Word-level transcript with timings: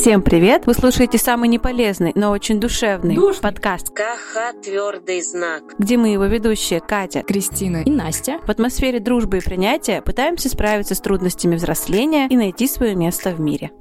Всем 0.00 0.22
привет! 0.22 0.66
Вы 0.66 0.72
слушаете 0.72 1.18
самый 1.18 1.50
неполезный, 1.50 2.12
но 2.14 2.30
очень 2.30 2.58
душевный 2.58 3.14
Душный. 3.14 3.42
подкаст 3.42 3.90
КХ 3.90 4.58
«Твердый 4.62 5.20
знак». 5.20 5.62
где 5.78 5.98
мы 5.98 6.08
его 6.08 6.24
ведущие 6.24 6.80
Катя. 6.80 7.22
Кристина 7.22 7.82
и 7.82 7.90
Настя. 7.90 8.38
В 8.46 8.48
атмосфере 8.48 8.98
дружбы 8.98 9.36
и 9.36 9.40
принятия 9.42 10.00
пытаемся 10.00 10.48
справиться 10.48 10.94
с 10.94 11.00
трудностями 11.02 11.56
взросления 11.56 12.28
и 12.28 12.36
найти 12.38 12.66
свое 12.66 12.94
место 12.94 13.32
в 13.32 13.40
мире. 13.40 13.72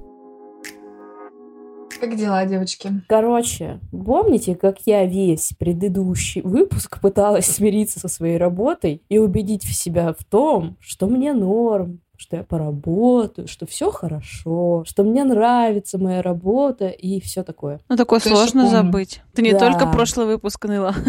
Как 2.01 2.13
дела, 2.17 2.45
девочки? 2.45 3.01
Короче, 3.07 3.79
помните, 3.89 4.55
как 4.55 4.79
я 4.85 5.05
весь 5.05 5.53
предыдущий 5.57 6.41
выпуск 6.41 6.99
пыталась 6.99 7.45
смириться 7.45 7.97
со 7.97 8.09
своей 8.09 8.35
работой 8.35 9.03
и 9.07 9.19
убедить 9.19 9.63
в 9.63 9.73
себя 9.73 10.11
в 10.11 10.25
том, 10.25 10.75
что 10.81 11.07
мне 11.07 11.31
норм, 11.31 12.01
что 12.19 12.35
я 12.35 12.43
поработаю, 12.43 13.47
что 13.47 13.65
все 13.65 13.91
хорошо, 13.91 14.83
что 14.85 15.03
мне 15.03 15.23
нравится 15.23 15.97
моя 15.97 16.21
работа 16.21 16.87
и 16.89 17.19
все 17.21 17.43
такое. 17.43 17.79
Ну, 17.89 17.95
такое 17.95 18.19
Конечно, 18.19 18.43
сложно 18.43 18.61
помню. 18.63 18.77
забыть. 18.77 19.21
Ты 19.33 19.41
не 19.41 19.53
Да. 19.53 19.59
только 19.59 19.87
прошлый 19.87 20.25
выпуск 20.27 20.63
ныла. 20.65 20.93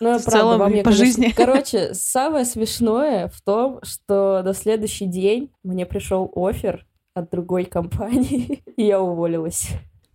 Ну, 0.00 0.18
В 0.18 0.24
правда, 0.24 0.30
целом 0.32 0.58
вам 0.58 0.72
я, 0.72 0.78
по 0.78 0.90
конечно- 0.90 1.04
жизни. 1.06 1.28
Короче, 1.36 1.94
самое 1.94 2.44
смешное 2.44 3.28
в 3.28 3.40
том, 3.40 3.78
что 3.84 4.42
на 4.44 4.52
следующий 4.52 5.06
день 5.06 5.52
мне 5.62 5.86
пришел 5.86 6.28
офер 6.34 6.84
от 7.14 7.30
другой 7.30 7.64
компании, 7.66 8.64
и 8.76 8.82
я 8.84 9.00
уволилась. 9.00 9.68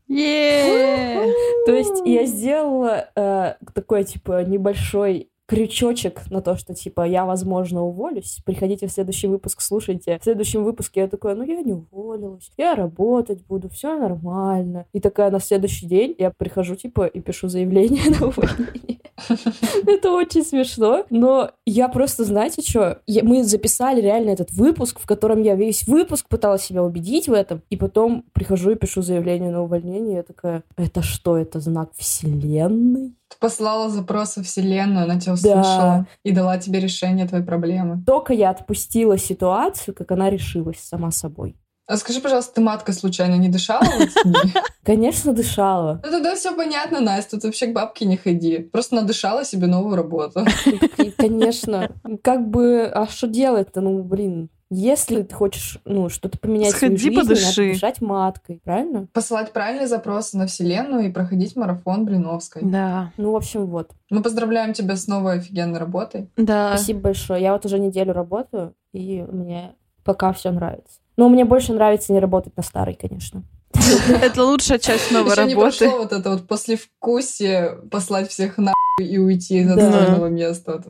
Е-е-е! 0.09 1.33
То 1.65 1.73
есть 1.73 2.01
я 2.05 2.25
сделала 2.25 3.07
э, 3.15 3.53
такой, 3.73 4.03
типа, 4.03 4.43
небольшой 4.43 5.29
крючочек 5.47 6.29
на 6.29 6.41
то, 6.41 6.57
что, 6.57 6.75
типа, 6.75 7.07
я, 7.07 7.25
возможно, 7.25 7.81
уволюсь. 7.83 8.39
Приходите 8.45 8.87
в 8.87 8.91
следующий 8.91 9.27
выпуск, 9.27 9.61
слушайте. 9.61 10.19
В 10.19 10.23
следующем 10.23 10.63
выпуске 10.63 11.01
я 11.01 11.07
такая, 11.07 11.35
ну, 11.35 11.43
я 11.43 11.61
не 11.61 11.73
уволилась, 11.73 12.51
я 12.57 12.75
работать 12.75 13.45
буду, 13.45 13.69
все 13.69 13.97
нормально. 13.97 14.85
И 14.93 14.99
такая 14.99 15.31
на 15.31 15.39
следующий 15.39 15.87
день 15.87 16.15
я 16.17 16.31
прихожу, 16.31 16.75
типа, 16.75 17.05
и 17.05 17.21
пишу 17.21 17.47
заявление 17.47 18.03
на 18.19 18.27
увольнение. 18.27 18.99
Это 19.87 20.11
очень 20.11 20.43
смешно, 20.43 21.05
но 21.09 21.51
я 21.65 21.87
просто, 21.87 22.23
знаете 22.23 22.61
что, 22.61 23.01
мы 23.23 23.43
записали 23.43 24.01
реально 24.01 24.31
этот 24.31 24.51
выпуск, 24.51 24.99
в 24.99 25.07
котором 25.07 25.41
я 25.41 25.55
весь 25.55 25.87
выпуск 25.87 26.27
пыталась 26.27 26.63
себя 26.63 26.83
убедить 26.83 27.27
в 27.27 27.33
этом, 27.33 27.61
и 27.69 27.77
потом 27.77 28.25
прихожу 28.33 28.71
и 28.71 28.75
пишу 28.75 29.01
заявление 29.01 29.51
на 29.51 29.63
увольнение, 29.63 30.17
я 30.17 30.23
такая, 30.23 30.63
это 30.75 31.01
что, 31.01 31.37
это 31.37 31.59
знак 31.59 31.91
вселенной? 31.95 33.13
Послала 33.39 33.89
запрос 33.89 34.37
во 34.37 34.43
Вселенную, 34.43 35.03
она 35.05 35.19
тебя 35.19 35.33
Да. 35.35 35.59
услышала 35.59 36.07
и 36.23 36.31
дала 36.31 36.57
тебе 36.57 36.79
решение 36.79 37.27
твоей 37.27 37.43
проблемы. 37.43 38.03
Только 38.05 38.33
я 38.33 38.49
отпустила 38.49 39.17
ситуацию, 39.17 39.93
как 39.95 40.11
она 40.11 40.29
решилась 40.29 40.79
сама 40.79 41.11
собой. 41.11 41.55
А 41.89 41.95
скажи, 41.95 42.19
пожалуйста, 42.19 42.55
ты 42.55 42.61
маткой 42.61 42.93
случайно 42.93 43.35
не 43.35 43.47
дышала 43.47 43.81
в 43.83 43.99
эти 44.01 44.21
дни? 44.27 44.53
Конечно, 44.83 45.31
дышала. 45.33 46.01
Ну 46.03 46.11
тогда 46.11 46.35
все 46.35 46.53
понятно, 46.53 46.99
Настя, 46.99 47.37
тут 47.37 47.45
вообще 47.45 47.67
к 47.67 47.73
бабке 47.73 48.05
не 48.05 48.17
ходи. 48.17 48.57
Просто 48.59 48.95
надышала 48.95 49.45
себе 49.45 49.67
новую 49.67 49.95
работу. 49.95 50.45
Конечно, 51.17 51.91
как 52.23 52.49
бы, 52.49 52.91
а 52.93 53.07
что 53.07 53.27
делать-то? 53.27 53.79
Ну, 53.79 54.03
блин, 54.03 54.49
если 54.69 55.23
ты 55.23 55.33
хочешь, 55.33 55.79
ну, 55.85 56.09
что-то 56.09 56.37
поменять 56.37 56.73
в 56.73 56.77
своей 56.77 56.97
Сходи, 56.97 57.03
жизни, 57.15 57.21
подыши. 57.21 57.61
надо 57.61 57.73
дышать 57.73 58.01
маткой, 58.01 58.61
правильно? 58.63 59.07
Посылать 59.13 59.53
правильные 59.53 59.87
запросы 59.87 60.37
на 60.37 60.47
Вселенную 60.47 61.07
и 61.07 61.11
проходить 61.11 61.55
марафон 61.55 62.05
Блиновской. 62.05 62.61
Да, 62.63 63.11
Ну, 63.17 63.31
в 63.31 63.35
общем, 63.35 63.65
вот. 63.65 63.91
Мы 64.09 64.21
поздравляем 64.21 64.73
тебя 64.73 64.95
с 64.95 65.07
новой 65.07 65.39
офигенной 65.39 65.79
работой. 65.79 66.29
да. 66.37 66.69
Спасибо 66.75 66.99
большое. 67.01 67.41
Я 67.41 67.53
вот 67.53 67.65
уже 67.65 67.79
неделю 67.79 68.13
работаю, 68.13 68.73
и 68.93 69.21
мне 69.21 69.75
пока 70.03 70.33
все 70.33 70.51
нравится. 70.51 70.99
Но 71.17 71.29
мне 71.29 71.45
больше 71.45 71.73
нравится 71.73 72.13
не 72.13 72.19
работать 72.19 72.55
на 72.57 72.63
старой, 72.63 72.93
конечно. 72.93 73.43
Это 74.21 74.43
лучшая 74.43 74.79
часть 74.79 75.11
новой 75.11 75.31
Еще 75.31 75.45
не 75.45 75.53
работы. 75.55 75.77
прошло 75.79 75.97
вот 75.99 76.11
это 76.13 76.29
вот 76.31 76.47
послевкусие 76.47 77.79
послать 77.91 78.29
всех 78.29 78.57
на 78.57 78.73
и 78.99 79.17
уйти 79.19 79.59
из 79.59 79.69
отстойного 79.71 80.27
места. 80.27 80.81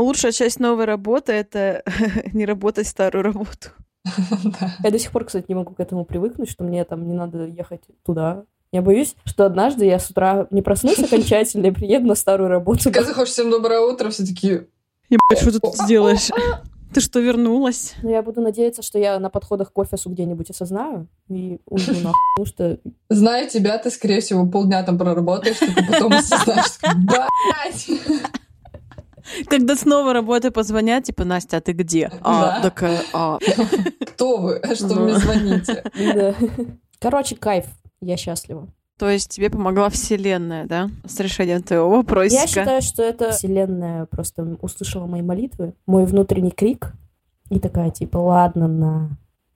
Лучшая 0.00 0.32
часть 0.32 0.60
новой 0.60 0.86
работы— 0.86 1.32
это 1.34 1.82
не 2.32 2.46
работать 2.46 2.86
старую 2.86 3.22
работу. 3.22 3.68
Я 4.82 4.90
до 4.90 4.98
сих 4.98 5.12
пор, 5.12 5.26
кстати, 5.26 5.44
не 5.48 5.54
могу 5.54 5.74
к 5.74 5.80
этому 5.80 6.06
привыкнуть, 6.06 6.50
что 6.50 6.64
мне 6.64 6.84
там 6.84 7.06
не 7.06 7.12
надо 7.12 7.44
ехать 7.44 7.82
туда. 8.02 8.44
Я 8.72 8.80
боюсь, 8.80 9.14
что 9.24 9.44
однажды 9.44 9.84
я 9.84 9.98
с 9.98 10.08
утра 10.08 10.46
не 10.52 10.62
проснусь 10.62 11.00
окончательно 11.00 11.66
и 11.66 11.70
приеду 11.72 12.06
на 12.06 12.14
старую 12.14 12.48
работу. 12.48 12.84
Когда 12.84 13.02
заходишь 13.02 13.32
всем 13.32 13.50
доброе 13.50 13.80
утро, 13.80 14.10
все 14.10 14.24
такие 14.24 14.68
Ебать, 15.10 15.42
что 15.42 15.50
ты 15.50 15.58
тут 15.58 15.74
сделаешь? 15.74 16.30
Ты 16.92 17.00
что, 17.00 17.20
вернулась? 17.20 17.94
Но 18.02 18.10
я 18.10 18.20
буду 18.20 18.40
надеяться, 18.40 18.82
что 18.82 18.98
я 18.98 19.20
на 19.20 19.30
подходах 19.30 19.72
к 19.72 19.78
офису 19.78 20.10
где-нибудь 20.10 20.50
осознаю 20.50 21.06
и 21.28 21.60
уйду 21.66 21.92
нахуй, 21.92 22.14
потому 22.34 22.46
что 22.46 22.80
Зная 23.08 23.48
тебя, 23.48 23.78
ты, 23.78 23.90
скорее 23.90 24.20
всего, 24.20 24.44
полдня 24.46 24.82
там 24.82 24.98
проработаешь, 24.98 25.58
ты 25.58 25.72
потом 25.88 26.14
осознаешь, 26.14 26.66
что, 26.66 26.90
блядь. 26.96 28.29
Когда 29.46 29.76
снова 29.76 30.12
работы 30.12 30.50
позвонят, 30.50 31.04
типа, 31.04 31.24
Настя, 31.24 31.58
а 31.58 31.60
ты 31.60 31.72
где? 31.72 32.10
А, 32.22 32.60
такая, 32.62 33.00
а. 33.12 33.38
Кто 34.14 34.38
вы? 34.38 34.60
Что 34.74 34.88
Да. 34.88 34.94
вы 34.94 35.02
мне 35.04 35.18
звоните? 35.18 35.84
Да. 36.14 36.34
Короче, 36.98 37.36
кайф. 37.36 37.66
Я 38.00 38.16
счастлива. 38.16 38.68
То 38.98 39.08
есть 39.08 39.30
тебе 39.30 39.48
помогла 39.48 39.88
Вселенная, 39.88 40.66
да? 40.66 40.90
С 41.06 41.18
решением 41.20 41.62
твоего 41.62 41.88
вопросика. 41.90 42.40
Я 42.42 42.46
считаю, 42.46 42.82
что 42.82 43.02
это 43.02 43.30
Вселенная 43.32 44.04
просто 44.06 44.42
услышала 44.60 45.06
мои 45.06 45.22
молитвы, 45.22 45.72
мой 45.86 46.04
внутренний 46.04 46.50
крик, 46.50 46.92
и 47.48 47.58
такая, 47.58 47.90
типа, 47.90 48.18
ладно, 48.18 48.68
на, 48.68 49.10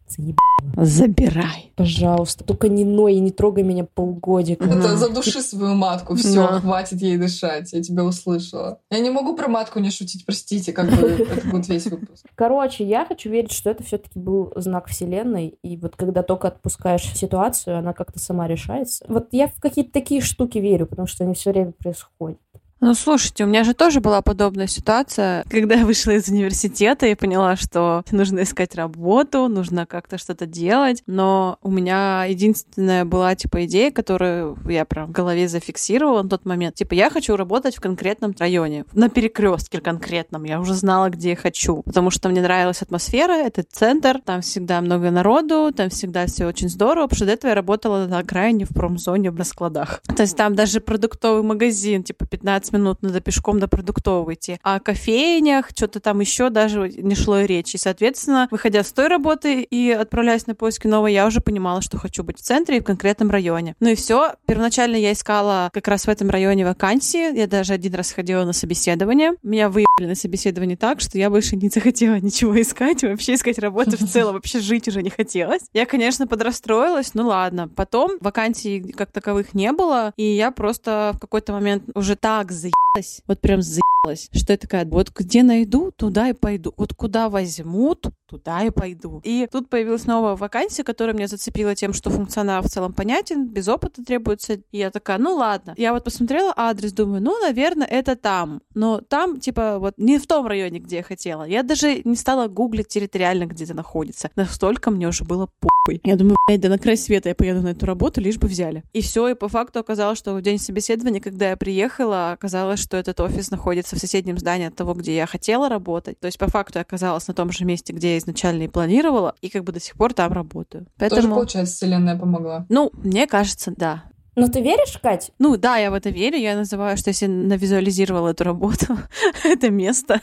заеб... 0.08 0.36
Забирай. 0.76 1.72
пожалуйста, 1.76 2.44
только 2.44 2.68
не 2.68 2.84
ной 2.84 3.14
и 3.14 3.20
не 3.20 3.30
трогай 3.30 3.62
меня 3.64 3.84
полгодика. 3.84 4.64
Это 4.64 4.96
задуши 4.96 5.42
свою 5.42 5.74
матку, 5.74 6.14
все, 6.14 6.46
Да. 6.46 6.60
хватит 6.60 7.00
ей 7.02 7.16
дышать, 7.16 7.72
я 7.72 7.82
тебя 7.82 8.04
услышала. 8.04 8.80
Я 8.90 9.00
не 9.00 9.10
могу 9.10 9.36
про 9.36 9.48
матку 9.48 9.80
не 9.80 9.90
шутить, 9.90 10.24
простите, 10.24 10.72
как 10.72 10.88
бы 10.90 11.06
это 11.30 11.48
будет 11.48 11.68
весь 11.68 11.86
выпуск. 11.86 12.26
Короче, 12.34 12.84
я 12.84 13.04
хочу 13.04 13.28
верить, 13.30 13.52
что 13.52 13.70
это 13.70 13.82
все-таки 13.82 14.18
был 14.18 14.52
знак 14.56 14.86
Вселенной, 14.88 15.58
и 15.62 15.76
вот 15.76 15.96
когда 15.96 16.22
только 16.22 16.48
отпускаешь 16.48 17.12
ситуацию, 17.14 17.78
она 17.78 17.92
как-то 17.92 18.18
сама 18.18 18.46
решается. 18.48 19.04
Вот 19.08 19.28
я 19.32 19.48
в 19.48 19.60
какие-то 19.60 19.92
такие 19.92 20.20
штуки 20.20 20.58
верю, 20.58 20.86
потому 20.86 21.06
что 21.06 21.24
они 21.24 21.34
все 21.34 21.52
время 21.52 21.72
происходят. 21.72 22.38
Ну, 22.84 22.92
слушайте, 22.92 23.44
у 23.44 23.46
меня 23.46 23.64
же 23.64 23.72
тоже 23.72 24.00
была 24.00 24.20
подобная 24.20 24.66
ситуация, 24.66 25.46
когда 25.48 25.76
я 25.76 25.86
вышла 25.86 26.10
из 26.10 26.28
университета 26.28 27.06
и 27.06 27.14
поняла, 27.14 27.56
что 27.56 28.04
нужно 28.10 28.42
искать 28.42 28.74
работу, 28.74 29.48
нужно 29.48 29.86
как-то 29.86 30.18
что-то 30.18 30.44
делать, 30.44 31.02
но 31.06 31.56
у 31.62 31.70
меня 31.70 32.26
единственная 32.26 33.06
была, 33.06 33.36
типа, 33.36 33.64
идея, 33.64 33.90
которую 33.90 34.58
я 34.68 34.84
прям 34.84 35.06
в 35.06 35.12
голове 35.12 35.48
зафиксировала 35.48 36.24
на 36.24 36.28
тот 36.28 36.44
момент. 36.44 36.74
Типа, 36.74 36.92
я 36.92 37.08
хочу 37.08 37.36
работать 37.36 37.74
в 37.74 37.80
конкретном 37.80 38.34
районе, 38.38 38.84
на 38.92 39.08
перекрестке 39.08 39.80
конкретном, 39.80 40.44
я 40.44 40.60
уже 40.60 40.74
знала, 40.74 41.08
где 41.08 41.30
я 41.30 41.36
хочу, 41.36 41.80
потому 41.84 42.10
что 42.10 42.28
мне 42.28 42.42
нравилась 42.42 42.82
атмосфера, 42.82 43.32
это 43.32 43.62
центр, 43.62 44.20
там 44.22 44.42
всегда 44.42 44.82
много 44.82 45.10
народу, 45.10 45.72
там 45.74 45.88
всегда 45.88 46.26
все 46.26 46.44
очень 46.44 46.68
здорово, 46.68 47.04
потому 47.06 47.16
что 47.16 47.24
до 47.24 47.32
этого 47.32 47.48
я 47.48 47.54
работала 47.54 48.04
на 48.04 48.18
окраине 48.18 48.66
в 48.66 48.74
промзоне 48.74 49.30
на 49.30 49.44
складах. 49.44 50.02
То 50.14 50.24
есть 50.24 50.36
там 50.36 50.54
даже 50.54 50.80
продуктовый 50.80 51.42
магазин, 51.42 52.02
типа 52.02 52.26
15 52.26 52.73
минут 52.74 53.02
надо 53.02 53.20
пешком 53.20 53.58
до 53.58 53.68
продуктового 53.68 54.34
идти. 54.34 54.58
А 54.62 54.76
о 54.76 54.80
кофейнях, 54.80 55.70
что-то 55.70 56.00
там 56.00 56.20
еще 56.20 56.50
даже 56.50 56.88
не 56.88 57.14
шло 57.14 57.40
и 57.40 57.46
речи. 57.46 57.76
Соответственно, 57.76 58.48
выходя 58.50 58.82
с 58.82 58.92
той 58.92 59.08
работы 59.08 59.62
и 59.62 59.90
отправляясь 59.90 60.46
на 60.46 60.54
поиски 60.54 60.86
новой, 60.86 61.12
я 61.12 61.26
уже 61.26 61.40
понимала, 61.40 61.80
что 61.80 61.98
хочу 61.98 62.22
быть 62.22 62.38
в 62.38 62.42
центре 62.42 62.78
и 62.78 62.80
в 62.80 62.84
конкретном 62.84 63.30
районе. 63.30 63.74
Ну 63.80 63.88
и 63.88 63.94
все. 63.94 64.34
Первоначально 64.46 64.96
я 64.96 65.12
искала 65.12 65.70
как 65.72 65.88
раз 65.88 66.04
в 66.04 66.08
этом 66.08 66.30
районе 66.30 66.64
вакансии. 66.64 67.36
Я 67.36 67.46
даже 67.46 67.72
один 67.72 67.94
раз 67.94 68.12
ходила 68.12 68.44
на 68.44 68.52
собеседование. 68.52 69.32
Меня 69.42 69.68
выебали 69.68 70.06
на 70.06 70.14
собеседование 70.14 70.76
так, 70.76 71.00
что 71.00 71.18
я 71.18 71.30
больше 71.30 71.56
не 71.56 71.68
захотела 71.68 72.16
ничего 72.20 72.60
искать, 72.60 73.02
вообще 73.02 73.34
искать 73.34 73.58
работу 73.58 73.92
в 73.96 74.08
целом, 74.08 74.34
вообще 74.34 74.60
жить 74.60 74.88
уже 74.88 75.02
не 75.02 75.10
хотелось. 75.10 75.62
Я, 75.72 75.86
конечно, 75.86 76.26
подрастроилась, 76.26 77.14
ну 77.14 77.26
ладно. 77.28 77.68
Потом 77.68 78.12
вакансий 78.20 78.92
как 78.92 79.10
таковых 79.12 79.54
не 79.54 79.72
было, 79.72 80.12
и 80.16 80.24
я 80.24 80.50
просто 80.50 81.12
в 81.14 81.20
какой-то 81.20 81.52
момент 81.52 81.84
уже 81.94 82.16
так 82.16 82.50
заебалась, 82.64 83.22
вот 83.26 83.40
прям 83.40 83.62
заебалась, 83.62 84.28
что 84.32 84.52
я 84.52 84.56
такая, 84.56 84.84
вот 84.84 85.10
где 85.14 85.42
найду, 85.42 85.92
туда 85.96 86.28
и 86.28 86.32
пойду. 86.32 86.72
Вот 86.76 86.94
куда 86.94 87.28
возьмут, 87.28 88.06
туда 88.26 88.62
и 88.64 88.70
пойду. 88.70 89.20
И 89.24 89.48
тут 89.50 89.68
появилась 89.68 90.06
новая 90.06 90.34
вакансия, 90.34 90.82
которая 90.82 91.14
меня 91.14 91.28
зацепила 91.28 91.74
тем, 91.74 91.92
что 91.92 92.10
функционал 92.10 92.62
в 92.62 92.68
целом 92.68 92.92
понятен, 92.92 93.46
без 93.46 93.68
опыта 93.68 94.04
требуется. 94.04 94.54
И 94.54 94.78
я 94.78 94.90
такая, 94.90 95.18
ну 95.18 95.34
ладно. 95.34 95.74
Я 95.76 95.92
вот 95.92 96.04
посмотрела 96.04 96.52
адрес, 96.56 96.92
думаю, 96.92 97.22
ну, 97.22 97.38
наверное, 97.40 97.86
это 97.86 98.16
там. 98.16 98.60
Но 98.74 99.00
там, 99.00 99.40
типа, 99.40 99.78
вот 99.78 99.94
не 99.98 100.18
в 100.18 100.26
том 100.26 100.46
районе, 100.46 100.78
где 100.78 100.96
я 100.96 101.02
хотела. 101.02 101.44
Я 101.44 101.62
даже 101.62 102.02
не 102.04 102.16
стала 102.16 102.48
гуглить 102.48 102.88
территориально, 102.88 103.46
где 103.46 103.64
это 103.64 103.74
находится. 103.74 104.30
Настолько 104.36 104.90
мне 104.90 105.08
уже 105.08 105.24
было 105.24 105.48
похуй. 105.60 106.00
Я 106.04 106.16
думаю, 106.16 106.36
блядь, 106.48 106.60
да 106.60 106.68
на 106.68 106.78
край 106.78 106.96
света 106.96 107.28
я 107.28 107.34
поеду 107.34 107.62
на 107.62 107.68
эту 107.68 107.86
работу, 107.86 108.20
лишь 108.20 108.38
бы 108.38 108.48
взяли. 108.48 108.82
И 108.92 109.00
все, 109.00 109.28
и 109.28 109.34
по 109.34 109.48
факту 109.48 109.80
оказалось, 109.80 110.18
что 110.18 110.34
в 110.34 110.42
день 110.42 110.58
собеседования, 110.58 111.20
когда 111.20 111.50
я 111.50 111.56
приехала, 111.56 112.36
оказалось, 112.44 112.78
что 112.78 112.98
этот 112.98 113.20
офис 113.20 113.50
находится 113.50 113.96
в 113.96 113.98
соседнем 113.98 114.38
здании 114.38 114.66
от 114.66 114.76
того, 114.76 114.92
где 114.92 115.16
я 115.16 115.26
хотела 115.26 115.70
работать. 115.70 116.20
То 116.20 116.26
есть, 116.26 116.38
по 116.38 116.46
факту, 116.46 116.78
я 116.78 116.82
оказалась 116.82 117.26
на 117.26 117.32
том 117.32 117.50
же 117.50 117.64
месте, 117.64 117.94
где 117.94 118.12
я 118.12 118.18
изначально 118.18 118.64
и 118.64 118.68
планировала, 118.68 119.34
и 119.40 119.48
как 119.48 119.64
бы 119.64 119.72
до 119.72 119.80
сих 119.80 119.94
пор 119.94 120.12
там 120.12 120.32
работаю. 120.32 120.86
Поэтому... 120.98 121.22
Тоже, 121.22 121.34
получается, 121.34 121.74
вселенная 121.74 122.18
помогла. 122.18 122.66
Ну, 122.68 122.90
мне 123.02 123.26
кажется, 123.26 123.72
да. 123.74 124.04
Но 124.36 124.48
ты 124.48 124.60
веришь, 124.60 124.98
Кать? 125.00 125.30
Ну 125.38 125.56
да, 125.56 125.76
я 125.76 125.90
в 125.90 125.94
это 125.94 126.10
верю. 126.10 126.38
Я 126.38 126.56
называю, 126.56 126.96
что 126.96 127.10
если 127.10 127.26
навизуализировала 127.26 128.30
эту 128.30 128.44
работу, 128.44 128.98
это 129.44 129.70
место. 129.70 130.20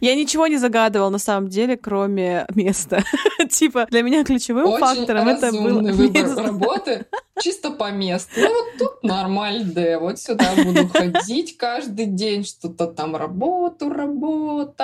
я 0.00 0.14
ничего 0.14 0.46
не 0.46 0.56
загадывал 0.58 1.10
на 1.10 1.18
самом 1.18 1.48
деле, 1.48 1.76
кроме 1.76 2.46
места. 2.54 3.02
типа, 3.50 3.86
для 3.90 4.02
меня 4.02 4.24
ключевым 4.24 4.66
Очень 4.66 4.80
фактором 4.80 5.28
это 5.28 5.52
был 5.52 5.80
выбор 5.92 6.22
место. 6.22 6.42
работы. 6.42 7.06
Чисто 7.40 7.70
по 7.70 7.90
месту. 7.90 8.30
Ну 8.36 8.48
вот 8.48 8.64
тут 8.78 9.02
нормально, 9.02 9.64
да. 9.64 9.98
Вот 9.98 10.20
сюда 10.20 10.52
буду 10.54 10.86
ходить 10.88 11.56
каждый 11.56 12.06
день, 12.06 12.44
что-то 12.44 12.86
там 12.86 13.16
работу 13.16 13.90
работать. 13.90 14.78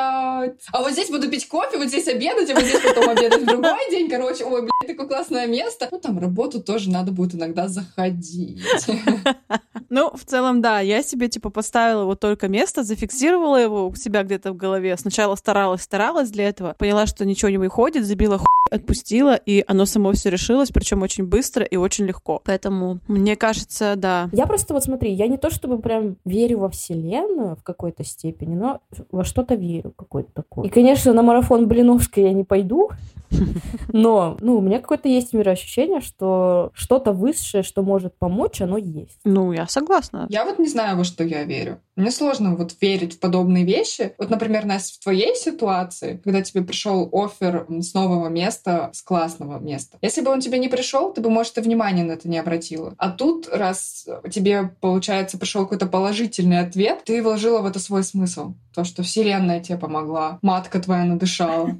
А 0.72 0.80
вот 0.80 0.90
здесь 0.90 1.10
буду 1.10 1.30
пить 1.30 1.46
кофе, 1.46 1.78
вот 1.78 1.86
здесь 1.88 2.08
обедать, 2.08 2.50
а 2.50 2.54
вот 2.54 2.64
здесь 2.64 2.80
потом 2.80 3.08
обедать 3.10 3.42
в 3.42 3.46
другой 3.46 3.90
день. 3.90 4.10
Короче, 4.10 4.44
ой, 4.44 4.62
блядь, 4.62 4.88
такое 4.88 5.06
классное 5.06 5.46
место. 5.46 5.88
Ну 5.92 6.00
там 6.00 6.18
работу 6.18 6.60
тоже 6.60 6.90
надо 6.90 7.12
будет 7.12 7.36
иногда 7.36 7.68
заходить. 7.68 8.39
Ну, 9.92 10.12
в 10.14 10.24
целом, 10.24 10.62
да, 10.62 10.78
я 10.78 11.02
себе, 11.02 11.28
типа, 11.28 11.50
поставила 11.50 12.04
вот 12.04 12.20
только 12.20 12.46
место, 12.46 12.84
зафиксировала 12.84 13.56
его 13.56 13.88
у 13.88 13.94
себя 13.96 14.22
где-то 14.22 14.52
в 14.52 14.56
голове. 14.56 14.96
Сначала 14.96 15.34
старалась, 15.34 15.82
старалась 15.82 16.30
для 16.30 16.48
этого, 16.48 16.76
поняла, 16.78 17.06
что 17.06 17.24
ничего 17.24 17.50
не 17.50 17.58
выходит, 17.58 18.04
забила 18.06 18.38
хуй, 18.38 18.46
отпустила, 18.70 19.34
и 19.34 19.64
оно 19.66 19.86
само 19.86 20.12
все 20.12 20.30
решилось, 20.30 20.70
причем 20.70 21.02
очень 21.02 21.26
быстро 21.26 21.64
и 21.64 21.74
очень 21.74 22.04
легко. 22.04 22.40
Поэтому, 22.44 23.00
мне 23.08 23.34
кажется, 23.34 23.94
да. 23.96 24.28
Я 24.30 24.46
просто 24.46 24.74
вот 24.74 24.84
смотри, 24.84 25.12
я 25.12 25.26
не 25.26 25.38
то 25.38 25.50
чтобы 25.50 25.80
прям 25.80 26.16
верю 26.24 26.60
во 26.60 26.70
Вселенную 26.70 27.56
в 27.56 27.64
какой-то 27.64 28.04
степени, 28.04 28.54
но 28.54 28.80
во 29.10 29.24
что-то 29.24 29.56
верю 29.56 29.92
какой-то 29.96 30.30
такой. 30.32 30.68
И, 30.68 30.70
конечно, 30.70 31.12
на 31.12 31.22
марафон 31.22 31.66
Блиновской 31.66 32.22
я 32.22 32.32
не 32.32 32.44
пойду, 32.44 32.90
но, 33.92 34.36
ну, 34.40 34.58
у 34.58 34.60
меня 34.60 34.80
какое-то 34.80 35.08
есть 35.08 35.32
мироощущение, 35.32 36.00
что 36.00 36.70
что-то 36.74 37.12
высшее, 37.12 37.62
что 37.62 37.82
может 37.82 38.18
помочь, 38.18 38.60
оно 38.60 38.76
есть. 38.76 39.18
Ну, 39.24 39.52
я 39.52 39.66
согласна. 39.66 40.26
Я 40.28 40.44
вот 40.44 40.58
не 40.58 40.68
знаю, 40.68 40.96
во 40.96 41.04
что 41.04 41.24
я 41.24 41.44
верю. 41.44 41.80
Мне 42.00 42.10
сложно 42.10 42.56
вот 42.56 42.74
верить 42.80 43.16
в 43.16 43.18
подобные 43.20 43.64
вещи. 43.64 44.14
Вот, 44.16 44.30
например, 44.30 44.64
Настя, 44.64 44.94
в 44.98 45.02
твоей 45.02 45.36
ситуации, 45.36 46.18
когда 46.24 46.40
тебе 46.40 46.62
пришел 46.62 47.10
офер 47.12 47.66
с 47.68 47.92
нового 47.92 48.28
места, 48.28 48.88
с 48.94 49.02
классного 49.02 49.58
места. 49.58 49.98
Если 50.00 50.22
бы 50.22 50.30
он 50.30 50.40
тебе 50.40 50.58
не 50.58 50.68
пришел, 50.68 51.12
ты 51.12 51.20
бы, 51.20 51.28
может, 51.28 51.58
и 51.58 51.60
внимания 51.60 52.02
на 52.02 52.12
это 52.12 52.26
не 52.26 52.38
обратила. 52.38 52.94
А 52.96 53.10
тут, 53.10 53.48
раз 53.52 54.08
тебе, 54.30 54.70
получается, 54.80 55.36
пришел 55.36 55.64
какой-то 55.64 55.86
положительный 55.86 56.60
ответ, 56.60 57.04
ты 57.04 57.22
вложила 57.22 57.60
в 57.60 57.66
это 57.66 57.78
свой 57.78 58.02
смысл. 58.02 58.54
То, 58.74 58.84
что 58.84 59.02
Вселенная 59.02 59.60
тебе 59.60 59.76
помогла, 59.76 60.38
матка 60.40 60.80
твоя 60.80 61.04
надышала. 61.04 61.76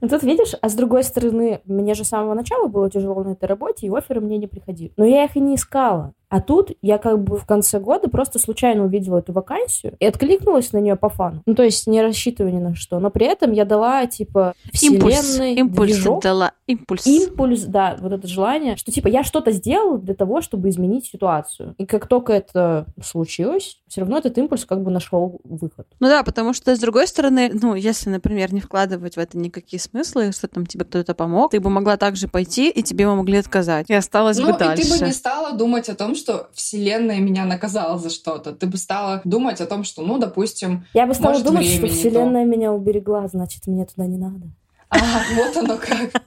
Ну, 0.00 0.08
тут 0.08 0.22
видишь, 0.24 0.52
а 0.60 0.68
с 0.68 0.74
другой 0.74 1.04
стороны, 1.04 1.60
мне 1.64 1.94
же 1.94 2.04
с 2.04 2.08
самого 2.08 2.34
начала 2.34 2.66
было 2.66 2.90
тяжело 2.90 3.22
на 3.22 3.30
этой 3.30 3.46
работе, 3.46 3.86
и 3.86 3.90
оферы 3.90 4.20
мне 4.20 4.36
не 4.36 4.48
приходили. 4.48 4.92
Но 4.96 5.06
я 5.06 5.24
их 5.24 5.36
и 5.36 5.40
не 5.40 5.54
искала. 5.54 6.12
А 6.32 6.40
тут 6.40 6.70
я 6.80 6.96
как 6.96 7.22
бы 7.22 7.36
в 7.36 7.44
конце 7.44 7.78
года 7.78 8.08
просто 8.08 8.38
случайно 8.38 8.86
увидела 8.86 9.18
эту 9.18 9.34
вакансию 9.34 9.96
и 10.00 10.06
откликнулась 10.06 10.72
на 10.72 10.78
нее 10.78 10.96
по 10.96 11.10
фану. 11.10 11.42
Ну, 11.44 11.54
то 11.54 11.62
есть 11.62 11.86
не 11.86 12.00
рассчитывая 12.00 12.50
ни 12.52 12.58
на 12.58 12.74
что. 12.74 12.98
Но 13.00 13.10
при 13.10 13.26
этом 13.26 13.52
я 13.52 13.66
дала, 13.66 14.06
типа, 14.06 14.54
Импульс. 14.80 15.14
вселенной 15.18 15.54
Импульс 15.56 15.92
движок. 15.92 16.22
дала. 16.22 16.52
Импульс. 16.66 17.06
Импульс, 17.06 17.64
да, 17.64 17.98
вот 18.00 18.12
это 18.12 18.26
желание, 18.26 18.76
что 18.78 18.90
типа 18.90 19.08
я 19.08 19.24
что-то 19.24 19.50
сделала 19.52 19.98
для 19.98 20.14
того, 20.14 20.40
чтобы 20.40 20.70
изменить 20.70 21.04
ситуацию. 21.04 21.74
И 21.76 21.84
как 21.84 22.06
только 22.06 22.32
это 22.32 22.86
случилось, 23.04 23.82
все 23.86 24.00
равно 24.00 24.16
этот 24.16 24.38
импульс 24.38 24.64
как 24.64 24.82
бы 24.82 24.90
нашел 24.90 25.38
выход. 25.44 25.86
Ну 26.00 26.08
да, 26.08 26.22
потому 26.22 26.54
что, 26.54 26.74
с 26.74 26.78
другой 26.78 27.06
стороны, 27.08 27.50
ну, 27.52 27.74
если, 27.74 28.08
например, 28.08 28.54
не 28.54 28.60
вкладывать 28.62 29.16
в 29.16 29.18
это 29.18 29.36
никакие 29.36 29.78
смыслы, 29.80 30.32
что 30.32 30.48
там 30.48 30.64
тебе 30.64 30.86
кто-то 30.86 31.12
помог, 31.14 31.50
ты 31.50 31.60
бы 31.60 31.68
могла 31.68 31.98
также 31.98 32.26
пойти, 32.26 32.70
и 32.70 32.82
тебе 32.82 33.06
могли 33.06 33.36
отказать. 33.36 33.90
И 33.90 33.92
осталось 33.94 34.38
Ну, 34.38 34.44
бы 34.46 34.50
и 34.52 34.52
ты 34.54 34.58
дальше. 34.60 34.98
бы 34.98 35.06
не 35.06 35.12
стала 35.12 35.52
думать 35.52 35.90
о 35.90 35.94
том, 35.94 36.14
что 36.22 36.48
Вселенная 36.52 37.18
меня 37.18 37.44
наказала 37.44 37.98
за 37.98 38.10
что-то. 38.10 38.52
Ты 38.52 38.66
бы 38.66 38.76
стала 38.76 39.20
думать 39.24 39.60
о 39.60 39.66
том, 39.66 39.84
что, 39.84 40.02
ну, 40.02 40.18
допустим, 40.18 40.86
Я 40.94 41.06
бы 41.06 41.14
стала 41.14 41.32
Может, 41.32 41.46
думать, 41.46 41.66
что 41.66 41.86
Вселенная 41.88 42.44
меня 42.44 42.72
уберегла, 42.72 43.26
значит, 43.28 43.66
мне 43.66 43.84
туда 43.84 44.06
не 44.06 44.18
надо. 44.18 44.46
а, 44.90 44.98
вот 45.36 45.56
оно 45.56 45.76
как. 45.78 46.22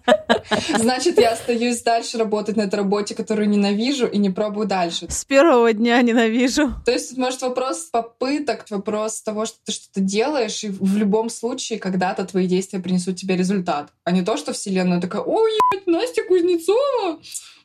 Значит, 0.78 1.20
я 1.20 1.32
остаюсь 1.32 1.82
дальше 1.82 2.18
работать 2.18 2.56
на 2.56 2.64
этой 2.64 2.76
работе, 2.76 3.16
которую 3.16 3.50
ненавижу, 3.50 4.08
и 4.08 4.18
не 4.18 4.30
пробую 4.30 4.68
дальше. 4.68 5.08
С 5.10 5.26
первого 5.26 5.74
дня 5.74 6.02
ненавижу. 6.02 6.74
То 6.86 6.92
есть, 6.92 7.18
может, 7.18 7.42
вопрос 7.42 7.90
попыток, 7.92 8.66
вопрос 8.70 9.22
того, 9.22 9.46
что 9.46 9.58
ты 9.66 9.72
что-то 9.72 10.02
делаешь, 10.02 10.64
и 10.64 10.70
в 10.70 10.98
любом 10.98 11.30
случае 11.30 11.80
когда-то 11.80 12.26
твои 12.26 12.48
действия 12.48 12.80
принесут 12.80 13.18
тебе 13.18 13.36
результат. 13.36 13.90
А 14.04 14.12
не 14.12 14.22
то, 14.22 14.38
что 14.38 14.54
Вселенная 14.54 15.02
такая, 15.02 15.22
ой, 15.22 15.52
ебать, 15.72 15.88
Настя 15.88 16.24
Кузнецова, 16.24 17.20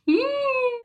м, 0.08 0.16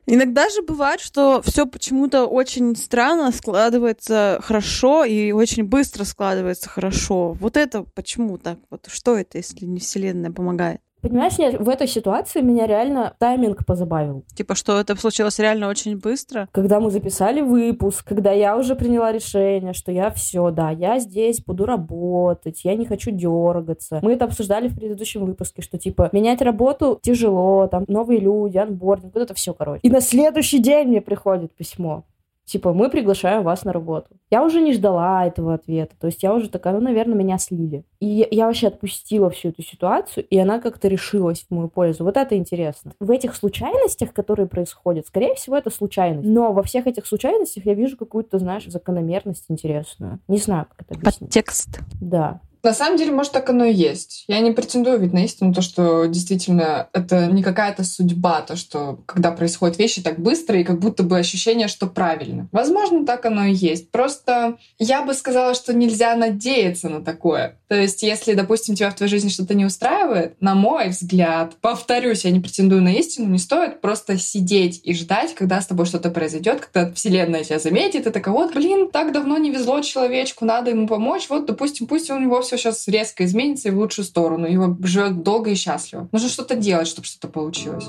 Иногда 0.08 0.48
же 0.48 0.62
бывает, 0.62 1.00
что 1.00 1.42
все 1.42 1.66
почему-то 1.66 2.26
очень 2.26 2.76
странно 2.76 3.32
складывается 3.32 4.38
хорошо 4.40 5.04
и 5.04 5.32
очень 5.32 5.64
быстро 5.64 6.04
складывается 6.04 6.68
хорошо. 6.68 7.32
Вот 7.32 7.56
это 7.56 7.82
почему 7.82 8.38
так? 8.38 8.58
Вот 8.70 8.86
что 8.88 9.16
это, 9.16 9.38
если 9.38 9.64
не 9.64 9.80
Вселенная 9.80 10.30
помогает? 10.30 10.80
Понимаешь, 11.08 11.38
нет, 11.38 11.60
в 11.60 11.68
этой 11.68 11.86
ситуации 11.86 12.40
меня 12.40 12.66
реально 12.66 13.14
тайминг 13.18 13.64
позабавил. 13.64 14.24
Типа, 14.34 14.54
что 14.54 14.80
это 14.80 14.96
случилось 14.96 15.38
реально 15.38 15.68
очень 15.68 15.96
быстро? 15.98 16.48
Когда 16.52 16.80
мы 16.80 16.90
записали 16.90 17.40
выпуск, 17.40 18.06
когда 18.06 18.32
я 18.32 18.56
уже 18.56 18.74
приняла 18.74 19.12
решение, 19.12 19.72
что 19.72 19.92
я 19.92 20.10
все, 20.10 20.50
да, 20.50 20.70
я 20.70 20.98
здесь 20.98 21.40
буду 21.42 21.64
работать, 21.64 22.64
я 22.64 22.74
не 22.74 22.86
хочу 22.86 23.10
дергаться. 23.10 24.00
Мы 24.02 24.14
это 24.14 24.24
обсуждали 24.24 24.68
в 24.68 24.76
предыдущем 24.76 25.24
выпуске, 25.24 25.62
что 25.62 25.78
типа 25.78 26.10
менять 26.12 26.42
работу 26.42 26.98
тяжело, 27.02 27.68
там 27.68 27.84
новые 27.88 28.20
люди, 28.20 28.58
анбординг, 28.58 29.14
вот 29.14 29.22
это 29.22 29.34
все, 29.34 29.54
короче. 29.54 29.80
И 29.82 29.90
на 29.90 30.00
следующий 30.00 30.58
день 30.58 30.88
мне 30.88 31.00
приходит 31.00 31.54
письмо. 31.54 32.04
Типа, 32.46 32.72
мы 32.72 32.88
приглашаем 32.88 33.42
вас 33.42 33.64
на 33.64 33.72
работу. 33.72 34.08
Я 34.30 34.44
уже 34.44 34.60
не 34.60 34.72
ждала 34.72 35.26
этого 35.26 35.54
ответа. 35.54 35.94
То 36.00 36.06
есть 36.06 36.22
я 36.22 36.32
уже 36.32 36.48
такая, 36.48 36.74
ну, 36.74 36.80
наверное, 36.80 37.16
меня 37.16 37.38
слили. 37.38 37.84
И 37.98 38.26
я, 38.30 38.46
вообще 38.46 38.68
отпустила 38.68 39.30
всю 39.30 39.48
эту 39.48 39.62
ситуацию, 39.62 40.24
и 40.24 40.38
она 40.38 40.60
как-то 40.60 40.86
решилась 40.86 41.44
в 41.48 41.52
мою 41.52 41.68
пользу. 41.68 42.04
Вот 42.04 42.16
это 42.16 42.36
интересно. 42.36 42.92
В 43.00 43.10
этих 43.10 43.34
случайностях, 43.34 44.12
которые 44.12 44.46
происходят, 44.46 45.08
скорее 45.08 45.34
всего, 45.34 45.56
это 45.56 45.70
случайность. 45.70 46.28
Но 46.28 46.52
во 46.52 46.62
всех 46.62 46.86
этих 46.86 47.06
случайностях 47.06 47.66
я 47.66 47.74
вижу 47.74 47.96
какую-то, 47.96 48.38
знаешь, 48.38 48.66
закономерность 48.66 49.46
интересную. 49.48 50.20
Не 50.28 50.38
знаю, 50.38 50.66
как 50.70 50.86
это 50.86 50.94
объяснить. 50.94 51.28
Подтекст. 51.30 51.80
Да. 52.00 52.40
На 52.66 52.74
самом 52.74 52.98
деле, 52.98 53.12
может, 53.12 53.30
так 53.30 53.48
оно 53.48 53.64
и 53.64 53.72
есть. 53.72 54.24
Я 54.26 54.40
не 54.40 54.50
претендую 54.50 54.98
ведь 54.98 55.12
на 55.12 55.24
истину, 55.24 55.54
то, 55.54 55.62
что 55.62 56.06
действительно 56.06 56.88
это 56.92 57.26
не 57.26 57.40
какая-то 57.40 57.84
судьба, 57.84 58.40
то, 58.40 58.56
что 58.56 59.04
когда 59.06 59.30
происходят 59.30 59.78
вещи 59.78 60.02
так 60.02 60.18
быстро 60.18 60.58
и 60.58 60.64
как 60.64 60.80
будто 60.80 61.04
бы 61.04 61.16
ощущение, 61.16 61.68
что 61.68 61.86
правильно. 61.86 62.48
Возможно, 62.50 63.06
так 63.06 63.24
оно 63.24 63.44
и 63.44 63.54
есть. 63.54 63.92
Просто 63.92 64.56
я 64.80 65.02
бы 65.02 65.14
сказала, 65.14 65.54
что 65.54 65.72
нельзя 65.74 66.16
надеяться 66.16 66.88
на 66.88 67.04
такое. 67.04 67.56
То 67.68 67.76
есть, 67.76 68.02
если, 68.02 68.34
допустим, 68.34 68.74
тебя 68.74 68.90
в 68.90 68.94
твоей 68.94 69.10
жизни 69.10 69.28
что-то 69.28 69.54
не 69.54 69.64
устраивает, 69.64 70.40
на 70.40 70.56
мой 70.56 70.88
взгляд, 70.88 71.54
повторюсь, 71.60 72.24
я 72.24 72.32
не 72.32 72.40
претендую 72.40 72.82
на 72.82 72.92
истину, 72.94 73.28
не 73.28 73.38
стоит 73.38 73.80
просто 73.80 74.18
сидеть 74.18 74.80
и 74.84 74.92
ждать, 74.92 75.34
когда 75.34 75.60
с 75.60 75.66
тобой 75.66 75.86
что-то 75.86 76.10
произойдет, 76.10 76.66
когда 76.66 76.92
Вселенная 76.92 77.44
тебя 77.44 77.58
заметит, 77.58 78.06
и 78.06 78.10
такая, 78.10 78.34
вот, 78.34 78.54
блин, 78.54 78.88
так 78.92 79.12
давно 79.12 79.38
не 79.38 79.50
везло 79.50 79.80
человечку, 79.80 80.44
надо 80.44 80.70
ему 80.70 80.86
помочь, 80.86 81.28
вот, 81.28 81.46
допустим, 81.46 81.86
пусть 81.86 82.10
у 82.10 82.18
него 82.18 82.40
все 82.40 82.55
сейчас 82.56 82.88
резко 82.88 83.24
изменится 83.24 83.68
и 83.68 83.70
в 83.70 83.78
лучшую 83.78 84.04
сторону, 84.04 84.46
его 84.46 84.76
живет 84.82 85.22
долго 85.22 85.50
и 85.50 85.54
счастливо. 85.54 86.08
Нужно 86.12 86.28
что-то 86.28 86.56
делать, 86.56 86.88
чтобы 86.88 87.06
что-то 87.06 87.28
получилось. 87.28 87.88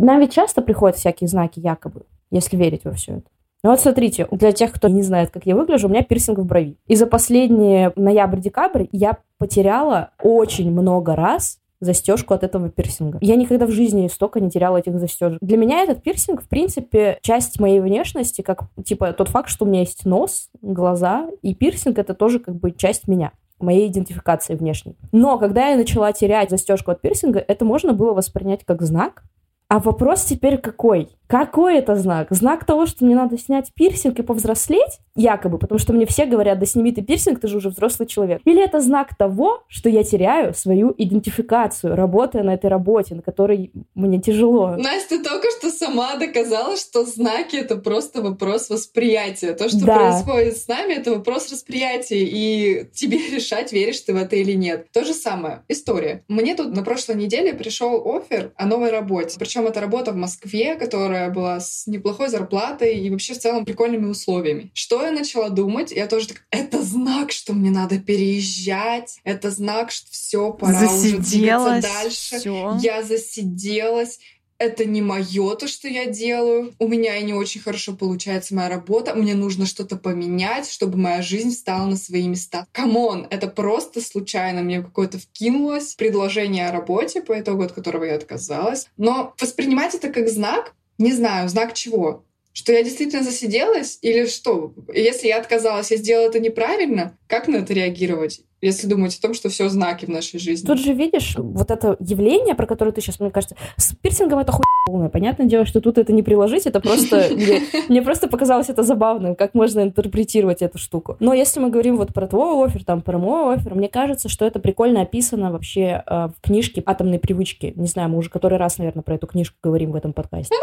Нам 0.00 0.20
ведь 0.20 0.32
часто 0.32 0.62
приходят 0.62 0.96
всякие 0.96 1.28
знаки 1.28 1.58
якобы, 1.58 2.02
если 2.30 2.56
верить 2.56 2.84
во 2.84 2.92
все 2.92 3.16
это. 3.16 3.30
Ну 3.64 3.70
вот 3.70 3.80
смотрите, 3.80 4.28
для 4.30 4.52
тех, 4.52 4.72
кто 4.72 4.86
не 4.86 5.02
знает, 5.02 5.30
как 5.30 5.44
я 5.44 5.56
выгляжу, 5.56 5.88
у 5.88 5.90
меня 5.90 6.02
пирсинг 6.02 6.38
в 6.38 6.44
брови. 6.44 6.76
И 6.86 6.94
за 6.94 7.06
последние 7.06 7.92
ноябрь-декабрь 7.96 8.86
я 8.92 9.18
потеряла 9.36 10.10
очень 10.22 10.70
много 10.70 11.16
раз 11.16 11.57
застежку 11.80 12.34
от 12.34 12.42
этого 12.42 12.70
пирсинга. 12.70 13.18
Я 13.20 13.36
никогда 13.36 13.66
в 13.66 13.70
жизни 13.70 14.08
столько 14.08 14.40
не 14.40 14.50
теряла 14.50 14.78
этих 14.78 14.98
застежек. 14.98 15.38
Для 15.40 15.56
меня 15.56 15.82
этот 15.82 16.02
пирсинг, 16.02 16.42
в 16.42 16.48
принципе, 16.48 17.18
часть 17.22 17.60
моей 17.60 17.80
внешности, 17.80 18.42
как, 18.42 18.64
типа, 18.84 19.12
тот 19.12 19.28
факт, 19.28 19.48
что 19.48 19.64
у 19.64 19.68
меня 19.68 19.80
есть 19.80 20.04
нос, 20.04 20.48
глаза, 20.60 21.28
и 21.42 21.54
пирсинг— 21.54 21.98
это 22.00 22.14
тоже, 22.14 22.40
как 22.40 22.56
бы, 22.56 22.72
часть 22.72 23.08
меня 23.08 23.32
моей 23.60 23.88
идентификации 23.88 24.54
внешней. 24.54 24.96
Но 25.12 25.38
когда 25.38 25.68
я 25.68 25.76
начала 25.76 26.12
терять 26.12 26.50
застежку 26.50 26.90
от 26.90 27.00
пирсинга, 27.00 27.44
это 27.46 27.64
можно 27.64 27.92
было 27.92 28.12
воспринять 28.12 28.64
как 28.64 28.82
знак. 28.82 29.24
А 29.68 29.80
вопрос 29.80 30.24
теперь 30.24 30.58
какой? 30.58 31.17
Какой 31.28 31.76
это 31.76 31.94
знак? 31.94 32.28
Знак 32.30 32.64
того, 32.64 32.86
что 32.86 33.04
мне 33.04 33.14
надо 33.14 33.36
снять 33.36 33.70
пирсинг 33.74 34.18
и 34.18 34.22
повзрослеть? 34.22 34.98
Якобы, 35.14 35.58
потому 35.58 35.78
что 35.78 35.92
мне 35.92 36.06
все 36.06 36.24
говорят, 36.24 36.58
да 36.58 36.64
сними 36.64 36.90
ты 36.90 37.02
пирсинг, 37.02 37.40
ты 37.40 37.48
же 37.48 37.58
уже 37.58 37.68
взрослый 37.68 38.08
человек. 38.08 38.40
Или 38.46 38.64
это 38.64 38.80
знак 38.80 39.14
того, 39.16 39.62
что 39.68 39.88
я 39.90 40.04
теряю 40.04 40.54
свою 40.54 40.94
идентификацию, 40.96 41.96
работая 41.96 42.42
на 42.44 42.54
этой 42.54 42.70
работе, 42.70 43.16
на 43.16 43.22
которой 43.22 43.72
мне 43.94 44.20
тяжело. 44.20 44.76
Настя 44.76 45.22
только 45.22 45.48
что 45.58 45.70
сама 45.70 46.16
доказала, 46.16 46.76
что 46.76 47.04
знаки— 47.04 47.56
это 47.58 47.76
просто 47.76 48.22
вопрос 48.22 48.70
восприятия. 48.70 49.52
То, 49.52 49.68
что 49.68 49.84
Да. 49.84 49.96
происходит 49.96 50.56
с 50.56 50.66
нами, 50.66 50.94
это 50.94 51.10
вопрос 51.12 51.50
восприятия. 51.50 52.24
И 52.24 52.88
тебе 52.94 53.18
решать, 53.34 53.72
веришь 53.72 54.00
ты 54.00 54.14
в 54.14 54.16
это 54.16 54.36
или 54.36 54.52
нет. 54.52 54.86
То 54.92 55.04
же 55.04 55.12
самое. 55.12 55.62
История. 55.68 56.24
Мне 56.28 56.54
тут 56.54 56.74
на 56.74 56.82
прошлой 56.82 57.16
неделе 57.16 57.52
пришел 57.52 58.00
офер 58.16 58.52
о 58.56 58.64
новой 58.64 58.90
работе. 58.90 59.36
Причем 59.38 59.66
это 59.66 59.80
работа 59.80 60.12
в 60.12 60.16
Москве, 60.16 60.76
которая 60.76 61.17
была 61.28 61.60
с 61.60 61.86
неплохой 61.86 62.28
зарплатой 62.28 62.98
и 62.98 63.10
вообще 63.10 63.34
в 63.34 63.38
целом 63.38 63.64
прикольными 63.64 64.06
условиями. 64.06 64.70
Что 64.74 65.04
я 65.04 65.10
начала 65.10 65.48
думать? 65.48 65.92
Я 65.92 66.06
тоже 66.06 66.28
так, 66.28 66.44
это 66.50 66.82
знак, 66.82 67.32
что 67.32 67.52
мне 67.52 67.70
надо 67.70 67.98
переезжать. 67.98 69.18
Это 69.24 69.50
знак, 69.50 69.90
что 69.90 70.10
все, 70.10 70.52
пора 70.52 70.92
уже 70.92 71.18
двигаться 71.18 71.80
дальше. 71.82 72.38
всё. 72.38 72.78
Я 72.80 73.02
засиделась. 73.02 74.18
Это 74.58 74.84
не 74.84 75.02
мое 75.02 75.54
то, 75.54 75.68
что 75.68 75.86
я 75.86 76.06
делаю. 76.06 76.74
У 76.80 76.88
меня 76.88 77.16
и 77.16 77.22
не 77.22 77.32
очень 77.32 77.60
хорошо 77.60 77.94
получается 77.94 78.56
моя 78.56 78.68
работа. 78.68 79.14
Мне 79.14 79.34
нужно 79.34 79.66
что-то 79.66 79.96
поменять, 79.96 80.68
чтобы 80.68 80.98
моя 80.98 81.22
жизнь 81.22 81.50
встала 81.50 81.86
на 81.86 81.96
свои 81.96 82.26
места. 82.26 82.66
Come 82.72 83.04
on, 83.04 83.28
это 83.30 83.46
просто 83.46 84.00
случайно 84.00 84.62
мне 84.62 84.82
какое-то 84.82 85.18
вкинулось 85.20 85.94
предложение 85.94 86.68
о 86.68 86.72
работе, 86.72 87.22
по 87.22 87.38
итогу 87.38 87.62
от 87.62 87.72
которого 87.72 88.02
я 88.02 88.16
отказалась. 88.16 88.88
Но 88.96 89.32
воспринимать 89.38 89.94
это 89.94 90.08
как 90.08 90.28
знак, 90.28 90.74
не 90.98 91.12
знаю, 91.12 91.48
знак 91.48 91.74
чего? 91.74 92.24
Что 92.52 92.72
я 92.72 92.82
действительно 92.82 93.22
засиделась 93.22 93.98
или 94.02 94.26
что? 94.26 94.74
Если 94.92 95.28
я 95.28 95.38
отказалась, 95.38 95.90
я 95.90 95.96
сделала 95.96 96.26
это 96.28 96.40
неправильно, 96.40 97.16
как 97.28 97.46
на 97.48 97.56
это 97.56 97.72
реагировать? 97.72 98.42
Если 98.60 98.86
думать 98.86 99.16
о 99.16 99.22
том, 99.22 99.34
что 99.34 99.48
все 99.48 99.68
знаки 99.68 100.04
в 100.04 100.08
нашей 100.08 100.40
жизни. 100.40 100.66
Тут 100.66 100.80
же 100.80 100.92
видишь, 100.92 101.34
вот 101.36 101.70
это 101.70 101.96
явление, 102.00 102.54
про 102.54 102.66
которое 102.66 102.92
ты 102.92 103.00
сейчас, 103.00 103.20
мне 103.20 103.30
кажется, 103.30 103.56
с 103.76 103.94
пирсингом 103.94 104.38
это 104.38 104.52
хуй 104.52 104.64
полное. 104.88 105.08
Понятное 105.08 105.46
дело, 105.46 105.66
что 105.66 105.80
тут 105.80 105.98
это 105.98 106.12
не 106.12 106.22
приложить, 106.22 106.66
это 106.66 106.80
просто... 106.80 107.28
Мне, 107.38 107.60
мне 107.88 108.02
просто 108.02 108.26
показалось 108.26 108.68
это 108.68 108.82
забавным, 108.82 109.36
как 109.36 109.54
можно 109.54 109.80
интерпретировать 109.80 110.62
эту 110.62 110.78
штуку. 110.78 111.16
Но 111.20 111.34
если 111.34 111.60
мы 111.60 111.70
говорим 111.70 111.96
вот 111.96 112.14
про 112.14 112.26
твой 112.26 112.66
офер, 112.66 112.84
там, 112.84 113.02
про 113.02 113.18
мой 113.18 113.54
офер, 113.54 113.74
мне 113.74 113.88
кажется, 113.88 114.28
что 114.28 114.44
это 114.44 114.58
прикольно 114.58 115.02
описано 115.02 115.52
вообще 115.52 116.02
э, 116.06 116.28
в 116.28 116.40
книжке 116.40 116.82
«Атомные 116.84 117.18
привычки». 117.20 117.72
Не 117.76 117.86
знаю, 117.86 118.08
мы 118.08 118.18
уже 118.18 118.30
который 118.30 118.58
раз, 118.58 118.78
наверное, 118.78 119.02
про 119.02 119.16
эту 119.16 119.26
книжку 119.26 119.56
говорим 119.62 119.92
в 119.92 119.96
этом 119.96 120.12
подкасте. 120.12 120.54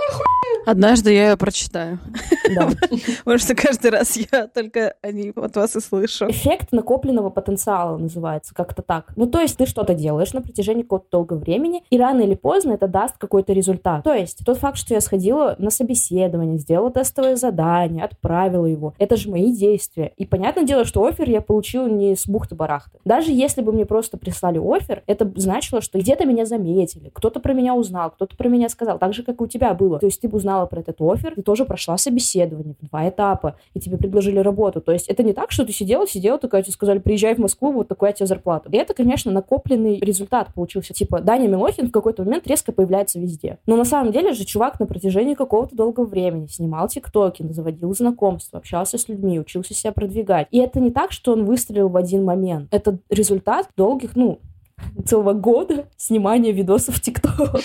Однажды 0.66 1.14
я 1.14 1.32
ее 1.32 1.38
прочитаю. 1.38 2.00
Да. 2.56 2.70
Потому 3.20 3.38
что 3.38 3.56
каждый 3.56 3.92
раз 3.92 4.18
я 4.18 4.48
только 4.48 4.96
о 5.02 5.12
ней 5.12 5.32
от 5.36 5.56
вас 5.56 5.76
и 5.76 5.80
слышу. 5.80 6.28
Эффект 6.28 6.72
накопленного 6.72 7.30
потенциала 7.30 7.85
называется, 7.92 8.54
как-то 8.54 8.82
так. 8.82 9.14
Ну, 9.16 9.28
то 9.28 9.40
есть 9.40 9.58
ты 9.58 9.66
что-то 9.66 9.94
делаешь 9.94 10.34
на 10.34 10.42
протяжении 10.42 10.84
какого-то 10.84 11.08
долгого 11.12 11.38
времени, 11.38 11.84
и 11.90 11.98
рано 11.98 12.22
или 12.22 12.36
поздно 12.36 12.74
это 12.74 12.88
даст 12.88 13.18
какой-то 13.18 13.54
результат. 13.54 14.04
То 14.04 14.14
есть 14.14 14.40
тот 14.46 14.58
факт, 14.58 14.78
что 14.78 14.94
я 14.94 15.02
сходила 15.02 15.56
на 15.60 15.70
собеседование, 15.70 16.58
сделала 16.58 16.92
тестовое 16.92 17.36
задание, 17.36 18.04
отправила 18.04 18.66
его, 18.66 18.94
это 18.98 19.18
же 19.18 19.30
мои 19.30 19.54
действия. 19.54 20.14
И 20.18 20.26
понятное 20.26 20.64
дело, 20.64 20.86
что 20.86 21.06
офер 21.06 21.30
я 21.30 21.42
получила 21.42 21.88
не 21.88 22.16
с 22.16 22.28
бухты-барахты. 22.28 23.00
Даже 23.06 23.32
если 23.32 23.62
бы 23.62 23.72
мне 23.72 23.86
просто 23.86 24.18
прислали 24.18 24.60
офер, 24.60 25.04
это 25.08 25.32
значило, 25.36 25.82
что 25.82 26.00
где-то 26.00 26.26
меня 26.26 26.46
заметили, 26.46 27.10
кто-то 27.14 27.40
про 27.40 27.54
меня 27.54 27.76
узнал, 27.76 28.12
кто-то 28.12 28.36
про 28.36 28.48
меня 28.48 28.70
сказал, 28.70 29.00
так 29.00 29.14
же, 29.14 29.24
как 29.24 29.40
и 29.40 29.44
у 29.44 29.48
тебя 29.48 29.74
было. 29.74 30.00
То 30.00 30.06
есть 30.06 30.22
ты 30.22 30.28
бы 30.28 30.38
узнала 30.38 30.66
про 30.66 30.82
этот 30.82 31.02
офер, 31.02 31.36
ты 31.36 31.42
тоже 31.42 31.66
прошла 31.66 31.98
собеседование 31.98 32.76
два 32.82 33.08
этапа, 33.10 33.56
и 33.74 33.80
тебе 33.80 33.98
предложили 33.98 34.40
работу. 34.40 34.82
То 34.82 34.92
есть 34.92 35.08
это 35.08 35.24
не 35.24 35.34
так, 35.34 35.52
что 35.52 35.66
ты 35.66 35.72
сидела, 35.72 36.08
сидела, 36.08 36.38
такая, 36.38 36.64
тебе 36.64 36.74
сказали, 36.74 37.00
приезжай 37.00 37.36
в 37.36 37.40
Москву, 37.40 37.72
вот 37.76 37.88
такая 37.88 38.14
тебе 38.14 38.26
зарплата. 38.26 38.70
И 38.72 38.78
это, 38.78 38.94
конечно, 38.94 39.32
накопленный 39.32 40.00
результат 40.00 40.54
получился. 40.54 40.94
Типа, 40.94 41.22
Даня 41.22 41.48
Милохин 41.48 41.88
в 41.88 41.92
какой-то 41.92 42.24
момент 42.24 42.48
резко 42.48 42.72
появляется 42.72 43.20
везде. 43.20 43.60
Но 43.66 43.76
на 43.76 43.86
самом 43.86 44.12
деле 44.12 44.34
же 44.34 44.46
чувак 44.46 44.80
на 44.80 44.86
протяжении 44.86 45.36
какого-то 45.36 45.76
долгого 45.76 46.06
времени 46.06 46.48
снимал 46.48 46.88
тиктоки, 46.88 47.46
заводил 47.52 47.94
знакомства, 47.94 48.60
общался 48.60 48.98
с 48.98 49.08
людьми, 49.08 49.40
учился 49.40 49.74
себя 49.74 49.92
продвигать. 49.92 50.48
И 50.52 50.58
это 50.60 50.80
не 50.80 50.92
так, 50.92 51.12
что 51.12 51.34
он 51.34 51.46
выстрелил 51.46 51.90
в 51.90 51.98
один 51.98 52.24
момент. 52.24 52.68
Это 52.72 52.98
результат 53.10 53.70
долгих, 53.76 54.16
ну, 54.16 54.40
целого 55.06 55.34
года 55.34 55.86
снимания 55.98 56.52
видосов 56.52 56.96
в 56.96 57.02
ТикТок. 57.02 57.62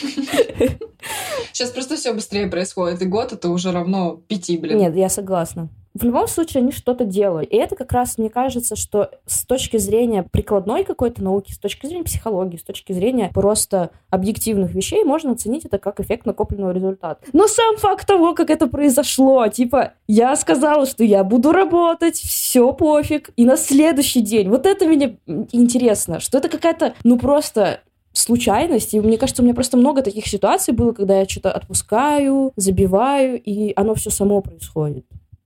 Сейчас 1.53 1.71
просто 1.71 1.97
все 1.97 2.13
быстрее 2.13 2.47
происходит, 2.47 3.03
и 3.03 3.07
год 3.07 3.33
это 3.33 3.51
уже 3.51 3.73
равно 3.73 4.21
пяти, 4.29 4.57
блин. 4.57 4.79
Нет, 4.79 4.97
я 4.97 5.09
согласна. 5.09 5.69
В 5.93 6.05
любом 6.05 6.29
случае, 6.29 6.63
они 6.63 6.71
что-то 6.71 7.05
делают. 7.05 7.51
И 7.51 7.57
это 7.57 7.75
как 7.75 7.91
раз, 7.93 8.17
мне 8.17 8.31
кажется, 8.31 8.77
что 8.77 9.11
с 9.27 9.45
точки 9.45 9.77
зрения 9.77 10.23
прикладной 10.23 10.85
какой-то 10.85 11.23
науки, 11.23 11.53
с 11.53 11.59
точки 11.59 11.87
зрения 11.87 12.05
психологии, 12.05 12.59
с 12.59 12.63
точки 12.63 12.93
зрения 12.93 13.31
просто 13.35 13.91
объективных 14.09 14.73
вещей, 14.73 15.03
можно 15.03 15.33
оценить 15.33 15.65
это 15.65 15.79
как 15.79 15.99
эффект 15.99 16.27
накопленного 16.27 16.71
результата. 16.71 17.21
Но 17.33 17.49
сам 17.49 17.77
факт 17.77 18.07
того, 18.07 18.35
как 18.35 18.51
это 18.51 18.69
произошло, 18.69 19.49
типа, 19.49 19.95
я 20.07 20.37
сказала, 20.37 20.87
что 20.87 21.03
я 21.03 21.25
буду 21.25 21.51
работать, 21.51 22.17
все 22.17 22.73
пофиг, 22.73 23.31
и 23.37 23.45
на 23.45 23.57
следующий 23.57 24.21
день, 24.21 24.49
вот 24.49 24.67
это 24.67 24.87
меня 24.87 25.17
м, 25.27 25.49
интересно, 25.51 26.21
что 26.21 26.39
это 26.39 26.49
какая-то, 26.49 26.95
ну 27.03 27.19
просто 27.19 27.81
случайность, 28.13 28.95
и 28.95 29.01
мне 29.01 29.19
кажется, 29.19 29.43
у 29.43 29.45
меня 29.45 29.55
просто 29.55 29.77
много 29.77 30.03
таких 30.03 30.27
ситуаций 30.27 30.75
было, 30.75 30.93
когда 30.93 31.19
я 31.19 31.29
что-то 31.29 31.53
отпускаю, 31.53 32.53
забиваю, 32.57 33.41
и 33.41 33.73
оно 33.77 33.95
все 33.95 34.11
само 34.11 34.41
происходит. 34.41 35.05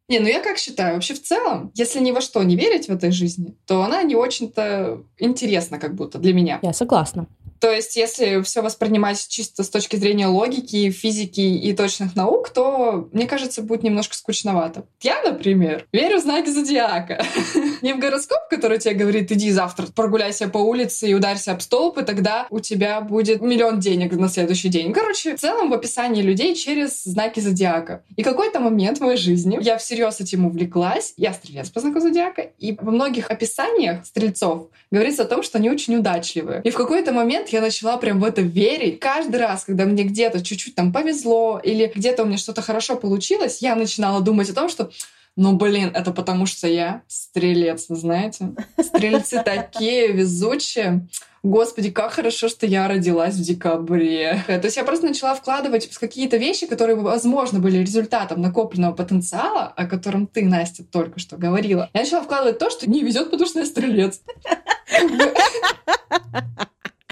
Не, 0.09 0.19
ну 0.19 0.27
я 0.27 0.41
как 0.43 0.59
считаю, 0.59 0.95
вообще 0.95 1.15
в 1.15 1.23
целом, 1.23 1.71
если 1.75 1.99
ни 2.01 2.13
во 2.13 2.21
что 2.21 2.43
не 2.43 2.57
верить 2.57 2.89
в 2.89 2.93
этой 2.93 3.11
жизни, 3.11 3.55
то 3.67 3.83
она 3.83 4.03
не 4.03 4.15
очень-то 4.15 5.03
интересна 5.19 5.79
как 5.79 5.95
будто 5.95 6.19
для 6.19 6.35
меня. 6.35 6.59
Я 6.63 6.75
согласна. 6.75 7.27
То 7.61 7.71
есть, 7.71 7.97
если 7.97 8.43
все 8.43 8.63
воспринимать 8.63 9.27
чисто 9.29 9.63
с 9.63 9.71
точки 9.71 9.97
зрения 9.97 10.27
логики, 10.27 10.91
физики 10.91 11.41
и 11.41 11.73
точных 11.75 12.17
наук, 12.17 12.51
то, 12.51 13.09
мне 13.13 13.27
кажется, 13.27 13.63
будет 13.63 13.83
немножко 13.83 14.15
скучновато. 14.15 14.85
Я, 15.01 15.23
например, 15.23 15.87
верю 15.93 16.19
в 16.19 16.23
знаки 16.23 16.51
зодиака. 16.51 17.25
Не 17.83 17.95
в 17.95 17.99
гороскоп, 17.99 18.49
который 18.51 18.79
тебе 18.79 18.95
говорит, 18.95 19.33
иди 19.33 19.51
завтра 19.51 19.87
прогуляйся 19.95 20.49
по 20.49 20.59
улице 20.59 21.09
и 21.09 21.15
ударься 21.15 21.53
об 21.53 21.61
столб, 21.61 21.99
и 21.99 22.05
тогда 22.05 22.47
у 22.51 22.61
тебя 22.61 23.01
будет 23.01 23.41
миллион 23.41 23.81
денег 23.81 24.13
на 24.13 24.29
следующий 24.29 24.69
день. 24.69 24.93
Короче, 24.93 25.37
в 25.37 25.41
целом 25.41 25.71
в 25.71 25.75
описании 25.75 26.23
людей 26.23 26.55
через 26.55 27.05
знаки 27.05 27.41
зодиака. 27.41 28.03
И 28.17 28.23
какой-то 28.23 28.61
момент 28.61 28.99
в 28.99 29.01
моей 29.03 29.17
жизни 29.17 29.59
я 29.61 29.79
всерьез 29.79 30.21
этим 30.21 30.47
увлеклась. 30.47 31.15
Я 31.17 31.33
стрелец 31.33 31.71
по 31.71 31.81
знаку 31.81 32.01
зодиака. 32.01 32.43
И 32.59 32.77
во 32.81 32.91
многих 32.91 33.31
описаниях 33.31 34.05
стрельцов 34.05 34.69
говорится 34.91 35.23
о 35.23 35.27
том, 35.27 35.43
что 35.43 35.59
они 35.59 35.71
очень 35.71 35.97
удачливые. 35.97 36.61
И 36.65 36.71
в 36.71 36.77
какой-то 36.77 37.13
момент 37.13 37.49
я 37.55 37.61
начала 37.61 37.97
прям 37.97 38.21
в 38.21 38.25
это 38.25 38.43
верить. 38.43 39.01
Каждый 39.01 39.37
раз, 39.37 39.65
когда 39.65 39.85
мне 39.85 40.05
где-то 40.05 40.45
чуть-чуть 40.45 40.75
там 40.75 40.93
повезло 40.93 41.61
или 41.63 41.91
где-то 41.95 42.25
у 42.25 42.27
меня 42.27 42.37
что-то 42.37 42.63
хорошо 42.63 42.97
получилось, 42.97 43.63
я 43.63 43.75
начинала 43.77 44.21
думать 44.21 44.51
о 44.51 44.55
том, 44.55 44.69
что 44.69 44.91
ну, 45.37 45.55
блин, 45.55 45.91
это 45.93 46.13
потому 46.13 46.47
что 46.47 46.69
я 46.69 47.03
стрелец, 47.09 47.87
вы 47.89 47.97
знаете? 47.97 48.51
Стрельцы 48.81 49.43
такие 49.45 50.13
везучие. 50.13 51.09
Господи, 51.43 51.91
как 51.91 52.13
хорошо, 52.13 52.49
что 52.49 52.67
я 52.67 52.89
родилась 52.89 53.35
в 53.35 53.43
декабре. 53.43 54.43
То 54.47 54.61
есть 54.63 54.77
я 54.77 54.85
просто 54.85 55.07
начала 55.07 55.35
вкладывать 55.35 55.91
в 55.91 55.99
какие-то 55.99 56.37
вещи, 56.37 56.67
которые, 56.67 56.97
возможно, 56.97 57.59
были 57.59 57.79
результатом 57.79 58.41
накопленного 58.41 58.95
потенциала, 58.95 59.67
о 59.77 59.87
котором 59.87 60.27
ты, 60.27 60.45
Настя, 60.45 60.85
только 60.85 61.19
что 61.19 61.37
говорила. 61.37 61.91
Я 61.93 62.01
начала 62.01 62.23
вкладывать 62.23 62.59
то, 62.59 62.71
что 62.71 62.89
не 62.89 63.03
везет, 63.03 63.31
потому 63.31 63.49
что 63.49 63.59
я 63.59 63.67
стрелец. 63.67 64.23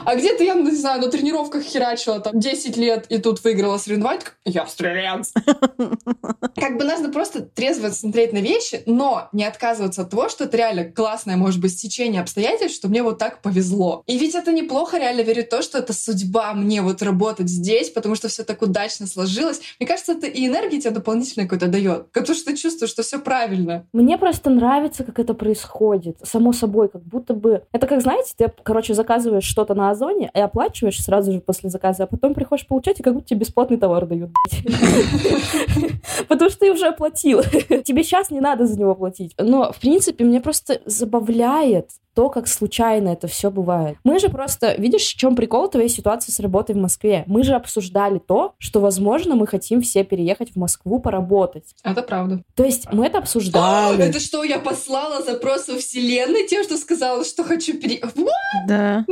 А 0.04 0.14
где-то 0.16 0.44
я, 0.44 0.54
не 0.54 0.71
знаю, 0.73 1.00
на 1.00 1.09
тренировках 1.09 1.62
херачила 1.62 2.21
там 2.21 2.38
10 2.38 2.76
лет 2.76 3.06
и 3.09 3.18
тут 3.18 3.42
выиграла 3.44 3.78
соревнование. 3.78 4.23
Я 4.44 4.66
стрелец. 4.66 5.32
Как 6.56 6.76
бы 6.76 6.85
надо 6.85 7.09
просто 7.09 7.40
трезво 7.42 7.88
смотреть 7.88 8.32
на 8.32 8.38
вещи, 8.38 8.82
но 8.87 9.28
не 9.32 9.44
отказываться 9.44 10.02
от 10.02 10.11
того, 10.11 10.28
что 10.28 10.44
это 10.44 10.56
реально 10.56 10.85
классное, 10.85 11.37
может 11.37 11.61
быть, 11.61 11.73
стечение 11.73 12.21
обстоятельств, 12.21 12.76
что 12.76 12.88
мне 12.88 13.02
вот 13.02 13.18
так 13.18 13.42
повезло. 13.42 14.02
И 14.06 14.18
ведь 14.18 14.35
это 14.35 14.52
неплохо 14.52 14.99
реально 14.99 15.23
верить 15.23 15.47
в 15.47 15.50
то, 15.50 15.62
что 15.62 15.78
это 15.78 15.92
судьба 15.92 16.52
мне 16.54 16.82
вот 16.82 17.02
работать 17.02 17.49
здесь, 17.49 17.90
потому 17.90 18.14
что 18.14 18.28
все 18.28 18.44
так 18.44 18.62
удачно 18.62 19.06
сложилось. 19.06 19.61
Мне 19.78 19.87
кажется, 19.87 20.12
это 20.12 20.26
и 20.26 20.47
энергия 20.47 20.80
тебе 20.80 20.90
дополнительно 20.90 21.47
какой-то 21.47 21.68
дает. 21.68 22.11
Потому 22.12 22.35
что 22.35 22.50
ты 22.50 22.56
чувствуешь, 22.56 22.90
что 22.90 23.02
все 23.02 23.18
правильно. 23.18 23.87
Мне 23.92 24.18
просто 24.18 24.50
нравится, 24.50 25.04
как 25.04 25.18
это 25.18 25.35
происходит. 25.35 26.18
Само 26.23 26.52
собой, 26.52 26.88
как 26.88 27.02
будто 27.02 27.35
бы... 27.35 27.62
Это 27.73 27.87
как, 27.87 28.02
знаете, 28.02 28.32
ты, 28.37 28.52
короче, 28.62 28.94
заказываешь 28.94 29.44
что-то 29.44 29.75
на 29.75 29.92
Озоне 29.93 30.31
и 30.35 30.41
оплачиваешь 30.41 31.03
сразу 31.03 31.33
же 31.33 31.41
после 31.41 31.71
заказа, 31.71 32.05
а 32.05 32.07
потом 32.07 32.35
приходишь 32.35 32.67
получать, 32.67 33.01
и 33.01 33.03
как 33.03 33.15
будто 33.15 33.29
тебе 33.29 33.41
бесплатный 33.41 33.77
товар 33.79 34.07
дают. 34.07 34.31
Потому 36.29 36.51
что 36.51 36.61
ты 36.61 36.73
уже 36.73 36.87
оплатил. 36.89 37.43
Тебе 37.85 38.03
сейчас 38.05 38.31
не 38.31 38.41
надо 38.41 38.67
за 38.67 38.79
него 38.79 38.95
платить. 38.95 39.35
Но, 39.39 39.73
в 39.73 39.79
принципе, 39.79 40.25
мне 40.25 40.41
просто 40.41 40.81
забавляет 40.87 41.91
то, 42.14 42.28
как 42.28 42.49
случайно 42.49 43.09
это 43.09 43.26
все 43.26 43.50
бывает. 43.50 43.97
Мы 44.04 44.19
же 44.19 44.28
просто, 44.28 44.75
видишь, 44.75 45.07
в 45.07 45.16
чем 45.16 45.35
прикол 45.35 45.69
твоей 45.69 45.88
ситуации 45.88 46.33
с 46.33 46.40
работой 46.40 46.75
в 46.75 46.78
Москве? 46.78 47.25
Мы 47.26 47.42
же 47.42 47.54
обсуждали 47.54 48.19
то, 48.19 48.54
что, 48.59 48.81
возможно, 48.81 49.35
мы 49.35 49.47
хотим 49.47 49.81
все 49.81 50.04
переехать 50.04 50.50
в 50.50 50.57
Москву 50.57 51.00
поработать. 51.00 51.75
Это 51.83 52.02
правда. 52.02 52.42
То 52.54 52.64
есть 52.64 52.92
мы 52.92 53.07
это 53.07 53.19
обсуждали. 53.19 54.04
Это 54.04 54.21
что, 54.21 54.45
я 54.45 54.59
послала 54.59 55.23
запрос 55.23 55.69
во 55.69 55.76
Вселенной 55.76 56.47
тем, 56.47 56.64
что 56.64 56.76
сказала, 56.76 57.25
что 57.25 57.45
хочу 57.45 57.78
переехать? 57.78 58.14
Да. 58.66 59.04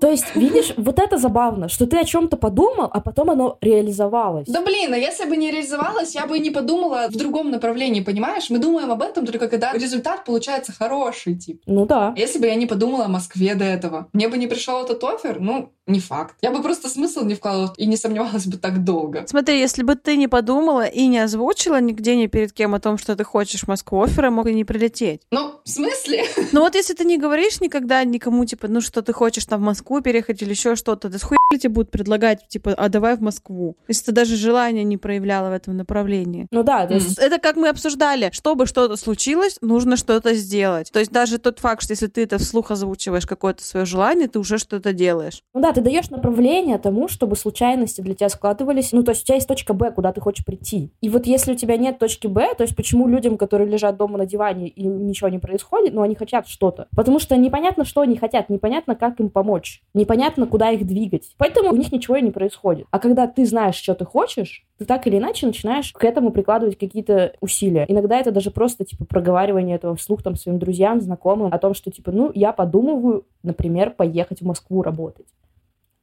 То 0.00 0.10
есть, 0.10 0.34
видишь, 0.34 0.72
вот 0.76 0.98
это 0.98 1.18
забавно, 1.18 1.68
что 1.68 1.86
ты 1.86 1.98
о 1.98 2.04
чем-то 2.04 2.36
подумал, 2.36 2.88
а 2.92 3.00
потом 3.00 3.30
оно 3.30 3.58
реализовалось. 3.60 4.46
Да 4.48 4.62
блин, 4.62 4.92
а 4.92 4.96
если 4.96 5.28
бы 5.28 5.36
не 5.36 5.50
реализовалось, 5.50 6.14
я 6.14 6.26
бы 6.26 6.38
и 6.38 6.40
не 6.40 6.50
подумала 6.50 7.08
в 7.08 7.16
другом 7.16 7.50
направлении, 7.50 8.00
понимаешь? 8.00 8.50
Мы 8.50 8.58
думаем 8.58 8.90
об 8.90 9.02
этом 9.02 9.26
только 9.26 9.48
когда 9.48 9.72
результат 9.72 10.24
получается 10.24 10.72
хороший, 10.72 11.36
типа. 11.36 11.60
Ну 11.66 11.86
да. 11.86 12.05
Если 12.16 12.38
бы 12.38 12.46
я 12.46 12.54
не 12.54 12.66
подумала 12.66 13.06
о 13.06 13.08
Москве 13.08 13.54
до 13.54 13.64
этого, 13.64 14.08
мне 14.12 14.28
бы 14.28 14.38
не 14.38 14.46
пришел 14.46 14.84
этот 14.84 15.02
офер, 15.02 15.40
ну, 15.40 15.72
не 15.86 16.00
факт. 16.00 16.36
Я 16.42 16.50
бы 16.50 16.62
просто 16.62 16.88
смысл 16.88 17.24
не 17.24 17.34
вкладывала 17.34 17.72
и 17.76 17.86
не 17.86 17.96
сомневалась 17.96 18.46
бы 18.46 18.56
так 18.56 18.84
долго. 18.84 19.24
Смотри, 19.26 19.58
если 19.58 19.82
бы 19.82 19.94
ты 19.94 20.16
не 20.16 20.28
подумала 20.28 20.86
и 20.86 21.06
не 21.06 21.18
озвучила 21.18 21.80
нигде 21.80 22.16
ни 22.16 22.26
перед 22.26 22.52
кем 22.52 22.74
о 22.74 22.80
том, 22.80 22.98
что 22.98 23.14
ты 23.14 23.24
хочешь 23.24 23.62
в 23.62 23.68
Москву, 23.68 24.02
офферы 24.02 24.30
мог 24.30 24.46
и 24.46 24.54
не 24.54 24.64
прилететь. 24.64 25.22
Ну, 25.30 25.60
в 25.64 25.68
смысле? 25.68 26.24
Ну 26.52 26.60
вот 26.60 26.74
если 26.74 26.94
ты 26.94 27.04
не 27.04 27.18
говоришь 27.18 27.60
никогда 27.60 28.02
никому, 28.04 28.44
типа, 28.44 28.68
ну 28.68 28.80
что 28.80 29.02
ты 29.02 29.12
хочешь 29.12 29.44
там 29.44 29.60
в 29.60 29.64
Москву 29.64 30.00
переехать 30.00 30.40
или 30.42 30.50
еще 30.50 30.74
что-то, 30.74 31.08
да 31.08 31.18
схуя 31.18 31.36
тебе 31.50 31.68
будут 31.68 31.90
предлагать, 31.90 32.48
типа, 32.48 32.72
а 32.72 32.88
давай 32.88 33.16
в 33.16 33.20
Москву? 33.20 33.76
Если 33.88 34.06
ты 34.06 34.12
даже 34.12 34.36
желания 34.36 34.84
не 34.84 34.96
проявляла 34.96 35.50
в 35.50 35.52
этом 35.52 35.76
направлении. 35.76 36.46
Ну 36.50 36.62
да, 36.62 36.86
то 36.86 36.94
есть 36.94 37.18
Это 37.18 37.38
как 37.38 37.56
мы 37.56 37.68
обсуждали. 37.68 38.30
Чтобы 38.32 38.66
что-то 38.66 38.96
случилось, 38.96 39.58
нужно 39.60 39.96
что-то 39.96 40.34
сделать. 40.34 40.90
То 40.92 40.98
есть 40.98 41.10
даже 41.10 41.38
тот 41.38 41.58
факт, 41.58 41.82
что 41.82 41.92
если 41.92 42.06
ты 42.06 42.22
это 42.22 42.38
вслух 42.38 42.70
озвучиваешь 42.70 43.26
какое-то 43.26 43.62
свое 43.64 43.86
желание, 43.86 44.28
ты 44.28 44.38
уже 44.38 44.58
что-то 44.58 44.92
делаешь. 44.92 45.42
Ну 45.54 45.60
да, 45.60 45.72
ты 45.76 45.82
даешь 45.82 46.08
направление 46.08 46.78
тому, 46.78 47.06
чтобы 47.06 47.36
случайности 47.36 48.00
для 48.00 48.14
тебя 48.14 48.30
складывались. 48.30 48.92
Ну, 48.92 49.02
то 49.02 49.10
есть 49.10 49.24
у 49.24 49.26
тебя 49.26 49.34
есть 49.34 49.46
точка 49.46 49.74
Б, 49.74 49.90
куда 49.90 50.10
ты 50.10 50.22
хочешь 50.22 50.42
прийти. 50.42 50.90
И 51.02 51.10
вот 51.10 51.26
если 51.26 51.52
у 51.52 51.54
тебя 51.54 51.76
нет 51.76 51.98
точки 51.98 52.26
Б, 52.26 52.54
то 52.54 52.62
есть 52.62 52.74
почему 52.74 53.06
людям, 53.06 53.36
которые 53.36 53.68
лежат 53.68 53.98
дома 53.98 54.16
на 54.16 54.24
диване 54.24 54.68
и 54.68 54.84
ничего 54.86 55.28
не 55.28 55.38
происходит, 55.38 55.92
но 55.92 56.00
они 56.00 56.14
хотят 56.14 56.48
что-то? 56.48 56.88
Потому 56.96 57.18
что 57.18 57.36
непонятно, 57.36 57.84
что 57.84 58.00
они 58.00 58.16
хотят, 58.16 58.48
непонятно, 58.48 58.94
как 58.94 59.20
им 59.20 59.28
помочь, 59.28 59.82
непонятно, 59.92 60.46
куда 60.46 60.70
их 60.70 60.86
двигать. 60.86 61.34
Поэтому 61.36 61.70
у 61.72 61.76
них 61.76 61.92
ничего 61.92 62.16
и 62.16 62.22
не 62.22 62.30
происходит. 62.30 62.86
А 62.90 62.98
когда 62.98 63.26
ты 63.26 63.44
знаешь, 63.44 63.74
что 63.74 63.94
ты 63.94 64.06
хочешь, 64.06 64.64
ты 64.78 64.86
так 64.86 65.06
или 65.06 65.18
иначе 65.18 65.46
начинаешь 65.46 65.92
к 65.92 66.02
этому 66.04 66.30
прикладывать 66.30 66.78
какие-то 66.78 67.34
усилия. 67.42 67.84
Иногда 67.86 68.18
это 68.18 68.30
даже 68.30 68.50
просто, 68.50 68.86
типа, 68.86 69.04
проговаривание 69.04 69.76
этого 69.76 69.94
вслух 69.94 70.22
там 70.22 70.36
своим 70.36 70.58
друзьям, 70.58 71.02
знакомым 71.02 71.52
о 71.52 71.58
том, 71.58 71.74
что, 71.74 71.90
типа, 71.90 72.12
ну, 72.12 72.30
я 72.34 72.52
подумываю, 72.52 73.26
например, 73.42 73.90
поехать 73.90 74.40
в 74.40 74.46
Москву 74.46 74.80
работать. 74.80 75.26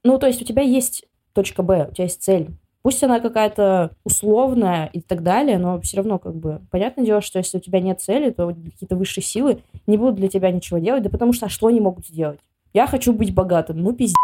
Ну, 0.04 0.18
то 0.20 0.28
есть 0.28 0.42
у 0.42 0.46
тебя 0.46 0.62
есть 0.62 1.06
точка 1.34 1.64
Б, 1.64 1.88
у 1.90 1.94
тебя 1.94 2.06
есть 2.06 2.22
цель. 2.22 2.50
Пусть 2.82 3.02
она 3.02 3.22
какая-то 3.22 3.92
условная 4.04 4.88
и 4.88 5.00
так 5.00 5.24
далее, 5.24 5.58
но 5.58 5.80
все 5.80 5.98
равно 5.98 6.20
как 6.20 6.36
бы 6.36 6.62
понятное 6.70 7.06
дело, 7.06 7.22
что 7.22 7.40
если 7.40 7.58
у 7.58 7.62
тебя 7.62 7.80
нет 7.80 8.02
цели, 8.02 8.30
то 8.30 8.48
какие-то 8.48 8.98
высшие 8.98 9.24
силы 9.24 9.64
не 9.88 9.98
будут 9.98 10.16
для 10.16 10.28
тебя 10.28 10.52
ничего 10.52 10.80
делать, 10.80 11.04
да 11.04 11.10
потому 11.10 11.32
что 11.32 11.46
а 11.46 11.50
что 11.50 11.68
они 11.68 11.80
могут 11.80 12.06
сделать? 12.06 12.40
Я 12.74 12.86
хочу 12.86 13.14
быть 13.14 13.34
богатым, 13.34 13.78
ну 13.78 13.94
пиздец. 13.94 14.16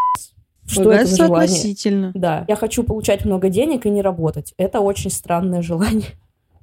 Что 0.66 0.92
это 0.92 1.06
за 1.06 1.16
Богатство 1.16 1.26
желание? 1.26 1.44
относительно. 1.44 2.12
Да, 2.14 2.44
я 2.46 2.54
хочу 2.54 2.84
получать 2.84 3.24
много 3.24 3.48
денег 3.48 3.86
и 3.86 3.90
не 3.90 4.02
работать. 4.02 4.52
Это 4.58 4.80
очень 4.80 5.10
странное 5.10 5.62
желание. 5.62 6.08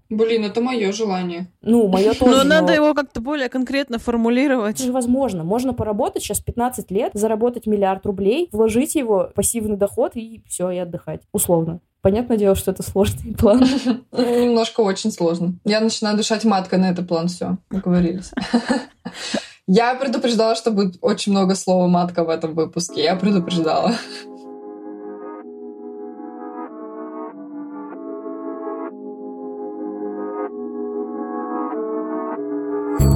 Блин, 0.10 0.46
это 0.46 0.62
мое 0.62 0.92
желание. 0.92 1.48
Ну, 1.62 1.88
мое 1.88 2.14
тоже. 2.20 2.32
Но 2.32 2.38
но 2.38 2.44
надо 2.44 2.74
его 2.74 2.94
как-то 2.94 3.20
более 3.22 3.50
конкретно 3.50 3.96
Это 3.96 4.04
формулировать. 4.04 4.80
же 4.80 4.92
возможно. 4.92 5.44
Можно 5.44 5.74
поработать 5.74 6.24
сейчас 6.24 6.40
15 6.40 6.92
лет, 6.92 7.12
заработать 7.14 7.68
миллиард 7.68 8.06
рублей, 8.06 8.50
вложить 8.52 8.96
его 8.96 9.28
в 9.30 9.34
пассивный 9.34 9.78
доход 9.78 10.12
и 10.16 10.42
все, 10.48 10.70
и 10.72 10.78
отдыхать. 10.78 11.22
Условно. 11.32 11.80
Понятное 12.02 12.38
дело, 12.38 12.56
что 12.56 12.72
это 12.72 12.84
сложный 12.84 13.36
план. 13.40 13.66
Ну, 14.12 14.42
Немножко 14.44 14.82
очень 14.82 15.12
сложно. 15.12 15.56
Я 15.66 15.82
начинаю 15.82 16.16
дышать 16.16 16.46
маткой 16.46 16.80
на 16.80 16.92
этот 16.92 17.08
план, 17.08 17.28
все, 17.28 17.58
договорились. 17.70 18.32
Я 19.70 19.96
предупреждала, 19.96 20.56
что 20.56 20.72
будет 20.72 20.96
очень 21.02 21.34
много 21.34 21.54
слова 21.56 21.88
матка 21.88 22.24
в 22.24 22.30
этом 22.30 22.54
выпуске. 22.54 23.04
Я 23.04 23.18
предупреждала. 23.18 23.96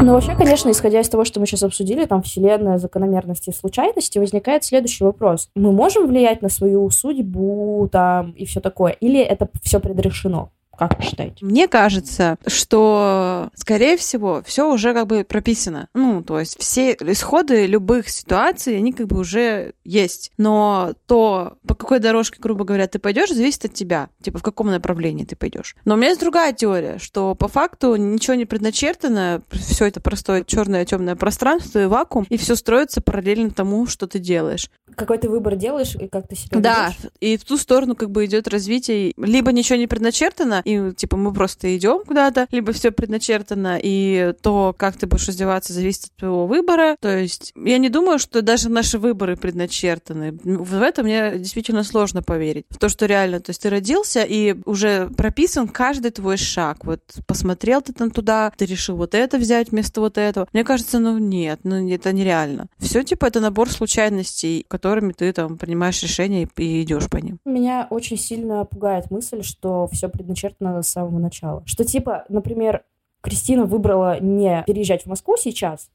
Но 0.02 0.14
вообще, 0.14 0.36
конечно, 0.36 0.72
исходя 0.72 1.00
из 1.00 1.10
того, 1.10 1.26
что 1.26 1.40
мы 1.40 1.46
сейчас 1.46 1.64
обсудили, 1.64 2.06
там 2.06 2.24
вселенная, 2.24 2.80
закономерности 2.80 3.52
и 3.52 3.54
случайности, 3.54 4.18
возникает 4.18 4.64
следующий 4.64 5.04
вопрос. 5.04 5.50
Мы 5.56 5.72
можем 5.72 6.08
влиять 6.08 6.42
на 6.42 6.50
свою 6.50 6.90
судьбу 6.90 7.88
там 7.92 8.32
и 8.32 8.46
все 8.46 8.60
такое? 8.62 8.94
Или 8.94 9.22
это 9.22 9.48
все 9.62 9.80
предрешено? 9.80 10.50
Как 10.78 10.98
вы 10.98 11.04
считаете? 11.04 11.46
Мне 11.46 11.68
кажется, 11.68 12.38
что, 12.48 13.50
скорее 13.56 13.98
всего, 13.98 14.42
все 14.46 14.72
уже 14.72 14.94
как 14.94 15.08
бы 15.08 15.24
прописано. 15.24 15.90
Ну, 15.94 16.24
то 16.24 16.40
есть 16.40 16.60
все 16.60 16.94
исходы 16.94 17.66
любых 17.68 18.10
ситуаций, 18.10 18.78
они 18.78 18.94
как 18.94 19.08
бы 19.08 19.20
уже 19.20 19.74
есть. 19.84 20.32
Но 20.38 20.94
то, 21.08 21.58
по 21.68 21.76
какой 21.76 22.00
дорожке, 22.00 22.40
грубо 22.40 22.64
говоря, 22.64 22.88
ты 22.88 22.98
пойдешь, 23.00 23.30
зависит 23.30 23.66
от 23.66 23.74
тебя. 23.74 24.10
Типа, 24.24 24.40
в 24.40 24.44
каком 24.44 24.68
направлении 24.72 25.26
ты 25.26 25.36
пойдешь. 25.36 25.76
Но 25.86 25.94
у 25.94 25.98
меня 25.98 26.10
есть 26.10 26.22
другая 26.22 26.54
теория, 26.54 26.98
что 27.00 27.36
по 27.36 27.48
факту 27.48 27.96
ничего 27.96 28.36
не 28.36 28.46
предначертано, 28.46 29.44
все 29.52 29.86
это 29.86 30.00
простое 30.02 30.44
черное 30.44 30.86
темное 30.86 31.16
пространство 31.16 31.80
и 31.80 31.86
вакуум, 31.86 32.26
и 32.30 32.38
все 32.38 32.56
строится 32.56 33.02
параллельно 33.02 33.52
тому, 33.52 33.86
что 33.88 34.08
ты 34.08 34.20
делаешь. 34.20 34.70
Какой 34.96 35.18
ты 35.18 35.30
выбор 35.30 35.56
делаешь 35.56 35.96
и 35.96 36.08
как 36.08 36.28
ты 36.28 36.36
себя 36.36 36.60
Да, 36.60 36.88
ведёшь? 36.90 37.12
и 37.22 37.38
в 37.38 37.46
ту 37.46 37.58
сторону 37.58 37.96
как 37.96 38.12
бы 38.12 38.26
идет 38.26 38.48
развитие. 38.48 39.14
Либо 39.18 39.52
ничего 39.52 39.78
не 39.78 39.88
предначертано, 39.88 40.61
и 40.64 40.92
типа 40.94 41.18
мы 41.18 41.34
просто 41.34 41.76
идем 41.76 42.04
куда-то, 42.06 42.48
либо 42.52 42.72
все 42.74 42.92
предначертано, 42.92 43.80
и 43.82 44.34
то, 44.42 44.76
как 44.78 44.98
ты 44.98 45.08
будешь 45.08 45.28
развиваться, 45.28 45.74
зависит 45.74 46.06
от 46.06 46.16
твоего 46.18 46.48
выбора. 46.48 46.96
То 47.00 47.18
есть 47.18 47.54
я 47.56 47.78
не 47.78 47.90
думаю, 47.90 48.20
что 48.20 48.42
даже 48.42 48.70
наши 48.70 48.98
выборы 48.98 49.36
предначертаны. 49.36 50.38
В 50.44 50.82
это 50.82 51.04
мне 51.04 51.38
действительно 51.38 51.84
сложно 51.84 52.22
поверить. 52.22 52.66
В 52.70 52.78
то, 52.78 52.90
что 52.90 53.06
реально, 53.06 53.40
то 53.40 53.50
есть 53.50 53.62
ты 53.62 53.70
родился, 53.70 54.24
и 54.24 54.56
уже 54.66 55.10
прописан 55.18 55.68
каждый 55.68 56.12
твой 56.12 56.38
шаг. 56.38 56.86
Вот 56.86 57.02
посмотрел 57.28 57.82
ты 57.82 57.94
там 57.94 58.12
туда, 58.12 58.52
ты 58.56 58.66
решил 58.66 58.96
вот 58.96 59.16
это 59.16 59.38
взять 59.38 59.72
вместо 59.72 60.02
вот 60.02 60.18
этого. 60.18 60.48
Мне 60.54 60.64
кажется, 60.64 61.00
ну 61.00 61.18
нет, 61.18 61.62
ну 61.64 61.90
это 61.90 62.14
нереально. 62.14 62.68
Все 62.78 63.04
типа 63.04 63.26
это 63.26 63.40
набор 63.40 63.70
случайностей, 63.70 64.66
которыми 64.68 65.14
ты 65.14 65.32
там 65.34 65.58
принимаешь 65.58 66.02
решения 66.04 66.48
и 66.58 66.82
идешь 66.84 67.10
по 67.10 67.18
ним. 67.18 67.40
Меня 67.46 67.88
очень 67.90 68.18
сильно 68.18 68.66
пугает 68.66 69.12
мысль, 69.12 69.44
что 69.44 69.88
все 69.92 70.10
предначертано 70.10 70.51
с 70.60 70.88
самого 70.88 71.20
начала. 71.20 71.64
Что 71.66 71.84
типа, 71.84 72.26
например, 72.30 72.84
Кристина 73.22 73.66
выбрала 73.66 74.20
не 74.20 74.64
переезжать 74.66 75.04
в 75.04 75.06
Москву 75.06 75.36
сейчас, 75.38 75.90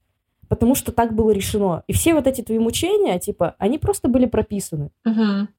потому 0.48 0.74
что 0.74 0.92
так 0.92 1.14
было 1.14 1.30
решено. 1.30 1.82
И 1.88 1.92
все 1.92 2.14
вот 2.14 2.26
эти 2.26 2.40
твои 2.40 2.58
мучения, 2.58 3.18
типа, 3.18 3.56
они 3.58 3.78
просто 3.78 4.08
были 4.08 4.26
прописаны. 4.26 4.90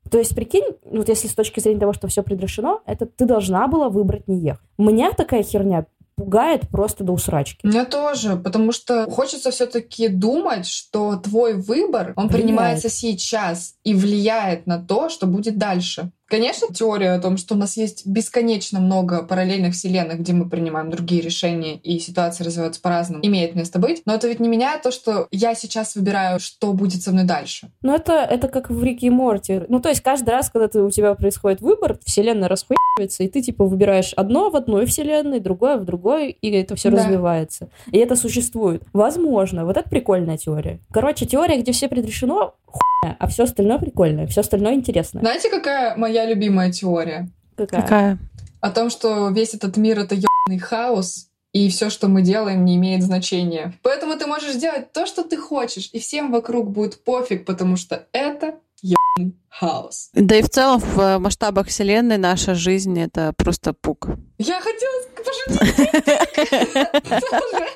То 0.09 0.17
есть, 0.17 0.33
прикинь, 0.33 0.65
вот 0.83 1.09
если 1.09 1.27
с 1.27 1.33
точки 1.33 1.59
зрения 1.59 1.79
того, 1.79 1.93
что 1.93 2.07
все 2.07 2.23
предрешено, 2.23 2.81
это 2.85 3.05
ты 3.05 3.25
должна 3.25 3.67
была 3.67 3.89
выбрать 3.89 4.27
не 4.27 4.39
ехать. 4.39 4.65
Меня 4.77 5.11
такая 5.11 5.43
херня 5.43 5.85
пугает 6.15 6.67
просто 6.69 7.03
до 7.03 7.13
усрачки. 7.13 7.65
Меня 7.65 7.85
тоже, 7.85 8.37
потому 8.37 8.71
что 8.71 9.09
хочется 9.09 9.51
все-таки 9.51 10.07
думать, 10.07 10.65
что 10.65 11.15
твой 11.17 11.53
выбор, 11.53 12.13
он 12.15 12.27
Влияет. 12.27 12.31
принимается 12.45 12.89
сейчас 12.89 13.75
и 13.83 13.93
влияет 13.93 14.65
на 14.65 14.83
то, 14.83 15.09
что 15.09 15.27
будет 15.27 15.57
дальше. 15.59 16.11
Конечно, 16.27 16.67
теория 16.73 17.13
о 17.13 17.19
том, 17.19 17.37
что 17.37 17.55
у 17.55 17.57
нас 17.57 17.77
есть 17.77 18.05
бесконечно 18.05 18.79
много 18.79 19.23
параллельных 19.23 19.73
вселенных, 19.73 20.19
где 20.19 20.33
мы 20.33 20.49
принимаем 20.49 20.89
другие 20.89 21.21
решения 21.21 21.77
и 21.77 21.99
ситуации 21.99 22.43
развиваются 22.43 22.81
по-разному, 22.81 23.25
имеет 23.25 23.55
место 23.55 23.79
быть. 23.79 24.01
Но 24.05 24.13
это 24.13 24.27
ведь 24.27 24.39
не 24.41 24.49
меняет 24.49 24.81
то, 24.81 24.91
что 24.91 25.27
я 25.31 25.55
сейчас 25.55 25.95
выбираю, 25.95 26.39
что 26.39 26.73
будет 26.73 27.01
со 27.01 27.11
мной 27.11 27.23
дальше. 27.23 27.69
Но 27.81 27.95
это, 27.95 28.13
это 28.13 28.49
как 28.49 28.69
в 28.69 28.83
Рике 28.83 29.07
и 29.07 29.09
Морти. 29.09 29.61
Ну, 29.69 29.79
то 29.79 29.89
есть 29.89 30.01
каждый 30.01 30.31
раз, 30.31 30.49
когда 30.49 30.67
ты, 30.67 30.81
у 30.81 30.89
тебя 30.91 31.13
происходит 31.15 31.61
выбор, 31.61 31.97
вселенная 32.03 32.49
расхуевается, 32.49 33.23
и 33.23 33.27
ты, 33.29 33.41
типа, 33.41 33.65
выбираешь 33.65 34.11
одно 34.13 34.49
в 34.49 34.55
одной 34.55 34.85
вселенной, 34.85 35.39
другое 35.39 35.77
в 35.77 35.85
другой, 35.85 36.31
и 36.31 36.51
это 36.51 36.75
все 36.75 36.89
Да. 36.89 36.97
развивается. 36.97 37.69
И 37.91 37.97
это 37.97 38.15
существует. 38.15 38.83
Возможно. 38.91 39.65
Вот 39.65 39.77
это 39.77 39.89
прикольная 39.89 40.37
теория. 40.37 40.79
Короче, 40.91 41.25
теория, 41.25 41.61
где 41.61 41.71
все 41.71 41.87
предрешено, 41.87 42.55
хуйня, 42.65 42.81
а 43.01 43.27
все 43.27 43.43
остальное 43.43 43.77
прикольное, 43.77 44.27
все 44.27 44.41
остальное 44.41 44.73
интересное. 44.73 45.21
Знаете, 45.21 45.49
какая 45.49 45.95
моя 45.95 46.25
любимая 46.25 46.71
теория? 46.71 47.29
Какая? 47.55 47.81
Какая? 47.81 48.17
О 48.61 48.71
том, 48.71 48.89
что 48.89 49.29
весь 49.29 49.53
этот 49.53 49.77
мир— 49.77 49.99
это 50.01 50.15
ебаный 50.15 50.59
хаос, 50.59 51.27
и 51.53 51.69
все, 51.69 51.89
что 51.89 52.07
мы 52.07 52.21
делаем, 52.21 52.65
не 52.65 52.75
имеет 52.75 53.03
значения. 53.03 53.73
Поэтому 53.81 54.17
ты 54.17 54.27
можешь 54.27 54.55
делать 54.55 54.91
то, 54.91 55.05
что 55.05 55.23
ты 55.23 55.37
хочешь, 55.37 55.89
и 55.93 55.99
всем 55.99 56.31
вокруг 56.31 56.71
будет 56.71 57.03
пофиг, 57.03 57.45
потому 57.45 57.77
что 57.77 58.07
это 58.11 58.55
ебаный 58.81 59.35
хаос. 59.49 60.09
Да 60.13 60.35
и 60.35 60.41
в 60.41 60.49
целом 60.49 60.79
в 60.79 60.99
э, 60.99 61.19
масштабах 61.19 61.67
Вселенной 61.67 62.17
наша 62.17 62.53
жизнь 62.53 62.99
это 62.99 63.33
просто 63.37 63.73
пук. 63.73 64.09
Я 64.37 64.59
хотела 64.59 65.03
пошутить. 65.15 65.93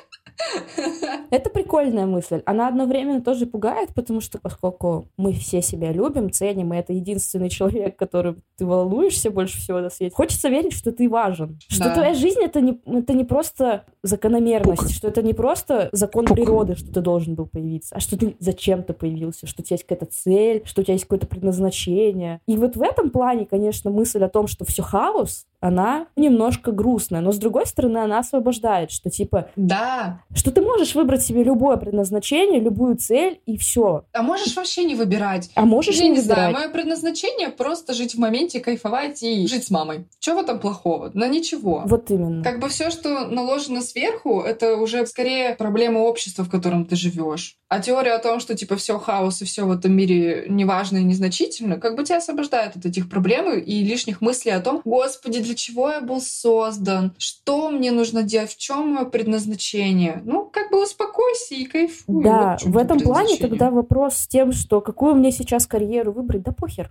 Это 1.30 1.50
прикольная 1.50 2.06
мысль. 2.06 2.42
Она 2.44 2.68
одновременно 2.68 3.22
тоже 3.22 3.46
пугает, 3.46 3.90
потому 3.94 4.20
что 4.20 4.38
поскольку 4.38 5.06
мы 5.16 5.32
все 5.32 5.62
себя 5.62 5.92
любим, 5.92 6.30
ценим, 6.30 6.74
и 6.74 6.76
это 6.76 6.92
единственный 6.92 7.48
человек, 7.48 7.96
которым 7.96 8.42
ты 8.56 8.66
волнуешься 8.66 9.30
больше 9.30 9.58
всего 9.58 9.80
на 9.80 9.90
свете, 9.90 10.14
хочется 10.14 10.48
верить, 10.48 10.72
что 10.74 10.92
ты 10.92 11.08
важен. 11.08 11.58
Что 11.68 11.84
Да. 11.84 11.94
твоя 11.94 12.14
жизнь 12.14 12.40
это 12.40 12.60
не, 12.60 12.80
это 12.86 13.14
не 13.14 13.24
просто 13.24 13.84
закономерность, 14.02 14.82
Пук. 14.82 14.90
что 14.90 15.08
это 15.08 15.22
не 15.22 15.32
просто 15.32 15.88
закон 15.92 16.26
Пук. 16.26 16.36
природы, 16.36 16.76
что 16.76 16.92
ты 16.92 17.00
должен 17.00 17.34
был 17.34 17.46
появиться, 17.46 17.96
а 17.96 18.00
что 18.00 18.18
ты 18.18 18.36
зачем-то 18.38 18.92
появился, 18.92 19.46
что 19.46 19.62
у 19.62 19.64
тебя 19.64 19.74
есть 19.74 19.84
какая-то 19.86 20.06
цель, 20.12 20.62
что 20.64 20.80
у 20.82 20.84
тебя 20.84 20.94
есть 20.94 21.04
какое-то 21.04 21.26
предназначение. 21.26 22.40
И 22.46 22.56
вот 22.56 22.76
в 22.76 22.82
этом 22.82 23.10
плане, 23.10 23.46
конечно, 23.46 23.90
мысль 23.90 24.22
о 24.22 24.28
том, 24.28 24.46
что 24.46 24.64
все 24.64 24.82
хаос, 24.82 25.46
она 25.62 26.06
немножко 26.16 26.72
грустная, 26.72 27.20
но 27.20 27.32
с 27.32 27.38
другой 27.38 27.66
стороны 27.66 27.98
она 27.98 28.18
освобождает, 28.18 28.90
что 28.90 29.08
типа, 29.08 29.48
Да. 29.56 30.20
что 30.34 30.50
ты 30.50 30.60
можешь 30.60 30.94
выбрать 30.94 31.22
себе 31.22 31.42
любое 31.44 31.76
предназначение, 31.76 32.60
любую 32.60 32.96
цель 32.96 33.40
и 33.46 33.56
все. 33.56 34.04
А 34.12 34.22
можешь 34.22 34.54
вообще 34.56 34.84
не 34.84 34.94
выбирать. 34.94 35.50
А 35.54 35.64
можешь 35.64 35.96
Я 35.96 36.04
не 36.04 36.10
не 36.10 36.20
знаю, 36.20 36.48
выбирать. 36.48 36.64
мое 36.66 36.72
предназначение 36.74 37.48
просто 37.48 37.94
жить 37.94 38.14
в 38.14 38.18
моменте, 38.18 38.60
кайфовать 38.60 39.22
и 39.22 39.46
жить 39.46 39.64
с 39.64 39.70
мамой. 39.70 40.06
Чего 40.18 40.40
в 40.40 40.42
этом 40.42 40.58
плохого? 40.58 41.10
Да 41.14 41.28
ничего. 41.28 41.82
Вот 41.86 42.10
именно. 42.10 42.42
Как 42.42 42.58
бы 42.58 42.68
все, 42.68 42.90
что 42.90 43.26
наложено 43.26 43.80
сверху, 43.82 44.40
это 44.40 44.76
уже 44.76 45.06
скорее 45.06 45.54
проблема 45.54 45.98
общества, 46.00 46.42
в 46.44 46.50
котором 46.50 46.84
ты 46.86 46.96
живешь. 46.96 47.56
А 47.72 47.80
теория 47.80 48.12
о 48.12 48.18
том, 48.18 48.38
что 48.38 48.54
типа 48.54 48.76
все 48.76 48.98
хаос 48.98 49.40
и 49.40 49.46
все 49.46 49.64
в 49.64 49.70
этом 49.70 49.92
мире 49.92 50.44
неважно 50.46 50.98
и 50.98 51.04
незначительно, 51.04 51.80
как 51.80 51.96
бы 51.96 52.04
тебя 52.04 52.18
освобождает 52.18 52.76
от 52.76 52.84
этих 52.84 53.08
проблем 53.08 53.50
и 53.50 53.82
лишних 53.82 54.20
мыслей 54.20 54.52
о 54.52 54.60
том, 54.60 54.82
господи, 54.84 55.40
для 55.40 55.54
чего 55.54 55.88
я 55.88 56.02
был 56.02 56.20
создан, 56.20 57.14
что 57.16 57.70
мне 57.70 57.90
нужно 57.90 58.24
делать, 58.24 58.50
в 58.50 58.58
чем 58.58 58.88
мое 58.90 59.06
предназначение. 59.06 60.20
Ну, 60.26 60.50
как 60.52 60.70
бы 60.70 60.82
успокойся 60.82 61.54
и 61.54 61.64
кайфуй. 61.64 62.22
Да, 62.22 62.58
Вот 62.62 62.74
в 62.74 62.76
этом 62.76 63.00
плане 63.00 63.38
тогда 63.38 63.70
вопрос 63.70 64.16
с 64.16 64.28
тем, 64.28 64.52
что 64.52 64.82
какую 64.82 65.14
мне 65.14 65.32
сейчас 65.32 65.66
карьеру 65.66 66.12
выбрать, 66.12 66.42
да 66.42 66.52
похер. 66.52 66.90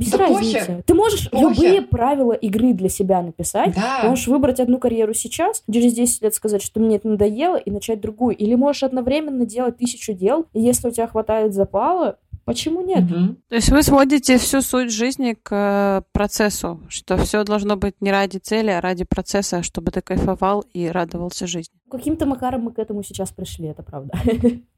Без 0.00 0.10
Да 0.12 0.18
разницы. 0.18 0.58
похер. 0.60 0.82
Ты 0.86 0.94
можешь 0.94 1.30
Похер. 1.30 1.48
любые 1.50 1.82
правила 1.82 2.32
игры 2.32 2.72
для 2.72 2.88
себя 2.88 3.20
написать. 3.22 3.74
Да. 3.74 4.08
Можешь 4.08 4.26
выбрать 4.28 4.58
одну 4.58 4.78
карьеру 4.78 5.12
сейчас, 5.12 5.62
через 5.70 5.92
10 5.92 6.22
лет 6.22 6.34
сказать, 6.34 6.62
что 6.62 6.80
мне 6.80 6.96
это 6.96 7.06
надоело, 7.08 7.56
и 7.56 7.70
начать 7.70 8.00
другую. 8.00 8.34
Или 8.34 8.54
можешь 8.54 8.82
одновременно 8.82 9.44
делать 9.44 9.76
тысячу 9.76 10.14
дел, 10.14 10.46
и 10.54 10.60
если 10.60 10.88
у 10.88 10.90
тебя 10.90 11.06
хватает 11.06 11.52
запала, 11.52 12.16
почему 12.46 12.80
нет? 12.80 13.02
Мгм. 13.02 13.36
То 13.48 13.54
есть 13.56 13.68
вы 13.68 13.82
сводите 13.82 14.38
всю 14.38 14.62
суть 14.62 14.90
жизни 14.90 15.34
к 15.40 15.52
э, 15.52 16.02
процессу, 16.12 16.80
что 16.88 17.16
все 17.18 17.44
должно 17.44 17.76
быть 17.76 17.94
не 18.00 18.10
ради 18.10 18.38
цели, 18.38 18.70
а 18.70 18.80
ради 18.80 19.04
процесса, 19.04 19.62
чтобы 19.62 19.90
ты 19.92 20.00
кайфовал 20.00 20.64
и 20.72 20.88
радовался 20.88 21.46
жизни. 21.46 21.74
Каким-то 21.90 22.24
макаром 22.24 22.62
мы 22.62 22.72
к 22.72 22.78
этому 22.78 23.02
сейчас 23.02 23.30
пришли, 23.30 23.66
это 23.68 23.82
правда. 23.82 24.14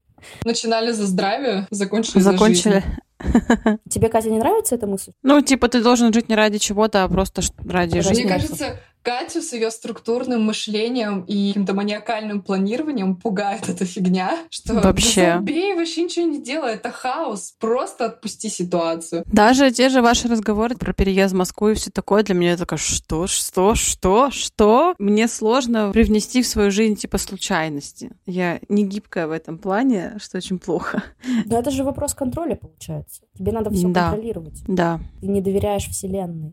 Начинали 0.45 0.93
за 0.93 1.07
здравие, 1.07 1.67
закончили 1.71 2.21
за 2.21 2.33
Закончили. 2.33 2.73
жизнь. 2.75 3.79
Тебе, 3.89 4.09
Катя, 4.09 4.31
не 4.31 4.39
нравится 4.39 4.75
эта 4.75 4.87
мысль? 4.87 5.13
Ну, 5.23 5.41
типа, 5.41 5.69
ты 5.69 5.83
должен 5.83 6.13
жить 6.13 6.29
не 6.29 6.35
ради 6.35 6.59
чего-то, 6.59 7.05
а 7.05 7.09
просто 7.09 7.43
ради 7.59 7.97
Ради 7.97 8.01
жизни. 8.01 8.25
Мне 8.25 8.33
кажется, 8.33 8.81
Катю 9.03 9.43
с 9.43 9.53
ее 9.53 9.71
структурным 9.71 10.45
мышлением 10.45 11.23
и 11.23 11.49
каким-то 11.49 11.75
маниакальным 11.75 12.43
планированием 12.43 13.17
пугает 13.17 13.69
эта 13.69 13.85
фигня, 13.85 14.39
что 14.51 14.75
Вообще. 14.75 15.23
«Да 15.27 15.37
забей, 15.39 15.75
вообще 15.75 16.05
ничего 16.05 16.27
не 16.27 16.43
делай, 16.43 16.75
это 16.75 16.91
хаос, 16.91 17.55
просто 17.59 18.07
отпусти 18.07 18.49
ситуацию. 18.49 19.25
Даже 19.27 19.71
те 19.71 19.89
же 19.89 20.03
ваши 20.03 20.29
разговоры 20.29 20.77
про 20.77 20.93
переезд 20.93 21.35
в 21.35 21.37
Москву 21.37 21.69
и 21.69 21.75
все 21.75 21.91
такое 21.91 22.23
для 22.23 22.35
меня 22.35 22.57
такое, 22.57 22.79
что, 22.79 23.27
что, 23.27 23.75
что, 23.75 24.31
что? 24.31 24.95
Мне 24.99 25.29
сложно 25.29 25.91
привнести 25.93 26.43
в 26.43 26.47
свою 26.47 26.71
жизнь 26.71 26.97
типа 26.97 27.19
случайности. 27.19 28.13
Я 28.27 28.61
не 28.69 28.85
гибкая 28.85 29.27
в 29.27 29.33
этом 29.33 29.59
плане, 29.59 30.17
что 30.21 30.39
очень 30.39 30.59
плохо. 30.59 31.03
Но 31.47 31.59
это 31.59 31.71
же 31.71 31.85
вопрос 31.85 32.15
контроля, 32.15 32.57
получается. 32.57 33.23
Тебе 33.37 33.53
надо 33.53 33.71
все 33.71 33.89
Да. 33.89 34.11
контролировать. 34.11 34.63
Да. 34.67 35.01
Ты 35.21 35.27
не 35.27 35.41
доверяешь 35.41 35.87
Вселенной. 35.89 36.53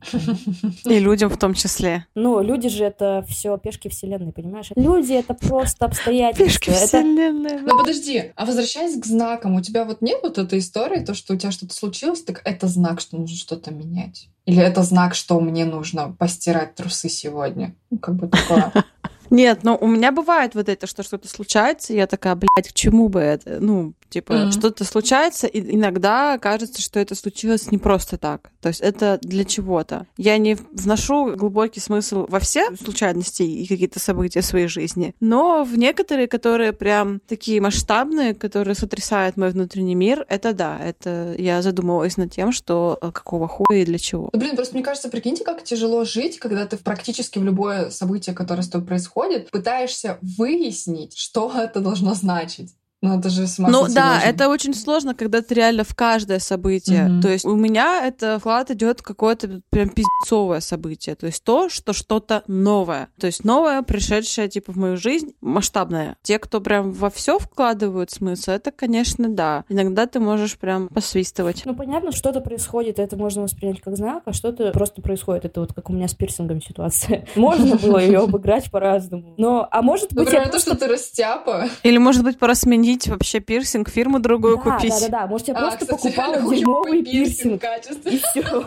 И 0.86 1.00
людям 1.00 1.30
в 1.30 1.38
том 1.38 1.54
числе. 1.54 2.06
Ну, 2.16 2.39
люди 2.42 2.70
же 2.70 2.84
это 2.84 3.24
все 3.28 3.58
пешки 3.58 3.90
Вселенной, 3.90 4.32
понимаешь? 4.32 4.72
Люди 4.76 5.14
это 5.14 5.34
просто 5.34 5.86
обстоятельства. 5.86 6.46
Пешки 6.46 6.70
Это 6.70 6.88
вселенной. 6.88 7.62
Но 7.62 7.78
подожди, 7.78 8.32
а 8.36 8.46
возвращаясь 8.46 9.00
к 9.00 9.06
знакам, 9.06 9.56
у 9.56 9.62
тебя 9.62 9.86
вот 9.86 10.02
нет 10.02 10.20
вот 10.24 10.38
этой 10.38 10.60
истории, 10.60 11.04
то, 11.04 11.14
что 11.14 11.34
у 11.34 11.38
тебя 11.38 11.52
что-то 11.52 11.74
случилось, 11.74 12.24
так 12.24 12.42
это 12.46 12.68
знак, 12.68 13.00
что 13.02 13.18
нужно 13.18 13.38
что-то 13.38 13.74
менять? 13.74 14.30
Или 14.46 14.62
это 14.64 14.84
знак, 14.84 15.16
что 15.16 15.40
мне 15.40 15.66
нужно 15.66 16.16
постирать 16.18 16.76
трусы 16.76 17.10
сегодня? 17.10 17.76
Ну, 17.92 18.00
как 18.00 18.16
бы 18.16 18.28
такое. 18.28 18.74
Нет, 19.30 19.60
ну 19.64 19.78
у 19.80 19.88
меня 19.88 20.12
бывает 20.12 20.56
вот 20.56 20.70
это, 20.70 20.88
что 20.88 21.04
что-то 21.04 21.28
случается, 21.28 21.94
и 21.94 21.98
я 21.98 22.08
такая, 22.08 22.36
блядь, 22.36 22.70
к 22.70 22.74
чему 22.74 23.10
бы 23.10 23.20
это? 23.20 23.60
Ну, 23.60 23.94
типа, 24.10 24.34
Мгм. 24.34 24.52
что-то 24.52 24.84
случается, 24.86 25.48
и 25.48 25.76
иногда 25.76 26.38
кажется, 26.38 26.82
что 26.82 27.00
это 27.00 27.16
случилось 27.16 27.72
не 27.72 27.78
просто 27.78 28.18
так. 28.18 28.52
То 28.62 28.70
есть 28.70 28.82
это 28.82 29.20
для 29.22 29.46
чего-то. 29.46 30.08
Я 30.18 30.38
не 30.38 30.58
вношу 30.74 31.36
глубокий 31.36 31.80
смысл 31.80 32.26
во 32.30 32.40
все 32.40 32.76
случайности 32.78 33.44
и 33.44 33.68
какие-то 33.68 34.00
события 34.00 34.42
в 34.42 34.46
своей 34.46 34.68
жизни, 34.68 35.16
но 35.20 35.64
в 35.64 35.78
некоторые, 35.78 36.28
которые 36.28 36.74
прям 36.74 37.20
такие 37.28 37.62
масштабные, 37.62 38.34
которые 38.34 38.76
сотрясают 38.76 39.38
мой 39.38 39.52
внутренний 39.52 39.96
мир, 39.96 40.26
это 40.30 40.54
да, 40.54 40.78
это 40.80 41.36
я 41.38 41.62
задумывалась 41.62 42.18
над 42.18 42.32
тем, 42.32 42.52
что 42.52 42.98
э, 43.02 43.12
какого 43.12 43.48
хуя 43.48 43.82
и 43.82 43.86
для 43.86 43.98
чего. 44.00 44.30
Ну, 44.34 44.40
блин, 44.40 44.56
просто 44.56 44.76
мне 44.76 44.84
кажется, 44.84 45.10
прикиньте, 45.10 45.44
как 45.44 45.64
тяжело 45.64 46.04
жить, 46.06 46.40
когда 46.40 46.66
ты 46.66 46.78
практически 46.78 47.40
в 47.40 47.44
любое 47.44 47.90
событие, 47.90 48.36
которое 48.36 48.64
с 48.64 48.70
тобой 48.70 48.88
происходит, 48.88 49.50
пытаешься 49.52 50.18
выяснить, 50.22 51.18
что 51.18 51.52
это 51.56 51.80
должно 51.80 52.14
значить. 52.14 52.74
Ну, 53.02 53.18
это 53.18 53.30
же 53.30 53.46
Ну 53.58 53.88
да, 53.88 54.16
можно. 54.16 54.28
это 54.28 54.50
очень 54.50 54.74
сложно, 54.74 55.16
когда 55.16 55.42
ты 55.42 55.54
реально 55.54 55.86
в 55.86 55.96
каждое 55.96 56.40
событие. 56.40 57.06
Мгм. 57.06 57.22
То 57.22 57.30
есть 57.30 57.46
у 57.46 57.56
меня 57.56 58.06
это 58.06 58.40
вклад 58.40 58.72
идет 58.72 59.00
в 59.00 59.04
какое-то 59.04 59.62
прям 59.70 59.90
пиздецовое 59.90 60.60
событие. 60.60 61.16
То 61.16 61.26
есть 61.28 61.44
то, 61.44 61.70
что 61.70 61.94
что-то 61.94 62.44
новое. 62.48 63.08
То 63.18 63.28
есть 63.28 63.46
новое, 63.46 63.82
пришедшее 63.84 64.50
типа 64.50 64.74
в 64.74 64.76
мою 64.76 64.98
жизнь, 64.98 65.34
масштабное. 65.40 66.18
Те, 66.24 66.40
кто 66.40 66.60
прям 66.60 66.92
во 66.92 67.10
все 67.10 67.40
вкладывают 67.40 68.12
смысл, 68.12 68.52
это, 68.52 68.72
конечно, 68.72 69.30
да. 69.30 69.64
Иногда 69.70 70.06
ты 70.06 70.20
можешь 70.20 70.58
прям 70.58 70.90
посвистывать. 70.90 71.62
Ну, 71.66 71.76
понятно, 71.76 72.12
что-то 72.12 72.42
происходит, 72.42 73.00
это 73.00 73.16
можно 73.16 73.44
воспринять 73.44 73.80
как 73.80 73.96
знак, 73.96 74.24
а 74.26 74.34
что-то 74.34 74.72
просто 74.72 75.02
происходит. 75.02 75.46
Это 75.46 75.62
вот 75.62 75.74
как 75.74 75.90
у 75.90 75.94
меня 75.94 76.10
с 76.10 76.14
пирсингом 76.14 76.62
ситуация. 76.62 77.26
Можно 77.36 77.78
было 77.78 78.00
ее 78.00 78.20
обыграть 78.20 78.70
по-разному. 78.70 79.36
Но, 79.38 79.68
а 79.72 79.82
может 79.82 80.14
быть, 80.14 80.26
Например, 80.26 80.50
то, 80.50 80.60
что 80.60 80.76
ты 80.76 80.88
растяпа. 80.88 81.70
Или, 81.84 81.98
может 81.98 82.24
быть, 82.24 82.38
пора 82.38 82.56
сменить 82.56 82.89
вообще 83.08 83.40
пирсинг, 83.40 83.90
фирму 83.90 84.20
другую 84.20 84.58
Да, 84.58 84.62
купить. 84.78 84.90
да, 84.92 85.00
да, 85.02 85.08
да. 85.22 85.28
Может, 85.28 85.48
я 85.50 85.54
А, 85.56 85.60
просто 85.60 85.80
кстати, 85.86 86.02
покупала 86.16 86.36
дерьмовый 86.56 87.04
пирсинг. 87.04 87.62
качество. 87.62 88.10
И 88.10 88.18
все. 88.18 88.66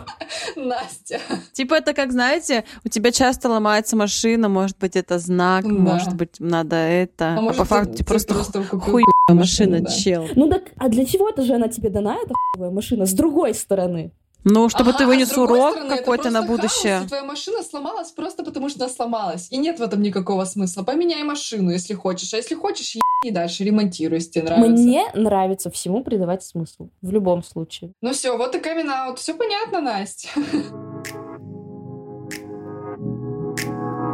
Настя. 0.55 1.19
Типа 1.53 1.75
это 1.75 1.93
как, 1.93 2.11
знаете, 2.11 2.63
у 2.85 2.89
тебя 2.89 3.11
часто 3.11 3.49
ломается 3.49 3.95
машина, 3.95 4.49
может 4.49 4.77
быть, 4.79 4.95
это 4.95 5.19
знак, 5.19 5.63
Да. 5.63 5.69
может 5.69 6.15
быть, 6.15 6.35
надо 6.39 6.75
это. 6.75 7.35
А, 7.37 7.41
может, 7.41 7.57
по 7.57 7.65
факту 7.65 7.91
ты 7.91 7.97
ты 7.99 8.05
просто 8.05 8.33
просто 8.33 8.63
хуй 8.63 9.03
машину, 9.27 9.39
машина, 9.39 9.79
да. 9.81 9.91
чел. 9.91 10.27
Ну 10.35 10.49
так, 10.49 10.63
а 10.77 10.89
для 10.89 11.05
чего-то 11.05 11.43
же 11.43 11.53
она 11.55 11.67
тебе 11.67 11.89
дана, 11.89 12.15
эта 12.15 12.33
хуевая 12.55 12.71
машина, 12.71 13.05
с 13.05 13.13
другой 13.13 13.53
стороны? 13.53 14.11
Ну, 14.43 14.69
чтобы 14.69 14.89
Ага, 14.89 14.99
ты 14.99 15.03
а 15.05 15.07
вынес 15.07 15.29
другой 15.29 15.59
урок 15.59 15.71
стороны, 15.75 15.97
какой-то 15.97 16.29
на 16.29 16.41
будущее. 16.43 16.93
хаос, 16.95 17.05
и 17.05 17.07
твоя 17.07 17.23
машина 17.23 17.63
сломалась 17.63 18.11
просто 18.11 18.43
потому, 18.43 18.69
что 18.69 18.83
она 18.83 18.93
сломалась. 18.93 19.47
И 19.51 19.57
нет 19.57 19.79
в 19.79 19.81
этом 19.81 20.01
никакого 20.01 20.45
смысла. 20.45 20.83
Поменяй 20.83 21.23
машину, 21.23 21.71
если 21.71 21.93
хочешь. 21.93 22.33
А 22.33 22.37
если 22.37 22.55
хочешь, 22.55 22.95
ебни 22.95 23.33
дальше, 23.33 23.63
ремонтируй, 23.63 24.17
если 24.17 24.31
тебе 24.31 24.43
нравится. 24.43 24.83
Мне 24.83 25.05
нравится 25.13 25.71
всему 25.71 26.03
придавать 26.03 26.43
смысл. 26.43 26.89
В 27.01 27.11
любом 27.11 27.43
случае. 27.43 27.93
Ну 28.01 28.11
все, 28.13 28.37
вот 28.37 28.55
и 28.55 28.59
камин. 28.59 29.15
Все 29.15 29.33
понятно, 29.33 29.81
Настя. 29.81 30.29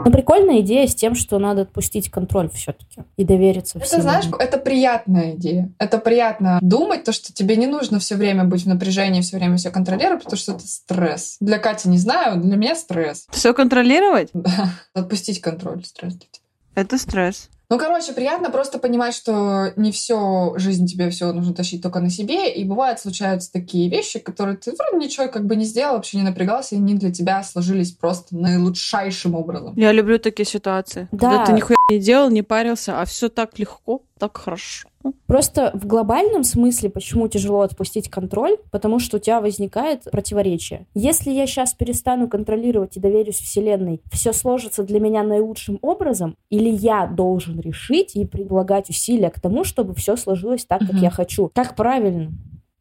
Но 0.06 0.12
прикольная 0.12 0.62
идея 0.62 0.88
с 0.88 0.96
тем, 0.96 1.16
что 1.16 1.40
надо 1.40 1.62
отпустить 1.62 2.10
контроль 2.10 2.50
все-таки 2.50 3.02
и 3.18 3.24
довериться 3.24 3.78
Это, 3.78 3.88
всему. 3.88 4.02
знаешь, 4.02 4.26
это 4.40 4.58
приятная 4.58 5.36
идея. 5.36 5.72
Это 5.78 5.98
приятно 5.98 6.60
думать, 6.62 7.04
то, 7.04 7.12
что 7.12 7.34
тебе 7.34 7.56
не 7.56 7.68
нужно 7.68 8.00
все 8.00 8.16
время 8.16 8.44
быть 8.44 8.64
в 8.64 8.68
напряжении, 8.68 9.22
все 9.22 9.38
время 9.38 9.58
все 9.58 9.72
контролировать, 9.72 10.24
потому 10.24 10.38
что 10.38 10.54
это 10.54 10.68
стресс. 10.68 11.38
Для 11.40 11.60
Кати 11.60 11.90
не 11.90 11.98
знаю, 11.98 12.42
для 12.42 12.56
меня 12.56 12.76
стресс. 12.76 13.28
Все 13.32 13.54
контролировать? 13.54 14.30
Да. 14.34 14.70
Отпустить 14.94 15.42
контроль, 15.42 15.84
стресс 15.86 16.14
для 16.14 16.28
тебя. 16.32 16.44
Это 16.76 16.98
стресс. 16.98 17.50
Ну, 17.70 17.78
короче, 17.78 18.14
приятно 18.14 18.50
просто 18.50 18.80
понимать, 18.80 19.14
что 19.14 19.74
не 19.76 19.92
все 19.92 20.54
жизнь 20.56 20.88
тебе 20.88 21.12
все 21.12 21.32
нужно 21.32 21.54
тащить 21.54 21.84
только 21.84 22.00
на 22.00 22.10
себе, 22.10 22.52
и 22.52 22.64
бывает 22.64 23.00
случаются 23.00 23.52
такие 23.52 23.90
вещи, 23.90 24.18
которые 24.18 24.58
ты 24.58 24.72
вроде 24.72 25.06
ничего 25.06 25.28
как 25.28 25.46
бы 25.46 25.56
не 25.56 25.66
сделал, 25.66 25.96
вообще 25.96 26.18
не 26.18 26.24
напрягался, 26.24 26.74
и 26.74 26.80
они 26.80 26.96
для 26.96 27.12
тебя 27.12 27.44
сложились 27.44 27.92
просто 27.92 28.36
наилучшайшим 28.36 29.36
образом. 29.36 29.74
Я 29.76 29.92
люблю 29.92 30.18
такие 30.18 30.48
ситуации. 30.48 31.08
Да. 31.12 31.30
Когда 31.30 31.46
ты 31.46 31.54
нихуя 31.54 31.78
не 31.92 32.00
делал, 32.00 32.32
не 32.32 32.42
парился, 32.42 33.00
а 33.00 33.06
все 33.06 33.30
так 33.30 33.60
легко. 33.60 34.02
Так 34.20 34.38
хорошо. 34.38 34.88
Просто 35.26 35.72
в 35.74 35.88
глобальном 35.88 36.44
смысле, 36.44 36.90
почему 36.90 37.28
тяжело 37.28 37.62
отпустить 37.62 38.10
контроль? 38.10 38.58
Потому 38.70 39.00
что 39.00 39.18
у 39.18 39.20
тебя 39.20 39.40
возникает 39.40 40.04
противоречие. 40.04 40.86
Если 40.94 41.32
я 41.32 41.48
сейчас 41.48 41.74
перестану 41.74 42.28
контролировать 42.28 42.98
и 42.98 43.00
доверюсь 43.00 43.38
Вселенной, 43.38 44.02
все 44.12 44.34
сложится 44.34 44.84
для 44.84 45.00
меня 45.00 45.24
наилучшим 45.24 45.80
образом, 45.82 46.36
или 46.50 46.70
я 46.70 47.08
должен 47.08 47.60
решить 47.60 48.16
и 48.16 48.26
прилагать 48.26 48.90
усилия 48.90 49.30
к 49.30 49.40
тому, 49.40 49.64
чтобы 49.64 49.96
все 49.96 50.18
сложилось 50.18 50.66
так, 50.66 50.82
как 50.82 50.96
я 50.96 51.10
хочу. 51.10 51.50
Как 51.56 51.76
правильно? 51.76 52.32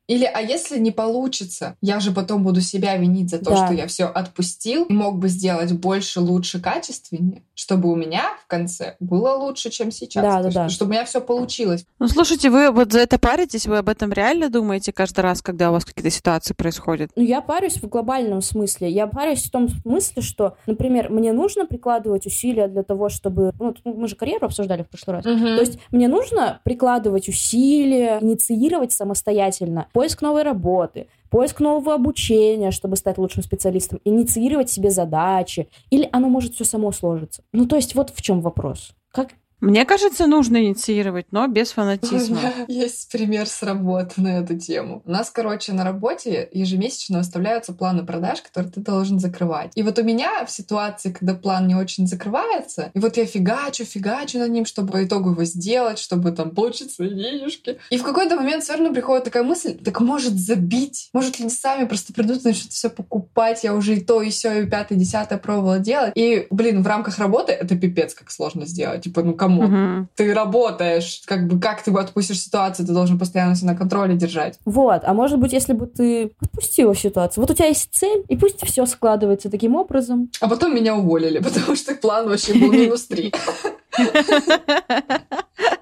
Или, 0.08 0.24
а 0.24 0.40
если 0.40 0.78
не 0.78 0.90
получится, 0.90 1.76
я 1.82 2.00
же 2.00 2.12
потом 2.12 2.42
буду 2.42 2.62
себя 2.62 2.96
винить 2.96 3.28
за 3.28 3.38
то, 3.38 3.50
Да. 3.50 3.66
что 3.66 3.74
я 3.74 3.86
все 3.86 4.04
отпустил 4.06 4.84
и 4.86 4.92
мог 4.92 5.18
бы 5.18 5.28
сделать 5.28 5.70
больше, 5.72 6.20
лучше, 6.20 6.60
качественнее, 6.60 7.42
чтобы 7.58 7.90
у 7.90 7.96
меня 7.96 8.22
в 8.44 8.46
конце 8.46 8.94
было 9.00 9.34
лучше, 9.34 9.70
чем 9.70 9.90
сейчас. 9.90 10.22
Да, 10.22 10.36
То 10.36 10.42
да, 10.42 10.44
есть, 10.44 10.54
да. 10.54 10.68
Чтобы 10.68 10.90
у 10.90 10.92
меня 10.92 11.04
все 11.04 11.20
получилось. 11.20 11.84
Ну, 11.98 12.06
слушайте, 12.06 12.50
вы 12.50 12.70
вот 12.70 12.92
за 12.92 13.00
это 13.00 13.18
паритесь, 13.18 13.66
вы 13.66 13.78
об 13.78 13.88
этом 13.88 14.12
реально 14.12 14.48
думаете 14.48 14.92
каждый 14.92 15.20
раз, 15.22 15.42
когда 15.42 15.70
у 15.70 15.72
вас 15.72 15.84
какие-то 15.84 16.08
ситуации 16.08 16.54
происходят? 16.54 17.10
Ну, 17.16 17.24
я 17.24 17.40
парюсь 17.40 17.82
в 17.82 17.88
глобальном 17.88 18.42
смысле. 18.42 18.88
Я 18.88 19.08
парюсь 19.08 19.42
в 19.42 19.50
том 19.50 19.68
смысле, 19.68 20.22
что, 20.22 20.56
например, 20.66 21.10
мне 21.10 21.32
нужно 21.32 21.66
прикладывать 21.66 22.26
усилия 22.26 22.68
для 22.68 22.84
того, 22.84 23.08
чтобы... 23.08 23.52
Ну, 23.58 23.74
мы 23.84 24.06
же 24.06 24.14
карьеру 24.14 24.46
обсуждали 24.46 24.84
в 24.84 24.88
прошлый 24.88 25.16
раз. 25.16 25.24
То 25.24 25.60
есть 25.60 25.80
мне 25.90 26.06
нужно 26.06 26.60
прикладывать 26.62 27.28
усилия, 27.28 28.18
инициировать 28.20 28.92
самостоятельно 28.92 29.88
поиск 29.92 30.22
новой 30.22 30.44
работы, 30.44 31.08
поиск 31.30 31.60
нового 31.60 31.94
обучения, 31.94 32.70
чтобы 32.70 32.96
стать 32.96 33.18
лучшим 33.18 33.42
специалистом, 33.42 34.00
инициировать 34.04 34.70
себе 34.70 34.90
задачи, 34.90 35.68
или 35.90 36.08
оно 36.12 36.28
может 36.28 36.54
все 36.54 36.64
само 36.64 36.92
сложиться. 36.92 37.42
Ну, 37.52 37.66
то 37.66 37.76
есть 37.76 37.94
вот 37.94 38.10
в 38.10 38.22
чем 38.22 38.40
вопрос. 38.40 38.92
Как 39.12 39.30
Мне 39.60 39.84
кажется, 39.84 40.26
нужно 40.26 40.64
инициировать, 40.64 41.26
но 41.32 41.46
без 41.48 41.72
У 41.72 41.74
фанатизма. 41.74 42.36
меня 42.36 42.52
есть 42.68 43.10
пример 43.10 43.46
с 43.48 43.62
работы 43.62 44.20
на 44.20 44.38
эту 44.38 44.56
тему. 44.56 45.02
У 45.04 45.10
нас, 45.10 45.30
короче, 45.30 45.72
на 45.72 45.82
работе 45.82 46.48
ежемесячно 46.52 47.18
выставляются 47.18 47.72
планы 47.72 48.06
продаж, 48.06 48.40
которые 48.42 48.70
ты 48.70 48.80
должен 48.80 49.18
закрывать. 49.18 49.72
И 49.74 49.82
вот 49.82 49.98
у 49.98 50.04
меня 50.04 50.46
в 50.46 50.50
ситуации, 50.50 51.10
когда 51.10 51.34
план 51.34 51.66
не 51.66 51.74
очень 51.74 52.06
закрывается, 52.06 52.92
и 52.94 53.00
вот 53.00 53.16
я 53.16 53.26
фигачу, 53.26 53.84
фигачу 53.84 54.38
над 54.38 54.50
ним, 54.50 54.64
чтобы 54.64 54.92
по 54.92 55.04
итогу 55.04 55.30
его 55.30 55.42
сделать, 55.42 55.98
чтобы 55.98 56.30
там 56.30 56.50
получить 56.50 56.92
свои 56.92 57.10
денежки. 57.10 57.78
И 57.90 57.98
в 57.98 58.04
какой-то 58.04 58.36
момент 58.36 58.62
все 58.62 58.74
равно 58.74 58.92
приходит 58.92 59.24
такая 59.24 59.42
мысль, 59.42 59.76
так 59.76 60.00
может 60.00 60.38
забить? 60.38 61.10
Может 61.12 61.40
ли 61.40 61.48
сами 61.48 61.84
просто 61.86 62.12
придут 62.12 62.44
и 62.44 62.48
начнут 62.48 62.70
все 62.70 62.90
покупать? 62.90 63.64
Я 63.64 63.74
уже 63.74 63.96
и 63.96 64.00
то, 64.00 64.22
и 64.22 64.30
все, 64.30 64.62
и 64.62 64.66
пятое, 64.66 64.96
десятое 64.96 65.38
пробовала 65.38 65.80
делать. 65.80 66.12
И, 66.14 66.46
блин, 66.50 66.84
в 66.84 66.86
рамках 66.86 67.18
работы 67.18 67.50
это 67.52 67.76
пипец 67.76 68.14
как 68.14 68.30
сложно 68.30 68.64
сделать. 68.64 69.02
Типа, 69.02 69.24
ну 69.24 69.34
кому? 69.34 69.47
Мгм. 69.56 70.08
ты 70.14 70.32
работаешь, 70.34 71.22
как 71.26 71.46
бы 71.46 71.60
как 71.60 71.82
ты 71.82 71.90
отпустишь 71.92 72.40
ситуацию, 72.40 72.86
ты 72.86 72.92
должен 72.92 73.18
постоянно 73.18 73.54
себя 73.54 73.72
на 73.72 73.78
контроле 73.78 74.14
держать. 74.16 74.58
Вот, 74.64 75.02
а 75.04 75.14
может 75.14 75.38
быть, 75.38 75.52
если 75.52 75.72
бы 75.72 75.86
ты 75.86 76.32
отпустила 76.40 76.94
ситуацию, 76.94 77.42
вот 77.42 77.50
у 77.50 77.54
тебя 77.54 77.68
есть 77.68 77.88
цель, 77.92 78.24
и 78.28 78.36
пусть 78.36 78.64
все 78.64 78.86
складывается 78.86 79.50
таким 79.50 79.74
образом. 79.76 80.30
А 80.40 80.48
потом 80.48 80.74
меня 80.74 80.96
уволили, 80.96 81.38
потому 81.42 81.76
что 81.76 81.94
план 81.94 82.28
вообще 82.28 82.54
был 82.54 82.72
минус 82.72 83.06
три. 83.06 83.32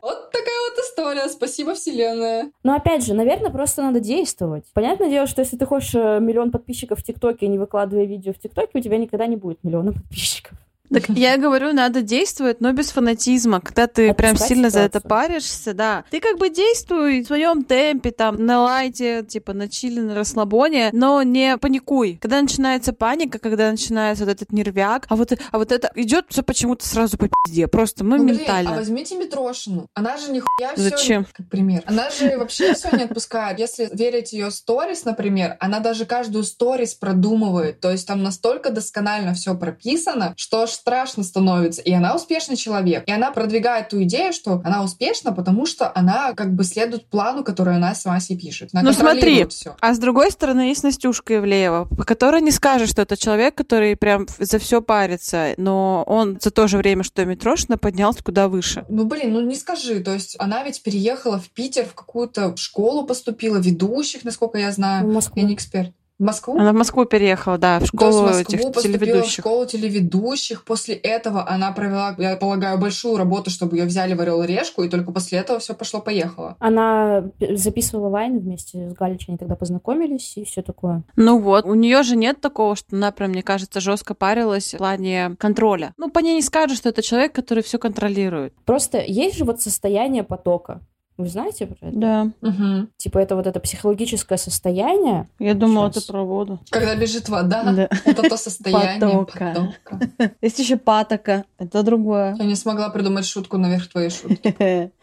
Вот 0.02 0.30
такая 0.30 0.54
вот 0.70 0.78
история. 0.84 1.28
Спасибо, 1.28 1.74
Вселенная. 1.74 2.50
Но 2.62 2.74
опять 2.74 3.04
же, 3.04 3.12
наверное, 3.12 3.50
просто 3.50 3.82
надо 3.82 4.00
действовать. 4.00 4.64
Понятное 4.72 5.08
дело, 5.08 5.26
что 5.26 5.42
если 5.42 5.56
ты 5.56 5.66
хочешь 5.66 5.94
э, 5.94 6.20
миллион 6.20 6.50
подписчиков 6.50 7.00
в 7.00 7.02
ТикТоке, 7.02 7.48
не 7.48 7.58
выкладывая 7.58 8.04
видео 8.04 8.32
в 8.32 8.38
ТикТоке, 8.38 8.78
у 8.78 8.80
тебя 8.80 8.98
никогда 8.98 9.26
не 9.26 9.36
будет 9.36 9.62
миллиона 9.64 9.92
подписчиков. 9.92 10.56
Так 10.92 11.08
я 11.08 11.36
говорю, 11.36 11.72
надо 11.72 12.02
действовать, 12.02 12.60
но 12.60 12.72
без 12.72 12.90
фанатизма. 12.90 13.60
Когда 13.60 13.86
ты 13.86 14.14
прям 14.14 14.32
Отпускать 14.32 14.48
сильно 14.48 14.70
за 14.70 14.80
это 14.80 14.98
ситуацию. 14.98 15.28
паришься, 15.32 15.74
да. 15.74 16.04
Ты 16.10 16.20
как 16.20 16.38
бы 16.38 16.50
действуй 16.50 17.22
в 17.22 17.26
своем 17.26 17.64
темпе, 17.64 18.10
там, 18.10 18.44
на 18.44 18.62
лайте, 18.62 19.24
типа, 19.24 19.52
на 19.52 19.68
чили, 19.68 20.00
на 20.00 20.14
расслабоне, 20.14 20.90
но 20.92 21.22
не 21.22 21.56
паникуй. 21.58 22.18
Когда 22.20 22.40
начинается 22.40 22.92
паника, 22.92 23.38
когда 23.38 23.70
начинается 23.70 24.24
вот 24.24 24.32
этот 24.32 24.52
нервяк, 24.52 25.06
а 25.08 25.16
вот, 25.16 25.32
а 25.50 25.58
вот 25.58 25.72
это 25.72 25.90
идет 25.94 26.26
все 26.28 26.42
почему-то 26.42 26.86
сразу 26.86 27.16
по 27.18 27.28
пизде, 27.28 27.66
просто 27.66 28.04
Ну, 28.04 28.16
блин, 28.16 28.26
моментально. 28.26 28.72
а 28.74 28.76
возьмите 28.76 29.16
Митрошину. 29.16 29.88
Она 29.94 30.16
же 30.16 30.30
нихуя 30.30 30.74
все... 30.74 30.82
Зачем? 30.82 31.26
Как 31.32 31.48
пример. 31.48 31.82
Она 31.86 32.10
же 32.10 32.36
вообще 32.36 32.74
все 32.74 32.96
не 32.96 33.04
отпускает. 33.04 33.58
Если 33.58 33.88
верить 33.92 34.32
ее 34.32 34.50
сторис, 34.50 35.04
например, 35.04 35.56
она 35.60 35.80
даже 35.80 36.06
каждую 36.06 36.44
сторис 36.44 36.94
продумывает. 36.94 37.80
То 37.80 37.90
есть 37.90 38.06
там 38.06 38.22
настолько 38.22 38.70
досконально 38.70 39.34
все 39.34 39.54
прописано, 39.54 40.34
что 40.36 40.66
страшно 40.76 41.22
становится. 41.22 41.82
И 41.82 41.92
она 41.92 42.14
успешный 42.14 42.56
человек. 42.56 43.04
И 43.06 43.12
она 43.12 43.30
продвигает 43.30 43.88
ту 43.88 44.02
идею, 44.02 44.32
что 44.32 44.60
она 44.64 44.82
успешна, 44.82 45.32
потому 45.32 45.66
что 45.66 45.90
она 45.94 46.32
как 46.34 46.54
бы 46.54 46.64
следует 46.64 47.08
плану, 47.08 47.44
который 47.44 47.76
она 47.76 47.94
сама 47.94 48.20
себе 48.20 48.38
пишет. 48.38 48.70
Она 48.72 48.82
Ну, 48.82 48.92
смотри, 48.92 49.46
всё. 49.46 49.76
А 49.80 49.94
с 49.94 49.98
другой 49.98 50.30
стороны, 50.30 50.68
есть 50.68 50.82
Настюшка 50.82 51.36
Ивлеева, 51.36 51.86
по 51.86 52.04
которой 52.04 52.40
не 52.40 52.50
скажешь, 52.50 52.90
что 52.90 53.02
это 53.02 53.16
человек, 53.16 53.54
который 53.54 53.96
прям 53.96 54.26
за 54.38 54.58
все 54.58 54.80
парится, 54.82 55.54
но 55.56 56.04
он 56.06 56.38
за 56.40 56.50
то 56.50 56.66
же 56.68 56.78
время, 56.78 57.02
что 57.02 57.22
и 57.22 57.24
Митрошина, 57.24 57.78
поднялся 57.78 58.22
куда 58.22 58.48
выше. 58.48 58.84
Ну, 58.88 59.04
блин, 59.04 59.32
ну 59.32 59.40
не 59.40 59.56
скажи. 59.56 60.00
То 60.00 60.14
есть 60.14 60.36
она 60.38 60.62
ведь 60.62 60.82
переехала 60.82 61.38
в 61.38 61.50
Питер, 61.50 61.84
в 61.84 61.94
какую-то 61.94 62.56
школу 62.56 63.04
поступила, 63.04 63.56
ведущих, 63.56 64.24
насколько 64.24 64.58
я 64.58 64.70
В 64.70 64.74
знаю. 64.74 65.06
Москву. 65.08 65.40
Я 65.40 65.48
не 65.48 65.54
эксперт. 65.54 65.92
В 66.18 66.22
Москву? 66.24 66.58
Она 66.58 66.72
в 66.72 66.76
Москву 66.76 67.04
переехала, 67.04 67.58
да, 67.58 67.76
в 67.76 67.78
То 67.78 67.82
есть 67.84 67.92
в 67.92 67.96
школу 67.96 68.22
Москву 68.22 68.40
этих 68.40 68.62
поступила 68.72 68.96
в 68.96 69.00
телеведущих. 69.00 69.44
школу 69.44 69.66
телеведущих. 69.66 70.64
После 70.64 70.94
этого 70.94 71.46
она 71.48 71.72
провела, 71.72 72.14
я 72.16 72.36
полагаю, 72.36 72.78
большую 72.78 73.18
работу, 73.18 73.50
чтобы 73.50 73.76
ее 73.76 73.84
взяли 73.84 74.14
в 74.14 74.20
Орел 74.20 74.42
и 74.42 74.46
Решку, 74.46 74.82
и 74.82 74.88
только 74.88 75.12
после 75.12 75.38
этого 75.38 75.58
все 75.58 75.74
пошло-поехало. 75.74 76.56
Она 76.58 77.24
записывала 77.50 78.08
Вайн 78.08 78.38
вместе 78.38 78.88
с 78.90 78.94
Галич, 78.94 79.28
они 79.28 79.36
тогда 79.36 79.56
познакомились, 79.56 80.36
и 80.36 80.44
все 80.44 80.62
такое. 80.62 81.02
Ну 81.16 81.38
вот, 81.38 81.66
у 81.66 81.74
нее 81.74 82.02
же 82.02 82.16
нет 82.16 82.40
такого, 82.40 82.76
что 82.76 82.96
она 82.96 83.12
прям, 83.12 83.32
мне 83.32 83.42
кажется, 83.42 83.80
жестко 83.80 84.14
парилась 84.14 84.72
в 84.72 84.78
плане 84.78 85.36
контроля. 85.38 85.92
Ну, 85.98 86.10
по 86.10 86.20
ней 86.20 86.36
не 86.36 86.42
скажешь, 86.42 86.78
что 86.78 86.88
это 86.88 87.02
человек, 87.02 87.32
который 87.32 87.62
все 87.62 87.78
контролирует. 87.78 88.54
Просто 88.64 89.02
есть 89.02 89.36
же 89.36 89.44
вот 89.44 89.60
состояние 89.60 90.22
потока. 90.22 90.80
Вы 91.18 91.28
знаете 91.28 91.66
про 91.66 91.88
это? 91.88 91.96
Да, 91.98 92.30
Мгм. 92.42 92.90
Типа 92.98 93.18
это 93.18 93.36
вот 93.36 93.46
это 93.46 93.58
психологическое 93.60 94.36
состояние. 94.36 95.28
я 95.38 95.54
думала, 95.54 95.90
Щас. 95.92 96.04
ты 96.04 96.12
про 96.12 96.22
воду. 96.24 96.60
Когда 96.70 96.94
бежит 96.94 97.28
вода, 97.30 97.62
Да. 97.72 97.88
это 98.04 98.22
то 98.28 98.36
состояние 98.36 99.00
Потока. 99.00 99.72
потока. 99.86 100.34
Есть 100.42 100.58
еще 100.58 100.76
патока, 100.76 101.44
это 101.58 101.82
другое. 101.82 102.36
Я 102.38 102.44
не 102.44 102.54
смогла 102.54 102.90
придумать 102.90 103.26
шутку 103.26 103.56
наверх 103.56 103.88
твоей 103.88 104.10
шутки. 104.10 104.54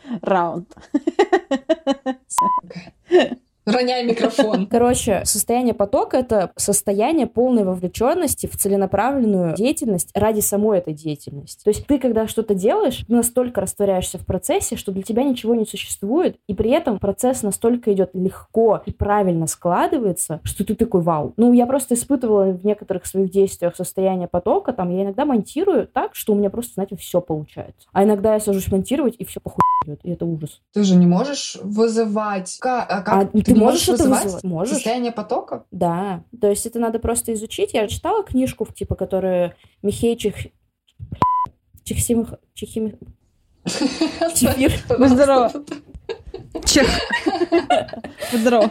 Раунд. 0.21 0.67
Роняй 3.65 4.03
микрофон. 4.05 4.67
Короче, 4.71 5.21
состояние 5.25 5.73
потока— 5.73 6.17
это 6.19 6.51
состояние 6.55 7.27
полной 7.27 7.63
вовлеченности 7.63 8.47
в 8.47 8.57
целенаправленную 8.57 9.55
деятельность 9.55 10.09
ради 10.13 10.41
самой 10.41 10.79
этой 10.79 10.93
деятельности. 10.93 11.63
То 11.63 11.69
есть 11.69 11.85
ты, 11.87 11.99
когда 11.99 12.27
что-то 12.27 12.53
делаешь, 12.53 13.05
настолько 13.07 13.61
растворяешься 13.61 14.17
в 14.17 14.25
процессе, 14.25 14.75
что 14.75 14.91
для 14.91 15.03
тебя 15.03 15.23
ничего 15.23 15.55
не 15.55 15.65
существует, 15.65 16.37
и 16.47 16.53
при 16.53 16.71
этом 16.71 16.99
процесс 16.99 17.43
настолько 17.43 17.93
идет 17.93 18.11
легко 18.13 18.81
и 18.85 18.91
правильно 18.91 19.47
складывается, 19.47 20.41
что 20.43 20.65
ты 20.65 20.75
такой 20.75 21.01
вау. 21.01 21.33
Ну, 21.37 21.53
я 21.53 21.65
просто 21.65 21.95
испытывала 21.95 22.51
в 22.51 22.65
некоторых 22.65 23.05
своих 23.05 23.31
действиях 23.31 23.75
состояние 23.75 24.27
потока, 24.27 24.73
там, 24.73 24.89
я 24.95 25.03
иногда 25.03 25.25
монтирую 25.25 25.87
так, 25.87 26.15
что 26.15 26.33
у 26.33 26.35
меня 26.35 26.49
просто, 26.49 26.73
знаете, 26.73 26.95
все 26.97 27.21
получается. 27.21 27.87
А 27.93 28.03
иногда 28.03 28.33
я 28.33 28.39
сажусь 28.39 28.69
монтировать, 28.71 29.15
и 29.19 29.25
все 29.25 29.39
похуй 29.39 29.61
идет, 29.85 29.99
и 30.03 30.11
это 30.11 30.25
ужас. 30.25 30.61
Ты 30.73 30.83
же 30.83 30.95
не 30.95 31.05
можешь 31.05 31.57
вызывать... 31.61 32.57
Ка- 32.59 32.83
а 32.83 33.01
как? 33.01 33.23
А 33.23 33.41
ты 33.41 33.52
не 33.53 33.59
можешь 33.59 33.83
это 33.83 33.91
вызывать 33.93 34.23
вызывать? 34.23 34.43
Можешь. 34.43 34.73
Состояние 34.73 35.11
потока? 35.11 35.65
Да, 35.71 36.23
то 36.39 36.49
есть 36.49 36.65
это 36.65 36.79
надо 36.79 36.99
просто 36.99 37.33
изучить. 37.33 37.73
Я 37.73 37.87
читала 37.87 38.23
книжку, 38.23 38.65
типа, 38.65 38.95
которая 38.95 39.55
Михей 39.81 40.15
Чих... 40.15 40.35
Чихсимих... 41.83 42.35
Чихимих... 42.53 42.95
Чефир. 44.35 44.71
Будь 44.97 45.09
здорова. 45.09 45.51
Чех. 46.65 46.87
Здорово. 48.31 48.69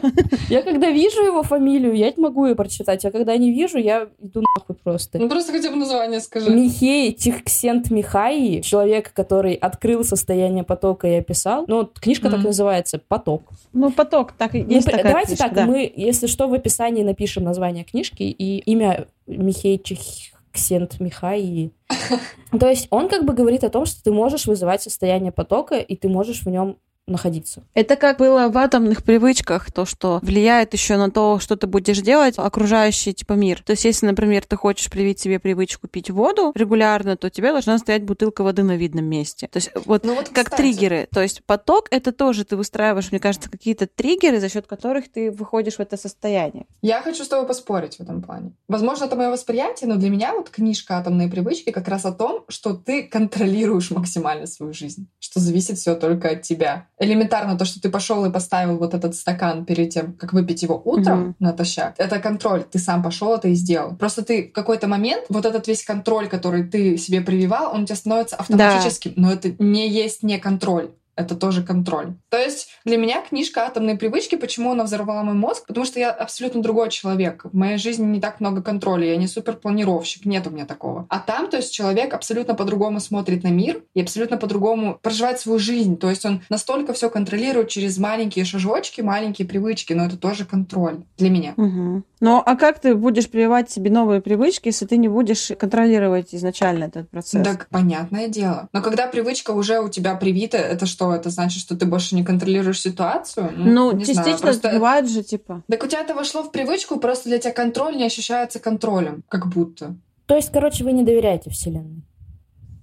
Я 0.48 0.62
когда 0.62 0.90
вижу 0.90 1.22
его 1.24 1.42
фамилию, 1.42 1.94
я 1.94 2.10
не 2.10 2.22
могу 2.22 2.46
ее 2.46 2.54
прочитать, 2.54 3.04
а 3.04 3.10
когда 3.10 3.36
не 3.36 3.50
вижу, 3.50 3.78
я 3.78 4.08
иду 4.20 4.42
нахуй 4.56 4.76
просто. 4.76 5.18
Ну 5.18 5.28
просто 5.28 5.52
хотя 5.52 5.70
бы 5.70 5.76
название 5.76 6.20
скажи. 6.20 6.50
Михей 6.50 7.12
Тихксент 7.12 7.90
Михаи, 7.90 8.60
человек, 8.60 9.12
который 9.12 9.54
открыл 9.54 10.04
состояние 10.04 10.64
потока 10.64 11.08
и 11.08 11.14
описал. 11.14 11.64
Ну, 11.66 11.78
вот 11.78 11.98
книжка 11.98 12.30
так 12.30 12.42
называется 12.42 12.98
«Поток». 12.98 13.42
Ну, 13.72 13.90
поток, 13.90 14.32
так 14.32 14.54
и 14.54 14.62
Ну, 14.62 14.70
есть 14.70 14.86
такая 14.86 15.04
давайте 15.04 15.36
так, 15.36 15.52
мы, 15.66 15.92
если 15.94 16.26
что, 16.26 16.48
в 16.48 16.54
описании 16.54 17.02
напишем 17.02 17.44
название 17.44 17.84
книжки 17.84 18.22
и 18.22 18.58
имя 18.58 19.06
Михей 19.26 19.78
Чихксент 19.78 21.00
Михаи. 21.00 21.72
То 22.58 22.68
есть 22.68 22.86
он 22.90 23.08
как 23.08 23.24
бы 23.24 23.32
говорит 23.32 23.64
о 23.64 23.70
том, 23.70 23.86
что 23.86 24.02
ты 24.02 24.12
можешь 24.12 24.46
вызывать 24.46 24.82
состояние 24.82 25.32
потока, 25.32 25.76
и 25.76 25.96
ты 25.96 26.08
можешь 26.08 26.42
в 26.42 26.46
нем 26.48 26.76
находиться. 27.06 27.64
Это 27.74 27.96
как 27.96 28.18
было 28.18 28.48
в 28.48 28.56
атомных 28.56 29.02
привычках, 29.02 29.72
то, 29.72 29.84
что 29.84 30.20
влияет 30.22 30.72
еще 30.72 30.96
на 30.96 31.10
то, 31.10 31.38
что 31.40 31.56
ты 31.56 31.66
будешь 31.66 32.00
делать, 32.00 32.34
окружающий 32.38 33.12
типа 33.12 33.32
мир. 33.32 33.62
То 33.62 33.72
есть, 33.72 33.84
если, 33.84 34.06
например, 34.06 34.44
ты 34.44 34.56
хочешь 34.56 34.90
привить 34.90 35.18
себе 35.18 35.38
привычку 35.38 35.88
пить 35.88 36.10
воду 36.10 36.52
регулярно, 36.54 37.16
то 37.16 37.26
у 37.26 37.30
тебя 37.30 37.52
должна 37.52 37.78
стоять 37.78 38.04
бутылка 38.04 38.42
воды 38.44 38.62
на 38.62 38.76
видном 38.76 39.04
месте. 39.04 39.48
То 39.48 39.56
есть, 39.56 39.70
вот, 39.84 40.04
Ну 40.04 40.14
вот, 40.14 40.28
как 40.28 40.46
кстати. 40.46 40.60
триггеры. 40.60 41.08
То 41.12 41.20
есть, 41.22 41.44
поток 41.44 41.88
это 41.90 42.12
тоже 42.12 42.44
ты 42.44 42.56
выстраиваешь, 42.56 43.10
мне 43.10 43.20
кажется, 43.20 43.50
какие-то 43.50 43.86
триггеры, 43.86 44.40
за 44.40 44.48
счет 44.48 44.66
которых 44.66 45.10
ты 45.10 45.30
выходишь 45.30 45.76
в 45.76 45.80
это 45.80 45.96
состояние. 45.96 46.66
Я 46.82 47.02
хочу 47.02 47.24
с 47.24 47.28
тобой 47.28 47.46
поспорить 47.46 47.96
в 47.96 48.00
этом 48.00 48.22
плане. 48.22 48.52
Возможно, 48.68 49.04
это 49.04 49.16
мое 49.16 49.30
восприятие, 49.30 49.88
но 49.88 49.96
для 49.96 50.10
меня 50.10 50.34
вот 50.34 50.50
книжка 50.50 50.98
«Атомные 50.98 51.28
привычки» 51.28 51.70
как 51.70 51.88
раз 51.88 52.04
о 52.04 52.12
том, 52.12 52.44
что 52.48 52.74
ты 52.74 53.02
контролируешь 53.02 53.90
максимально 53.90 54.46
свою 54.46 54.72
жизнь, 54.72 55.08
что 55.18 55.40
зависит 55.40 55.78
все 55.78 55.94
только 55.96 56.30
от 56.30 56.42
тебя. 56.42 56.86
Элементарно 57.02 57.58
то, 57.58 57.64
что 57.64 57.80
ты 57.80 57.90
пошел 57.90 58.24
и 58.24 58.30
поставил 58.30 58.78
вот 58.78 58.94
этот 58.94 59.14
стакан 59.14 59.64
перед 59.64 59.90
тем, 59.90 60.12
как 60.14 60.32
выпить 60.32 60.62
его 60.62 60.80
утром 60.84 61.20
Мгм. 61.20 61.36
натощак, 61.40 61.94
это 61.98 62.18
контроль. 62.18 62.64
Ты 62.70 62.78
сам 62.78 63.02
пошел 63.02 63.34
это 63.34 63.48
и 63.48 63.54
сделал. 63.54 63.96
Просто 63.96 64.24
ты 64.24 64.48
в 64.48 64.52
какой-то 64.52 64.86
момент, 64.86 65.24
вот 65.28 65.44
этот 65.44 65.66
весь 65.66 65.84
контроль, 65.84 66.28
который 66.28 66.64
ты 66.64 66.96
себе 66.96 67.20
прививал, 67.20 67.74
он 67.74 67.82
у 67.82 67.86
тебя 67.86 67.96
становится 67.96 68.36
автоматическим, 68.36 69.14
но 69.16 69.32
это 69.32 69.52
не 69.58 69.88
есть 69.88 70.22
не 70.22 70.38
контроль. 70.38 70.90
Это 71.14 71.34
тоже 71.34 71.62
контроль. 71.62 72.14
То 72.30 72.38
есть 72.38 72.68
для 72.84 72.96
меня 72.96 73.22
книжка 73.22 73.66
«Атомные 73.66 73.96
привычки», 73.96 74.36
почему 74.36 74.72
она 74.72 74.84
взорвала 74.84 75.22
мой 75.22 75.34
мозг? 75.34 75.66
Потому 75.66 75.84
что 75.84 76.00
я 76.00 76.10
абсолютно 76.10 76.62
другой 76.62 76.88
человек. 76.90 77.44
В 77.44 77.54
моей 77.54 77.76
жизни 77.76 78.04
не 78.04 78.20
так 78.20 78.40
много 78.40 78.62
контроля. 78.62 79.06
Я 79.06 79.16
не 79.16 79.26
суперпланировщик. 79.26 80.24
Нет 80.24 80.46
у 80.46 80.50
меня 80.50 80.64
такого. 80.64 81.06
А 81.10 81.18
там, 81.18 81.50
то 81.50 81.58
есть 81.58 81.72
человек 81.72 82.14
абсолютно 82.14 82.54
по-другому 82.54 83.00
смотрит 83.00 83.42
на 83.42 83.48
мир 83.48 83.82
и 83.94 84.00
абсолютно 84.00 84.38
по-другому 84.38 84.98
проживает 85.02 85.38
свою 85.38 85.58
жизнь. 85.58 85.98
То 85.98 86.08
есть 86.08 86.24
он 86.24 86.42
настолько 86.48 86.92
все 86.94 87.10
контролирует 87.10 87.68
через 87.68 87.98
маленькие 87.98 88.44
шажочки, 88.44 89.00
маленькие 89.02 89.46
привычки, 89.46 89.92
но 89.92 90.06
это 90.06 90.16
тоже 90.16 90.44
контроль 90.44 91.04
для 91.18 91.30
меня. 91.30 91.54
Угу. 91.56 92.04
Ну, 92.22 92.40
а 92.46 92.54
как 92.54 92.78
ты 92.78 92.94
будешь 92.94 93.28
прививать 93.28 93.68
себе 93.68 93.90
новые 93.90 94.20
привычки, 94.20 94.68
если 94.68 94.86
ты 94.86 94.96
не 94.96 95.08
будешь 95.08 95.50
контролировать 95.58 96.32
изначально 96.32 96.84
этот 96.84 97.10
процесс? 97.10 97.44
Так, 97.44 97.66
понятное 97.68 98.28
дело. 98.28 98.68
Но 98.72 98.80
когда 98.80 99.08
привычка 99.08 99.50
уже 99.50 99.80
у 99.80 99.88
тебя 99.88 100.14
привита, 100.14 100.56
это 100.56 100.86
что? 100.86 101.12
Это 101.12 101.30
значит, 101.30 101.60
что 101.60 101.76
ты 101.76 101.84
больше 101.84 102.14
не 102.14 102.22
контролируешь 102.22 102.80
ситуацию? 102.80 103.52
Ну, 103.56 103.90
не 103.90 104.04
знаю, 104.04 104.28
частично 104.28 104.38
просто 104.38 104.70
бывает 104.70 105.10
же, 105.10 105.24
типа. 105.24 105.64
Так 105.68 105.82
у 105.82 105.88
тебя 105.88 106.02
это 106.02 106.14
вошло 106.14 106.44
в 106.44 106.52
привычку, 106.52 107.00
просто 107.00 107.28
для 107.28 107.38
тебя 107.38 107.52
контроль 107.52 107.96
не 107.96 108.04
ощущается 108.04 108.60
контролем, 108.60 109.24
как 109.28 109.48
будто. 109.48 109.96
То 110.26 110.36
есть, 110.36 110.52
короче, 110.52 110.84
вы 110.84 110.92
не 110.92 111.02
доверяете 111.02 111.50
Вселенной. 111.50 112.04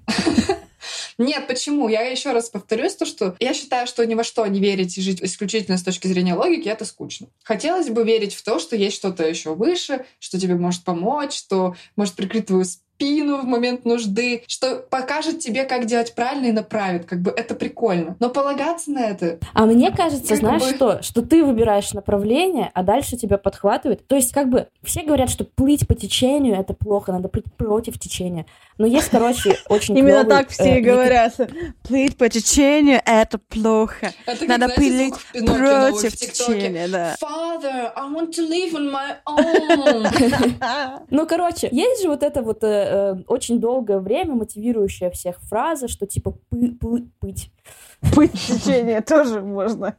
Нет, 1.20 1.48
почему? 1.48 1.88
Я 1.90 2.02
еще 2.02 2.32
раз 2.32 2.50
повторюсь, 2.50 2.96
то, 2.96 3.06
что 3.06 3.36
я 3.40 3.54
считаю, 3.54 3.86
что 3.86 4.06
ни 4.06 4.16
во 4.16 4.24
что 4.24 4.46
не 4.48 4.60
верить 4.60 4.98
и 4.98 5.02
жить 5.02 5.22
исключительно 5.22 5.78
с 5.78 5.84
точки 5.84 6.08
зрения 6.08 6.34
логики, 6.34 6.68
это 6.68 6.86
скучно. 6.86 7.28
Хотелось 7.44 7.90
бы 7.90 8.04
верить 8.04 8.34
в 8.34 8.44
то, 8.44 8.58
что 8.58 8.76
есть 8.76 8.96
что-то 8.96 9.28
еще 9.28 9.54
выше, 9.54 10.06
что 10.20 10.40
тебе 10.40 10.56
может 10.56 10.84
помочь, 10.84 11.38
что 11.38 11.76
может 11.96 12.16
прикрыть 12.16 12.48
твою 12.48 12.64
спину 13.00 13.38
в 13.42 13.46
момент 13.46 13.86
нужды, 13.86 14.44
что 14.46 14.76
покажет 14.76 15.40
тебе, 15.40 15.64
как 15.64 15.86
делать 15.86 16.16
правильно 16.16 16.48
и 16.48 16.52
направит. 16.52 17.06
Как 17.06 17.22
бы 17.22 17.32
это 17.32 17.56
прикольно. 17.56 18.18
Но 18.20 18.30
полагаться 18.30 18.92
на 18.92 19.00
это... 19.00 19.40
А 19.54 19.66
мне 19.66 19.92
кажется, 19.92 20.30
Как 20.30 20.38
знаешь 20.38 20.62
бы- 20.62 20.76
что? 20.76 21.02
Что 21.02 21.22
ты 21.22 21.46
выбираешь 21.46 21.94
направление, 21.94 22.72
а 22.74 22.84
дальше 22.84 23.16
тебя 23.16 23.38
подхватывает. 23.38 24.06
То 24.08 24.16
есть, 24.16 24.34
как 24.34 24.50
бы, 24.50 24.68
все 24.84 25.04
говорят, 25.04 25.30
что 25.30 25.46
плыть 25.46 25.88
по 25.88 25.96
течению— 25.96 26.56
это 26.60 26.74
плохо, 26.74 27.14
надо 27.14 27.30
плыть 27.30 27.46
против 27.56 27.98
течения. 27.98 28.46
Но 28.80 28.88
есть, 28.88 29.10
короче, 29.10 29.58
очень 29.70 29.98
Именно 29.98 30.24
клёвый, 30.24 30.30
так 30.38 30.50
все 30.50 30.64
э, 30.64 30.78
и 30.78 30.82
говорят. 30.82 31.36
Плыть 31.84 32.18
по 32.18 32.30
течению— 32.30 33.02
это 33.06 33.38
плохо. 33.38 34.14
Это 34.26 34.40
как, 34.40 34.48
Надо 34.48 34.74
знаете, 34.74 35.14
плыть 35.34 35.46
против 35.46 36.16
течения, 36.16 36.88
да. 36.88 37.16
Father, 37.22 37.92
I 37.94 38.10
want 38.10 38.32
to 38.32 38.48
live 38.48 38.74
on 38.74 38.90
my 38.90 39.18
own. 39.28 41.02
Ну, 41.10 41.28
короче, 41.28 41.68
есть 41.74 42.02
же 42.02 42.08
вот 42.08 42.24
эта 42.24 42.42
вот 42.42 42.64
э, 42.64 42.68
э, 42.68 43.16
очень 43.28 43.60
долгое 43.60 44.00
время 44.00 44.36
мотивирующая 44.36 45.10
всех 45.12 45.42
фраза, 45.42 45.90
что 45.90 46.08
типа 46.08 46.36
пы- 46.50 47.10
пыть. 47.20 47.52
Плыть 48.14 48.32
по 48.32 48.38
течению 48.38 49.04
тоже 49.04 49.42
можно. 49.42 49.98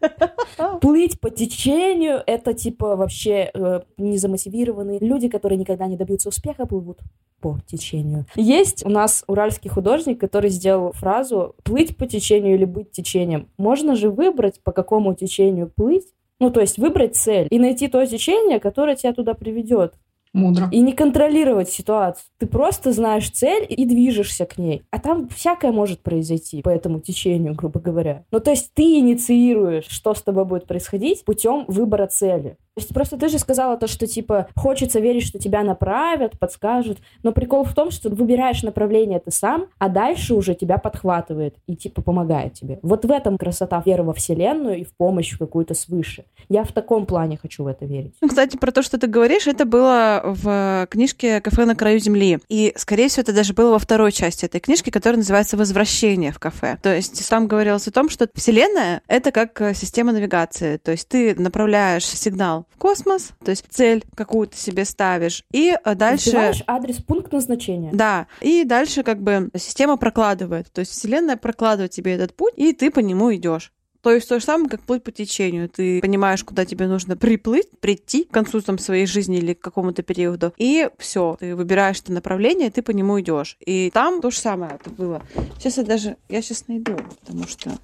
Плыть 0.80 1.20
по 1.20 1.30
течению— 1.30 2.22
это 2.26 2.54
типа 2.54 2.96
вообще 2.96 3.50
э, 3.52 3.80
незамотивированные 3.96 4.98
люди, 5.00 5.28
которые 5.28 5.58
никогда 5.58 5.86
не 5.86 5.96
добьются 5.96 6.28
успеха, 6.28 6.66
плывут 6.66 7.00
по 7.40 7.58
течению. 7.66 8.26
Есть 8.36 8.86
у 8.86 8.88
нас 8.88 9.24
уральский 9.26 9.68
художник, 9.68 10.20
который 10.20 10.50
сделал 10.50 10.92
фразу 10.92 11.54
«плыть 11.62 11.96
по 11.96 12.06
течению 12.06 12.54
или 12.54 12.64
быть 12.64 12.92
течением». 12.92 13.48
Можно 13.58 13.96
же 13.96 14.10
выбрать, 14.10 14.62
по 14.62 14.72
какому 14.72 15.14
течению 15.14 15.68
плыть, 15.68 16.06
ну, 16.40 16.50
то 16.50 16.60
есть 16.60 16.78
выбрать 16.78 17.16
цель 17.16 17.46
и 17.50 17.58
найти 17.58 17.88
то 17.88 18.04
течение, 18.06 18.60
которое 18.60 18.96
тебя 18.96 19.12
туда 19.12 19.34
приведет. 19.34 19.94
Мудро. 20.34 20.68
И 20.72 20.80
не 20.80 20.92
контролировать 20.92 21.70
ситуацию. 21.70 22.26
Ты 22.38 22.46
просто 22.46 22.92
знаешь 22.92 23.30
цель 23.30 23.64
и 23.68 23.86
движешься 23.86 24.44
к 24.46 24.58
ней. 24.58 24.82
А 24.90 24.98
там 24.98 25.28
всякое 25.28 25.72
может 25.72 26.02
произойти 26.02 26.60
по 26.60 26.68
этому 26.68 27.00
течению, 27.00 27.54
грубо 27.54 27.80
говоря. 27.80 28.24
Ну, 28.32 28.40
то 28.40 28.50
есть 28.50 28.72
ты 28.74 28.98
инициируешь, 28.98 29.86
что 29.88 30.12
с 30.12 30.22
тобой 30.22 30.44
будет 30.44 30.66
происходить 30.66 31.24
путем 31.24 31.64
выбора 31.68 32.08
цели. 32.08 32.58
То 32.74 32.80
есть 32.80 32.92
просто 32.92 33.16
ты 33.16 33.28
же 33.28 33.38
сказала 33.38 33.76
то, 33.76 33.86
что 33.86 34.08
типа 34.08 34.48
хочется 34.56 34.98
верить, 34.98 35.24
что 35.24 35.38
тебя 35.38 35.62
направят, 35.62 36.36
подскажут. 36.40 36.98
Но 37.22 37.30
прикол 37.30 37.62
в 37.62 37.72
том, 37.72 37.92
что 37.92 38.10
выбираешь 38.10 38.64
направление 38.64 39.20
ты 39.20 39.30
сам, 39.30 39.66
а 39.78 39.88
дальше 39.88 40.34
уже 40.34 40.56
тебя 40.56 40.78
подхватывает 40.78 41.54
и 41.68 41.76
типа 41.76 42.02
помогает 42.02 42.54
тебе. 42.54 42.80
Вот 42.82 43.04
в 43.04 43.12
этом 43.12 43.38
красота 43.38 43.80
веры 43.86 44.02
во 44.02 44.12
Вселенную 44.12 44.80
и 44.80 44.84
в 44.84 44.92
помощь 44.96 45.38
какую-то 45.38 45.74
свыше. 45.74 46.24
Я 46.48 46.64
в 46.64 46.72
таком 46.72 47.06
плане 47.06 47.38
хочу 47.40 47.62
в 47.62 47.68
это 47.68 47.84
верить. 47.84 48.14
Ну, 48.20 48.28
кстати, 48.28 48.56
про 48.56 48.72
то, 48.72 48.82
что 48.82 48.98
ты 48.98 49.06
говоришь, 49.06 49.46
это 49.46 49.66
было 49.66 50.22
в 50.24 50.88
книжке 50.90 51.40
«Кафе 51.40 51.66
на 51.66 51.76
краю 51.76 52.00
земли». 52.00 52.40
И, 52.48 52.72
скорее 52.76 53.06
всего, 53.06 53.22
это 53.22 53.32
даже 53.32 53.54
было 53.54 53.70
во 53.70 53.78
второй 53.78 54.10
части 54.10 54.46
этой 54.46 54.60
книжки, 54.60 54.90
которая 54.90 55.18
называется 55.18 55.56
«Возвращение 55.56 56.32
в 56.32 56.40
кафе». 56.40 56.78
То 56.82 56.92
есть 56.92 57.28
там 57.30 57.46
говорилось 57.46 57.86
о 57.86 57.92
том, 57.92 58.08
что 58.08 58.28
Вселенная— 58.34 59.00
это 59.06 59.30
как 59.30 59.60
э, 59.60 59.74
система 59.74 60.10
навигации. 60.10 60.78
То 60.78 60.90
есть 60.90 61.08
ты 61.08 61.36
направляешь 61.36 62.04
сигнал 62.04 62.63
в 62.70 62.78
космос, 62.78 63.30
то 63.44 63.50
есть 63.50 63.64
цель 63.70 64.04
какую-то 64.14 64.56
себе 64.56 64.84
ставишь, 64.84 65.44
и 65.52 65.76
э, 65.82 65.94
дальше... 65.94 66.30
Вбиваешь 66.30 66.62
адрес, 66.66 66.96
пункт 66.96 67.32
назначения. 67.32 67.90
Да, 67.92 68.26
и 68.40 68.64
дальше 68.64 69.02
как 69.02 69.22
бы 69.22 69.50
система 69.56 69.96
прокладывает. 69.96 70.72
То 70.72 70.80
есть 70.80 70.92
Вселенная 70.92 71.36
прокладывает 71.36 71.90
тебе 71.90 72.12
этот 72.12 72.34
путь, 72.34 72.54
и 72.56 72.72
ты 72.72 72.90
по 72.90 73.00
нему 73.00 73.34
идешь. 73.34 73.72
То 74.04 74.12
есть 74.12 74.28
то 74.28 74.38
же 74.38 74.44
самое, 74.44 74.68
как 74.68 74.82
плыть 74.82 75.02
по 75.02 75.10
течению. 75.10 75.70
Ты 75.70 76.02
понимаешь, 76.02 76.44
куда 76.44 76.66
тебе 76.66 76.86
нужно 76.86 77.16
приплыть, 77.16 77.70
прийти 77.80 78.24
к 78.24 78.30
концу 78.30 78.60
там, 78.60 78.78
своей 78.78 79.06
жизни 79.06 79.38
или 79.38 79.54
к 79.54 79.60
какому-то 79.60 80.02
периоду. 80.02 80.52
И 80.58 80.90
все, 80.98 81.38
ты 81.40 81.56
выбираешь 81.56 82.00
это 82.00 82.12
направление, 82.12 82.68
и 82.68 82.70
ты 82.70 82.82
по 82.82 82.90
нему 82.90 83.18
идешь. 83.22 83.56
И 83.64 83.90
там 83.94 84.20
то 84.20 84.30
же 84.30 84.38
самое 84.38 84.74
это 84.74 84.90
было. 84.90 85.22
Сейчас 85.58 85.78
я 85.78 85.84
даже, 85.84 86.16
я 86.28 86.42
сейчас 86.42 86.68
найду, 86.68 86.98
потому 87.20 87.48
что... 87.48 87.78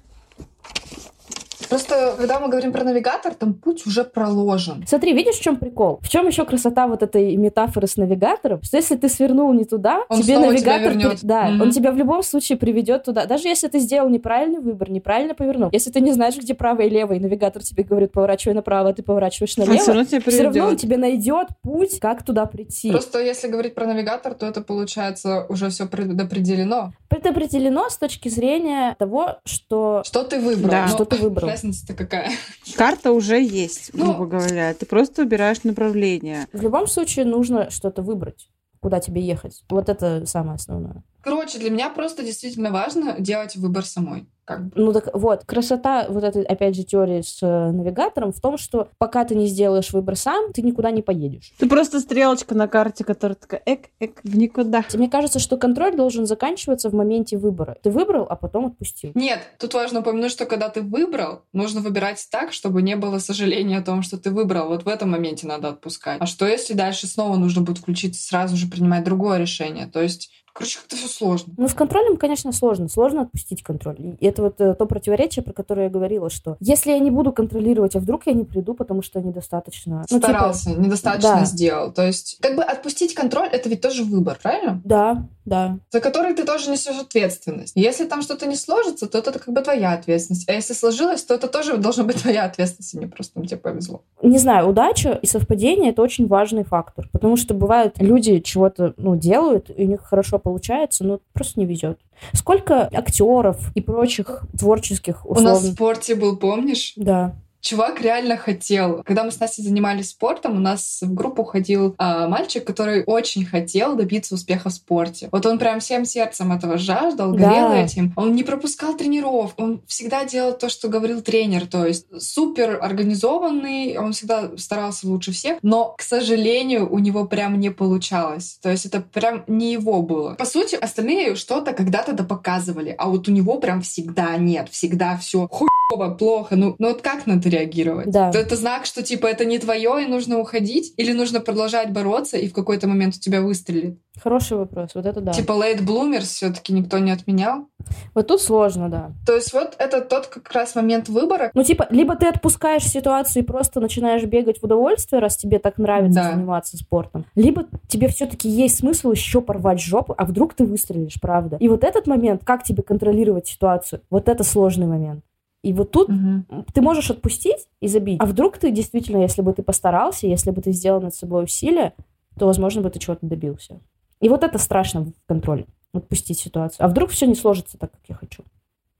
Просто, 1.71 2.15
когда 2.17 2.39
мы 2.41 2.49
говорим 2.49 2.73
про 2.73 2.83
навигатор, 2.83 3.33
там 3.33 3.53
путь 3.53 3.87
уже 3.87 4.03
проложен. 4.03 4.83
Смотри, 4.85 5.13
видишь, 5.13 5.35
в 5.37 5.41
чем 5.41 5.55
прикол? 5.55 5.99
В 6.01 6.09
чем 6.09 6.27
еще 6.27 6.43
красота 6.45 6.85
вот 6.85 7.01
этой 7.01 7.35
метафоры 7.37 7.87
с 7.87 7.95
навигатором? 7.95 8.61
Что 8.61 8.75
если 8.75 8.97
ты 8.97 9.07
свернул 9.07 9.53
не 9.53 9.63
туда, 9.63 10.03
Он 10.09 10.21
тебе 10.21 10.35
снова 10.37 10.55
тебя 10.57 10.73
навигатор, 10.73 10.97
вернет. 10.97 11.19
при- 11.21 11.25
да, 11.27 11.43
Мгм. 11.47 11.61
он 11.61 11.71
тебя 11.71 11.91
в 11.91 11.95
любом 11.97 12.23
случае 12.23 12.57
приведет 12.57 13.05
туда. 13.05 13.25
Даже 13.25 13.47
если 13.47 13.69
ты 13.69 13.79
сделал 13.79 14.09
неправильный 14.09 14.59
выбор, 14.59 14.91
неправильно 14.91 15.33
повернул. 15.33 15.69
Если 15.71 15.91
ты 15.91 16.01
не 16.01 16.11
знаешь, 16.11 16.35
где 16.37 16.53
право 16.53 16.81
и 16.81 16.89
лево, 16.89 17.13
и 17.13 17.19
навигатор 17.19 17.63
тебе 17.63 17.83
говорит, 17.83 18.11
поворачивай 18.11 18.53
направо, 18.53 18.89
а 18.89 18.93
ты 18.93 19.01
поворачиваешь 19.01 19.53
Он 19.57 19.63
налево, 19.65 19.81
все 19.81 19.91
равно 19.93 20.03
тебя 20.05 20.19
все 20.31 20.43
равно 20.43 20.65
он 20.65 20.75
тебе 20.75 20.97
найдет 20.97 21.47
путь, 21.63 21.99
как 22.01 22.23
туда 22.23 22.45
прийти. 22.47 22.91
Просто 22.91 23.19
если 23.21 23.47
говорить 23.47 23.75
про 23.75 23.85
навигатор, 23.85 24.33
то 24.33 24.45
это 24.45 24.59
получается 24.59 25.45
уже 25.47 25.69
все 25.69 25.85
предопределено. 25.85 26.91
Предопределено 27.11 27.89
с 27.89 27.97
точки 27.97 28.29
зрения 28.29 28.95
того, 28.97 29.39
что 29.43 30.01
Что 30.05 30.23
ты 30.23 30.39
выбрал? 30.39 30.71
Да. 30.71 30.81
Но 30.87 30.95
Что 30.95 31.03
ты 31.03 31.17
выбрал? 31.17 31.49
Разница-то 31.49 31.93
какая? 31.93 32.31
Карта 32.77 33.11
уже 33.11 33.41
есть, 33.43 33.91
Ну- 33.93 34.13
грубо 34.13 34.25
говоря. 34.25 34.73
Ты 34.73 34.85
просто 34.85 35.23
выбираешь 35.23 35.61
направление. 35.65 36.47
в 36.53 36.61
любом 36.61 36.87
случае 36.87 37.25
нужно 37.25 37.69
что-то 37.69 38.01
выбрать, 38.01 38.49
куда 38.79 39.01
тебе 39.01 39.21
ехать. 39.21 39.61
Вот 39.69 39.89
это 39.89 40.25
самое 40.25 40.55
основное. 40.55 41.03
Короче, 41.23 41.59
для 41.59 41.69
меня 41.69 41.89
просто 41.89 42.23
действительно 42.23 42.71
важно 42.71 43.15
делать 43.19 43.55
выбор 43.55 43.85
самой. 43.85 44.27
Как 44.43 44.65
бы. 44.65 44.71
Ну 44.75 44.91
так 44.91 45.09
вот, 45.13 45.45
красота 45.45 46.07
вот 46.09 46.23
этой, 46.23 46.43
опять 46.43 46.75
же, 46.75 46.83
теории 46.83 47.21
с 47.21 47.43
э, 47.43 47.71
навигатором 47.71 48.33
в 48.33 48.41
том, 48.41 48.57
что 48.57 48.89
пока 48.97 49.23
ты 49.23 49.35
не 49.35 49.45
сделаешь 49.45 49.91
выбор 49.91 50.15
сам, 50.15 50.51
ты 50.51 50.63
никуда 50.63 50.89
не 50.89 51.03
поедешь. 51.03 51.53
Ты 51.59 51.69
просто 51.69 51.99
стрелочка 51.99 52.55
на 52.55 52.67
карте, 52.67 53.03
которая 53.03 53.35
такая 53.35 53.61
эк, 53.65 53.89
эк, 53.99 54.19
в 54.23 54.35
никуда. 54.35 54.83
Мне 54.93 55.09
кажется, 55.09 55.37
что 55.37 55.57
контроль 55.57 55.95
должен 55.95 56.25
заканчиваться 56.25 56.89
в 56.89 56.93
моменте 56.93 57.37
выбора. 57.37 57.77
Ты 57.83 57.91
выбрал, 57.91 58.25
а 58.27 58.35
потом 58.35 58.65
отпустил. 58.65 59.11
Нет, 59.13 59.41
тут 59.59 59.75
важно 59.75 59.99
упомянуть, 59.99 60.31
что 60.31 60.45
когда 60.45 60.69
ты 60.69 60.81
выбрал, 60.81 61.43
нужно 61.53 61.81
выбирать 61.81 62.27
так, 62.31 62.51
чтобы 62.51 62.81
не 62.81 62.95
было 62.95 63.19
сожаления 63.19 63.77
о 63.77 63.83
том, 63.83 64.01
что 64.01 64.17
ты 64.17 64.31
выбрал. 64.31 64.69
Вот 64.69 64.83
в 64.83 64.87
этом 64.87 65.11
моменте 65.11 65.45
надо 65.45 65.69
отпускать. 65.69 66.19
А 66.19 66.25
что 66.25 66.47
если 66.47 66.73
дальше 66.73 67.05
снова 67.05 67.35
нужно 67.35 67.61
будет 67.61 67.77
включиться, 67.77 68.21
сразу 68.21 68.57
же 68.57 68.67
принимать 68.67 69.03
другое 69.03 69.37
решение? 69.37 69.85
То 69.85 70.01
есть 70.01 70.31
Короче, 70.53 70.79
как-то 70.79 70.95
все 70.95 71.07
сложно. 71.07 71.53
Ну, 71.57 71.67
с 71.67 71.73
контролем, 71.73 72.17
конечно, 72.17 72.51
сложно. 72.51 72.89
Сложно 72.89 73.21
отпустить 73.21 73.63
контроль. 73.63 74.15
И 74.19 74.25
это 74.25 74.41
вот 74.41 74.59
э, 74.59 74.73
то 74.73 74.85
противоречие, 74.85 75.43
про 75.43 75.53
которое 75.53 75.83
я 75.83 75.89
говорила, 75.89 76.29
что 76.29 76.57
если 76.59 76.91
я 76.91 76.99
не 76.99 77.11
буду 77.11 77.31
контролировать, 77.31 77.95
а 77.95 77.99
вдруг 77.99 78.27
я 78.27 78.33
не 78.33 78.43
приду, 78.43 78.73
потому 78.73 79.01
что 79.01 79.21
недостаточно... 79.21 80.05
ну, 80.09 80.19
типа, 80.19 80.27
Старался, 80.27 80.71
недостаточно 80.71 81.39
да. 81.39 81.45
сделал. 81.45 81.91
То 81.91 82.05
есть, 82.05 82.37
как 82.41 82.55
бы 82.55 82.63
отпустить 82.63 83.13
контроль, 83.13 83.47
это 83.47 83.69
ведь 83.69 83.81
тоже 83.81 84.03
выбор, 84.03 84.37
правильно? 84.41 84.81
Да, 84.83 85.27
да. 85.45 85.79
За 85.91 86.01
который 86.01 86.33
ты 86.33 86.43
тоже 86.43 86.69
несешь 86.69 86.99
ответственность. 86.99 87.73
Если 87.75 88.05
там 88.05 88.21
что-то 88.21 88.45
не 88.45 88.55
сложится, 88.55 89.07
то 89.07 89.17
это 89.17 89.31
как 89.31 89.53
бы 89.53 89.61
твоя 89.61 89.93
ответственность. 89.93 90.47
А 90.47 90.53
если 90.53 90.73
сложилось, 90.73 91.23
то 91.23 91.33
это 91.33 91.47
тоже 91.47 91.77
должна 91.77 92.03
быть 92.03 92.21
твоя 92.21 92.45
ответственность, 92.45 92.95
а 92.95 92.99
не 92.99 93.07
просто 93.07 93.41
тебе 93.41 93.57
повезло. 93.57 94.03
Не 94.21 94.37
знаю, 94.37 94.69
удача 94.69 95.17
и 95.21 95.25
совпадение— 95.25 95.91
это 95.91 96.01
очень 96.01 96.27
важный 96.27 96.63
фактор. 96.63 97.09
Потому 97.11 97.37
что 97.37 97.53
бывают 97.53 97.99
люди 97.99 98.39
чего-то, 98.39 98.93
ну, 98.97 99.15
делают, 99.15 99.71
и 99.75 99.85
у 99.85 99.87
них 99.87 100.01
хорошо 100.01 100.37
получается, 100.41 101.03
но 101.03 101.19
просто 101.33 101.59
не 101.59 101.65
везет. 101.65 101.99
Сколько 102.33 102.89
актеров 102.91 103.71
и 103.75 103.81
прочих 103.81 104.43
творческих 104.57 105.25
У 105.25 105.33
нас 105.35 105.37
в 105.37 105.45
условно... 105.45 105.71
спорте 105.73 106.15
был, 106.15 106.37
помнишь? 106.37 106.93
Да. 106.95 107.35
Чувак 107.61 108.01
реально 108.01 108.37
хотел. 108.37 109.03
Когда 109.03 109.23
мы 109.23 109.31
с 109.31 109.39
Настей 109.39 109.63
занимались 109.63 110.09
спортом, 110.09 110.57
у 110.57 110.59
нас 110.59 110.99
в 111.01 111.13
группу 111.13 111.43
ходил 111.43 111.93
а, 111.97 112.27
мальчик, 112.27 112.65
который 112.65 113.03
очень 113.05 113.45
хотел 113.45 113.95
добиться 113.95 114.33
успеха 114.35 114.69
в 114.69 114.73
спорте. 114.73 115.29
Вот 115.31 115.45
он 115.45 115.59
прям 115.59 115.79
всем 115.79 116.05
сердцем 116.05 116.51
этого 116.51 116.77
жаждал, 116.77 117.31
горел 117.33 117.69
Да. 117.69 117.77
этим. 117.77 118.13
Он 118.15 118.33
не 118.35 118.43
пропускал 118.43 118.95
тренеров, 118.97 119.53
он 119.57 119.81
всегда 119.87 120.25
делал 120.25 120.53
то, 120.53 120.69
что 120.69 120.87
говорил 120.87 121.21
тренер. 121.21 121.67
То 121.67 121.85
есть 121.85 122.05
супер 122.19 122.79
организованный, 122.81 123.97
он 123.97 124.13
всегда 124.13 124.57
старался 124.57 125.07
лучше 125.07 125.31
всех, 125.31 125.59
но, 125.61 125.93
к 125.97 126.01
сожалению, 126.01 126.91
у 126.91 126.99
него 126.99 127.25
прям 127.25 127.59
не 127.59 127.69
получалось. 127.69 128.57
То 128.61 128.69
есть 128.69 128.85
это 128.85 129.01
прям 129.01 129.43
не 129.47 129.73
его 129.73 130.01
было. 130.01 130.33
По 130.33 130.45
сути, 130.45 130.75
остальные 130.75 131.35
что-то 131.35 131.73
когда-то 131.73 132.13
допоказывали, 132.13 132.95
а 132.97 133.07
вот 133.07 133.27
у 133.27 133.31
него 133.31 133.59
прям 133.59 133.81
всегда 133.81 134.35
нет, 134.37 134.69
всегда 134.71 135.17
все 135.17 135.47
хуево, 135.47 136.15
плохо. 136.15 136.55
Ну, 136.55 136.75
ну 136.79 136.87
вот 136.89 137.01
как 137.01 137.27
на 137.27 137.33
это 137.33 137.50
реагировать? 137.51 138.09
Да. 138.09 138.31
То 138.31 138.39
Это 138.39 138.55
знак, 138.55 138.85
что 138.85 139.03
типа 139.03 139.27
это 139.27 139.45
не 139.45 139.59
твое 139.59 140.03
и 140.03 140.07
нужно 140.07 140.39
уходить? 140.39 140.93
Или 140.97 141.11
нужно 141.11 141.39
продолжать 141.39 141.91
бороться 141.91 142.37
и 142.37 142.47
в 142.47 142.53
какой-то 142.53 142.87
момент 142.87 143.15
у 143.15 143.19
тебя 143.19 143.41
выстрелит? 143.41 143.99
Хороший 144.21 144.57
вопрос. 144.57 144.91
Вот 144.95 145.05
это 145.05 145.21
да. 145.21 145.31
Типа 145.31 145.53
late 145.53 145.81
bloomers 145.85 146.21
все-таки 146.21 146.73
никто 146.73 146.97
не 146.99 147.11
отменял. 147.11 147.67
Вот 148.13 148.27
тут 148.27 148.41
сложно, 148.41 148.89
да. 148.89 149.11
То 149.25 149.35
есть 149.35 149.53
вот 149.53 149.73
это 149.77 150.01
тот 150.01 150.27
как 150.27 150.51
раз 150.51 150.75
момент 150.75 151.09
выбора. 151.09 151.49
Ну, 151.53 151.63
типа, 151.63 151.87
либо 151.89 152.15
ты 152.15 152.27
отпускаешь 152.27 152.83
ситуацию 152.85 153.43
и 153.43 153.45
просто 153.45 153.79
начинаешь 153.79 154.23
бегать 154.23 154.59
в 154.59 154.63
удовольствие, 154.63 155.21
раз 155.21 155.37
тебе 155.37 155.59
так 155.59 155.77
нравится 155.77 156.21
Да. 156.21 156.31
заниматься 156.31 156.77
спортом. 156.77 157.25
Либо 157.35 157.65
тебе 157.87 158.07
все-таки 158.09 158.49
есть 158.49 158.79
смысл 158.79 159.11
еще 159.11 159.41
порвать 159.41 159.81
жопу, 159.81 160.13
а 160.17 160.25
вдруг 160.25 160.53
ты 160.53 160.65
выстрелишь, 160.65 161.19
правда. 161.21 161.57
И 161.59 161.67
вот 161.67 161.83
этот 161.83 162.05
момент, 162.07 162.41
как 162.43 162.63
тебе 162.63 162.83
контролировать 162.83 163.47
ситуацию, 163.47 164.01
вот 164.09 164.27
это 164.29 164.43
сложный 164.43 164.87
момент. 164.87 165.23
И 165.63 165.73
вот 165.73 165.91
тут 165.91 166.09
Мгм. 166.09 166.45
ты 166.73 166.81
можешь 166.81 167.11
отпустить 167.11 167.67
и 167.81 167.87
забить. 167.87 168.19
А 168.19 168.25
вдруг 168.25 168.57
ты 168.57 168.71
действительно, 168.71 169.21
если 169.21 169.41
бы 169.41 169.53
ты 169.53 169.61
постарался, 169.63 170.27
если 170.27 170.51
бы 170.51 170.61
ты 170.61 170.71
сделал 170.71 171.01
над 171.01 171.13
собой 171.13 171.43
усилия, 171.43 171.93
то, 172.37 172.45
возможно, 172.47 172.81
бы 172.81 172.89
ты 172.89 172.99
чего-то 172.99 173.25
добился. 173.25 173.79
И 174.19 174.29
вот 174.29 174.43
это 174.43 174.57
страшно 174.57 175.05
в 175.05 175.13
контроле. 175.27 175.65
Отпустить 175.93 176.39
ситуацию. 176.39 176.85
А 176.85 176.87
вдруг 176.87 177.09
все 177.09 177.27
не 177.27 177.35
сложится 177.35 177.77
так, 177.77 177.91
как 177.91 178.01
я 178.07 178.15
хочу. 178.15 178.43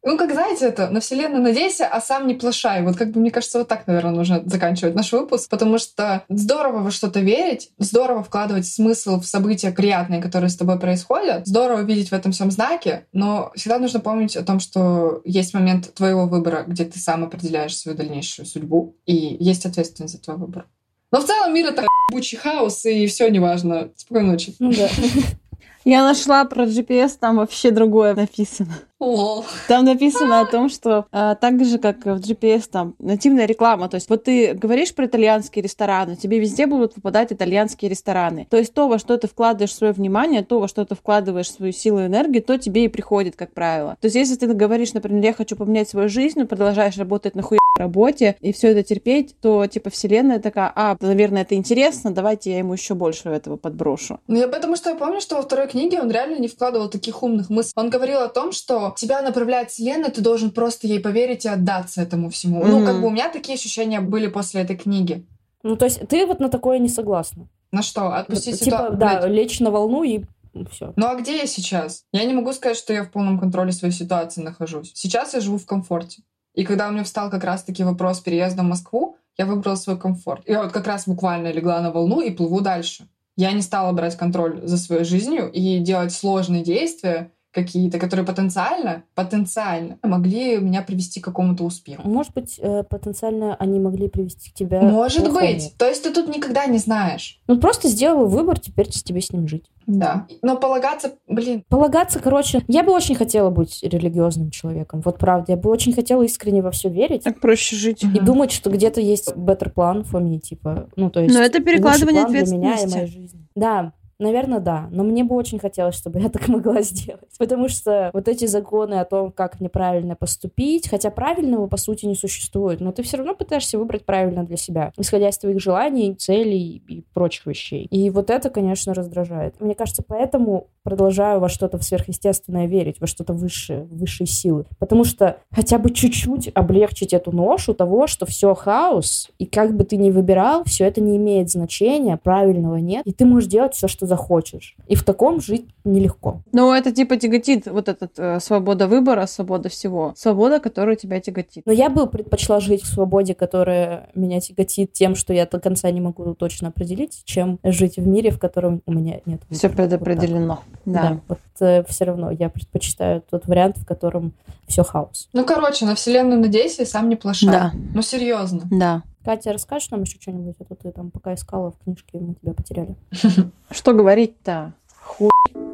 Ну, 0.03 0.17
как 0.17 0.31
знаете, 0.31 0.65
это 0.65 0.89
на 0.89 0.99
Вселенную 0.99 1.43
надейся, 1.43 1.85
а 1.85 2.01
сам 2.01 2.25
не 2.25 2.33
плашай. 2.33 2.81
Вот 2.81 2.95
как 2.95 3.11
бы, 3.11 3.19
мне 3.19 3.29
кажется, 3.29 3.59
вот 3.59 3.67
так, 3.67 3.85
наверное, 3.85 4.11
нужно 4.11 4.41
заканчивать 4.45 4.95
наш 4.95 5.11
выпуск, 5.11 5.47
потому 5.49 5.77
что 5.77 6.23
здорово 6.27 6.79
во 6.79 6.89
что-то 6.89 7.19
верить, 7.19 7.69
здорово 7.77 8.23
вкладывать 8.23 8.65
смысл 8.65 9.19
в 9.19 9.25
события 9.25 9.71
приятные, 9.71 10.19
которые 10.19 10.49
с 10.49 10.57
тобой 10.57 10.79
происходят, 10.79 11.45
здорово 11.45 11.81
видеть 11.81 12.09
в 12.09 12.13
этом 12.13 12.31
всем 12.31 12.49
знаки, 12.49 13.05
но 13.13 13.51
всегда 13.55 13.77
нужно 13.77 13.99
помнить 13.99 14.35
о 14.35 14.43
том, 14.43 14.59
что 14.59 15.21
есть 15.23 15.53
момент 15.53 15.93
твоего 15.93 16.25
выбора, 16.25 16.63
где 16.65 16.83
ты 16.85 16.97
сам 16.97 17.23
определяешь 17.23 17.77
свою 17.77 17.95
дальнейшую 17.95 18.47
судьбу, 18.47 18.95
и 19.05 19.37
есть 19.39 19.67
ответственность 19.67 20.15
за 20.15 20.21
твой 20.21 20.37
выбор. 20.37 20.65
Но 21.11 21.21
в 21.21 21.25
целом 21.25 21.53
мир— 21.53 21.67
это 21.67 21.85
ебучий 22.09 22.39
хаос, 22.39 22.85
и 22.85 23.05
все 23.05 23.29
неважно. 23.29 23.91
Спокойной 23.95 24.31
ночи. 24.31 24.55
Ну 24.57 24.73
да. 24.73 24.89
Я 25.85 26.03
нашла 26.03 26.45
про 26.45 26.65
GPS, 26.65 27.17
там 27.19 27.37
вообще 27.37 27.71
другое 27.71 28.15
написано. 28.15 28.73
Лол. 29.05 29.45
Там 29.67 29.85
написано 29.85 30.41
о 30.41 30.45
том, 30.45 30.69
что 30.69 31.05
а, 31.11 31.35
так 31.35 31.63
же, 31.63 31.77
как 31.77 32.05
в 32.05 32.19
GPS, 32.19 32.69
там 32.71 32.95
нативная 32.99 33.45
реклама. 33.45 33.89
То 33.89 33.95
есть 33.95 34.09
вот 34.09 34.23
ты 34.23 34.53
говоришь 34.53 34.93
про 34.93 35.05
итальянские 35.05 35.63
рестораны, 35.63 36.15
тебе 36.15 36.39
везде 36.39 36.67
будут 36.67 36.95
попадать 36.95 37.31
итальянские 37.31 37.89
рестораны. 37.89 38.47
То 38.49 38.57
есть 38.57 38.73
то, 38.73 38.87
во 38.87 38.99
что 38.99 39.17
ты 39.17 39.27
вкладываешь 39.27 39.75
свое 39.75 39.93
внимание, 39.93 40.43
то, 40.43 40.59
во 40.59 40.67
что 40.67 40.85
ты 40.85 40.95
вкладываешь 40.95 41.51
свою 41.51 41.73
силу 41.73 41.99
и 41.99 42.05
энергию, 42.05 42.43
то 42.43 42.57
тебе 42.57 42.85
и 42.85 42.87
приходит, 42.87 43.35
как 43.35 43.53
правило. 43.53 43.97
То 44.01 44.05
есть 44.05 44.15
если 44.15 44.35
ты 44.35 44.47
говоришь, 44.53 44.93
например, 44.93 45.23
я 45.23 45.33
хочу 45.33 45.55
поменять 45.55 45.89
свою 45.89 46.09
жизнь, 46.09 46.39
но 46.39 46.45
продолжаешь 46.45 46.97
работать 46.97 47.35
на 47.35 47.41
хуй 47.41 47.57
работе 47.77 48.35
и 48.41 48.53
все 48.53 48.69
это 48.69 48.83
терпеть, 48.83 49.35
то 49.41 49.65
типа 49.65 49.89
вселенная 49.89 50.39
такая, 50.39 50.71
а, 50.75 50.97
наверное, 50.99 51.43
это 51.43 51.55
интересно, 51.55 52.11
давайте 52.11 52.51
я 52.51 52.59
ему 52.59 52.73
еще 52.73 52.93
больше 52.93 53.29
этого 53.29 53.57
подброшу. 53.57 54.19
Ну, 54.27 54.37
я 54.37 54.47
потому 54.47 54.75
что 54.75 54.89
я 54.89 54.95
помню, 54.95 55.21
что 55.21 55.35
во 55.35 55.41
второй 55.41 55.67
книге 55.67 56.01
он 56.01 56.11
реально 56.11 56.37
не 56.39 56.47
вкладывал 56.47 56.89
таких 56.89 57.23
умных 57.23 57.49
мыслей. 57.49 57.73
Он 57.75 57.89
говорил 57.89 58.19
о 58.19 58.27
том, 58.27 58.51
что 58.51 58.90
тебя 58.95 59.21
направляет 59.21 59.69
вселенная, 59.71 60.09
ты 60.09 60.21
должен 60.21 60.51
просто 60.51 60.87
ей 60.87 60.99
поверить 60.99 61.45
и 61.45 61.49
отдаться 61.49 62.01
этому 62.01 62.29
всему. 62.29 62.63
Ну, 62.65 62.77
Мгм. 62.79 62.85
как 62.85 63.01
бы 63.01 63.07
у 63.07 63.09
меня 63.11 63.29
такие 63.29 63.55
ощущения 63.55 63.99
были 64.01 64.27
после 64.27 64.61
этой 64.61 64.75
книги. 64.77 65.25
Ну, 65.63 65.75
то 65.75 65.85
есть 65.85 66.07
ты 66.07 66.25
вот 66.25 66.39
на 66.39 66.49
такое 66.49 66.79
не 66.79 66.89
согласна. 66.89 67.47
На 67.71 67.81
что? 67.83 68.07
Отпустить 68.13 68.59
типа, 68.59 68.75
ситуа- 68.75 68.89
да, 68.95 69.19
блядь. 69.21 69.31
лечь 69.31 69.59
на 69.59 69.71
волну 69.71 70.03
и 70.03 70.23
все. 70.71 70.91
Ну 70.95 71.07
а 71.07 71.15
где 71.15 71.37
я 71.37 71.45
сейчас? 71.47 72.03
Я 72.11 72.25
не 72.25 72.33
могу 72.33 72.51
сказать, 72.53 72.77
что 72.77 72.91
я 72.93 73.03
в 73.03 73.11
полном 73.11 73.39
контроле 73.39 73.71
своей 73.71 73.93
ситуации 73.93 74.41
нахожусь. 74.41 74.91
Сейчас 74.93 75.33
я 75.33 75.39
живу 75.39 75.57
в 75.57 75.65
комфорте. 75.65 76.23
И 76.55 76.65
когда 76.65 76.89
у 76.89 76.91
меня 76.91 77.03
встал 77.05 77.29
как 77.29 77.43
раз-таки 77.45 77.83
вопрос 77.83 78.19
переезда 78.19 78.63
в 78.63 78.65
Москву, 78.65 79.15
я 79.37 79.45
выбрала 79.45 79.75
свой 79.75 79.97
комфорт. 79.97 80.41
Я 80.47 80.61
вот 80.61 80.73
как 80.73 80.85
раз 80.87 81.07
буквально 81.07 81.51
легла 81.53 81.79
на 81.79 81.91
волну 81.91 82.19
и 82.19 82.31
плыву 82.31 82.59
дальше. 82.59 83.07
Я 83.37 83.53
не 83.53 83.61
стала 83.61 83.93
брать 83.93 84.17
контроль 84.17 84.59
за 84.67 84.77
своей 84.77 85.05
жизнью 85.05 85.49
и 85.49 85.79
делать 85.79 86.11
сложные 86.11 86.63
действия 86.63 87.31
какие-то, 87.51 87.99
которые 87.99 88.25
потенциально, 88.25 89.03
потенциально 89.13 89.97
могли 90.03 90.57
меня 90.57 90.81
привести 90.81 91.19
к 91.19 91.25
какому-то 91.25 91.63
успеху. 91.63 92.07
Может 92.07 92.33
быть, 92.33 92.59
э, 92.59 92.83
потенциально 92.83 93.55
они 93.55 93.79
могли 93.79 94.07
привести 94.07 94.51
к 94.51 94.53
тебе... 94.53 94.79
Может 94.79 95.27
к 95.27 95.33
быть. 95.33 95.73
То 95.77 95.87
есть 95.87 96.03
ты 96.03 96.13
тут 96.13 96.33
никогда 96.33 96.65
не 96.65 96.77
знаешь. 96.77 97.41
Ну, 97.47 97.59
просто 97.59 97.87
сделал 97.89 98.27
выбор, 98.27 98.59
теперь 98.59 98.87
тебе 98.87 99.21
с 99.21 99.31
ним 99.31 99.47
жить. 99.47 99.65
Да. 99.87 100.27
Но 100.41 100.57
полагаться, 100.57 101.13
блин, 101.27 101.63
Полагаться, 101.67 102.19
короче, 102.19 102.61
я 102.67 102.83
бы 102.83 102.93
очень 102.93 103.15
хотела 103.15 103.49
быть 103.49 103.79
религиозным 103.81 104.51
человеком. 104.51 105.01
Вот 105.03 105.17
правда, 105.17 105.53
я 105.53 105.57
бы 105.57 105.69
очень 105.69 105.91
хотела 105.93 106.21
искренне 106.23 106.61
во 106.61 106.71
все 106.71 106.87
верить. 106.89 107.23
Так 107.23 107.41
проще 107.41 107.75
жить. 107.75 108.03
И 108.03 108.07
Мгм. 108.07 108.25
думать, 108.25 108.51
что 108.51 108.69
где-то 108.69 109.01
есть 109.01 109.33
better 109.35 109.73
plan 109.73 110.05
for 110.09 110.21
me, 110.21 110.39
типа, 110.39 110.87
ну, 110.95 111.09
то 111.09 111.19
есть... 111.19 111.33
Но 111.35 111.41
это 111.41 111.59
перекладывание 111.59 112.21
план 112.23 112.31
для 112.33 112.41
меня 112.45 112.69
и 112.69 112.73
ответственности. 112.73 112.97
моей 112.97 113.07
жизни. 113.11 113.47
Да, 113.55 113.93
наверное, 114.21 114.59
да. 114.59 114.87
Но 114.91 115.03
мне 115.03 115.23
бы 115.23 115.35
очень 115.35 115.59
хотелось, 115.59 115.95
чтобы 115.95 116.19
я 116.19 116.29
так 116.31 116.47
могла 116.47 116.81
сделать. 116.81 117.21
Потому 117.37 117.67
что 117.67 118.09
вот 118.13 118.27
эти 118.27 118.45
законы 118.45 118.95
о 118.95 119.05
том, 119.05 119.31
как 119.31 119.59
неправильно 119.59 120.15
поступить, 120.15 120.89
хотя 120.89 121.09
правильного, 121.09 121.67
по 121.67 121.77
сути, 121.77 122.05
не 122.05 122.15
существует, 122.15 122.79
но 122.79 122.91
ты 122.91 123.03
все 123.03 123.17
равно 123.17 123.35
пытаешься 123.35 123.77
выбрать 123.77 124.05
правильно 124.05 124.43
для 124.43 124.57
себя, 124.57 124.91
исходя 124.97 125.29
из 125.29 125.37
твоих 125.37 125.59
желаний, 125.59 126.15
целей 126.15 126.81
и 126.87 127.03
прочих 127.13 127.45
вещей. 127.45 127.85
И 127.85 128.09
вот 128.09 128.29
это, 128.29 128.49
конечно, 128.49 128.93
раздражает. 128.93 129.59
Мне 129.59 129.75
кажется, 129.75 130.03
поэтому 130.07 130.67
продолжаю 130.83 131.39
во 131.39 131.49
что-то 131.49 131.81
сверхъестественное 131.81 132.65
верить, 132.65 132.99
во 132.99 133.07
что-то 133.07 133.33
высшее, 133.33 133.87
высшие 133.91 134.27
силы. 134.27 134.65
Потому 134.79 135.03
что 135.03 135.37
хотя 135.51 135.77
бы 135.77 135.91
чуть-чуть 135.91 136.51
облегчить 136.53 137.13
эту 137.13 137.31
ношу 137.31 137.73
того, 137.73 138.07
что 138.07 138.25
все 138.25 138.53
хаос, 138.55 139.29
и 139.37 139.45
как 139.45 139.75
бы 139.75 139.83
ты 139.83 139.97
ни 139.97 140.11
выбирал, 140.11 140.63
все 140.65 140.85
это 140.85 141.01
не 141.01 141.17
имеет 141.17 141.49
значения, 141.49 142.17
правильного 142.17 142.77
нет, 142.77 143.05
и 143.05 143.13
ты 143.13 143.25
можешь 143.25 143.49
делать 143.49 143.75
все, 143.75 143.87
что 143.87 144.05
захочешь. 144.11 144.75
И 144.87 144.95
в 144.95 145.03
таком 145.03 145.39
жить 145.39 145.67
нелегко. 145.85 146.41
Ну, 146.51 146.73
это 146.73 146.91
типа 146.91 147.15
тяготит 147.15 147.67
вот 147.67 147.87
этот 147.87 148.19
э, 148.19 148.41
свобода 148.41 148.87
выбора, 148.87 149.25
свобода 149.25 149.69
всего. 149.69 150.13
Свобода, 150.17 150.59
которая 150.59 150.97
тебя 150.97 151.21
тяготит. 151.21 151.65
Но 151.65 151.71
я 151.71 151.89
бы 151.89 152.07
предпочла 152.07 152.59
жить 152.59 152.83
в 152.83 152.87
свободе, 152.87 153.33
которая 153.33 154.09
меня 154.13 154.41
тяготит 154.41 154.91
тем, 154.91 155.15
что 155.15 155.33
я 155.33 155.45
до 155.45 155.59
конца 155.61 155.89
не 155.91 156.01
могу 156.01 156.35
точно 156.35 156.67
определить, 156.67 157.21
чем 157.23 157.57
жить 157.63 157.95
в 157.95 158.05
мире, 158.05 158.31
в 158.31 158.39
котором 158.39 158.81
у 158.85 158.91
меня 158.93 159.21
нет 159.25 159.41
Все 159.49 159.69
предопределено. 159.69 160.59
Вот 160.85 160.93
Да. 160.93 161.01
так. 161.01 161.11
Да, 161.11 161.37
вот 161.61 161.87
все 161.87 162.05
равно 162.05 162.31
я 162.31 162.49
предпочитаю 162.49 163.21
тот 163.29 163.47
вариант, 163.47 163.77
в 163.77 163.85
котором 163.85 164.33
все 164.71 164.83
хаос. 164.83 165.29
ну 165.33 165.45
короче, 165.45 165.85
на 165.85 165.95
вселенную 165.95 166.39
надейся 166.41 166.83
и 166.83 166.85
сам 166.85 167.09
не 167.09 167.15
плашай. 167.15 167.51
Да. 167.51 167.71
Ну 167.93 168.01
серьезно. 168.01 168.61
Да. 168.71 169.03
Катя, 169.23 169.53
расскажешь 169.53 169.91
нам 169.91 170.01
еще 170.01 170.17
что-нибудь? 170.19 170.55
А 170.59 170.63
то 170.63 170.75
ты 170.75 170.91
там 170.91 171.11
пока 171.11 171.35
искала 171.35 171.71
в 171.71 171.77
книжке, 171.83 172.17
мы 172.17 172.33
тебя 172.35 172.53
потеряли. 172.53 172.95
Что 173.69 173.93
говорить-то? 173.93 174.73
Хуй. 175.03 175.29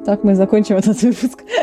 Так 0.06 0.24
мы 0.24 0.36
закончим 0.36 0.76
этот 0.76 1.02
выпуск. 1.02 1.44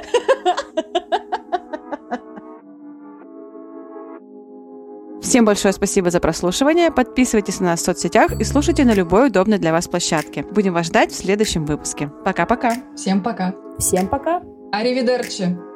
Всем 5.20 5.44
большое 5.46 5.72
спасибо 5.72 6.10
за 6.10 6.20
прослушивание. 6.20 6.90
Подписывайтесь 6.90 7.58
на 7.58 7.68
нас 7.68 7.80
в 7.80 7.84
соцсетях 7.84 8.38
и 8.38 8.44
слушайте 8.44 8.84
на 8.84 8.94
любой 8.94 9.28
удобной 9.28 9.58
для 9.58 9.72
вас 9.72 9.88
площадке. 9.88 10.42
Будем 10.42 10.74
вас 10.74 10.86
ждать 10.86 11.12
в 11.12 11.16
следующем 11.16 11.64
выпуске. 11.64 12.10
Пока-пока. 12.24 12.76
Всем 12.94 13.22
пока. 13.22 13.54
Всем 13.78 14.06
пока! 14.06 14.42
Аривидерчи! 14.70 15.73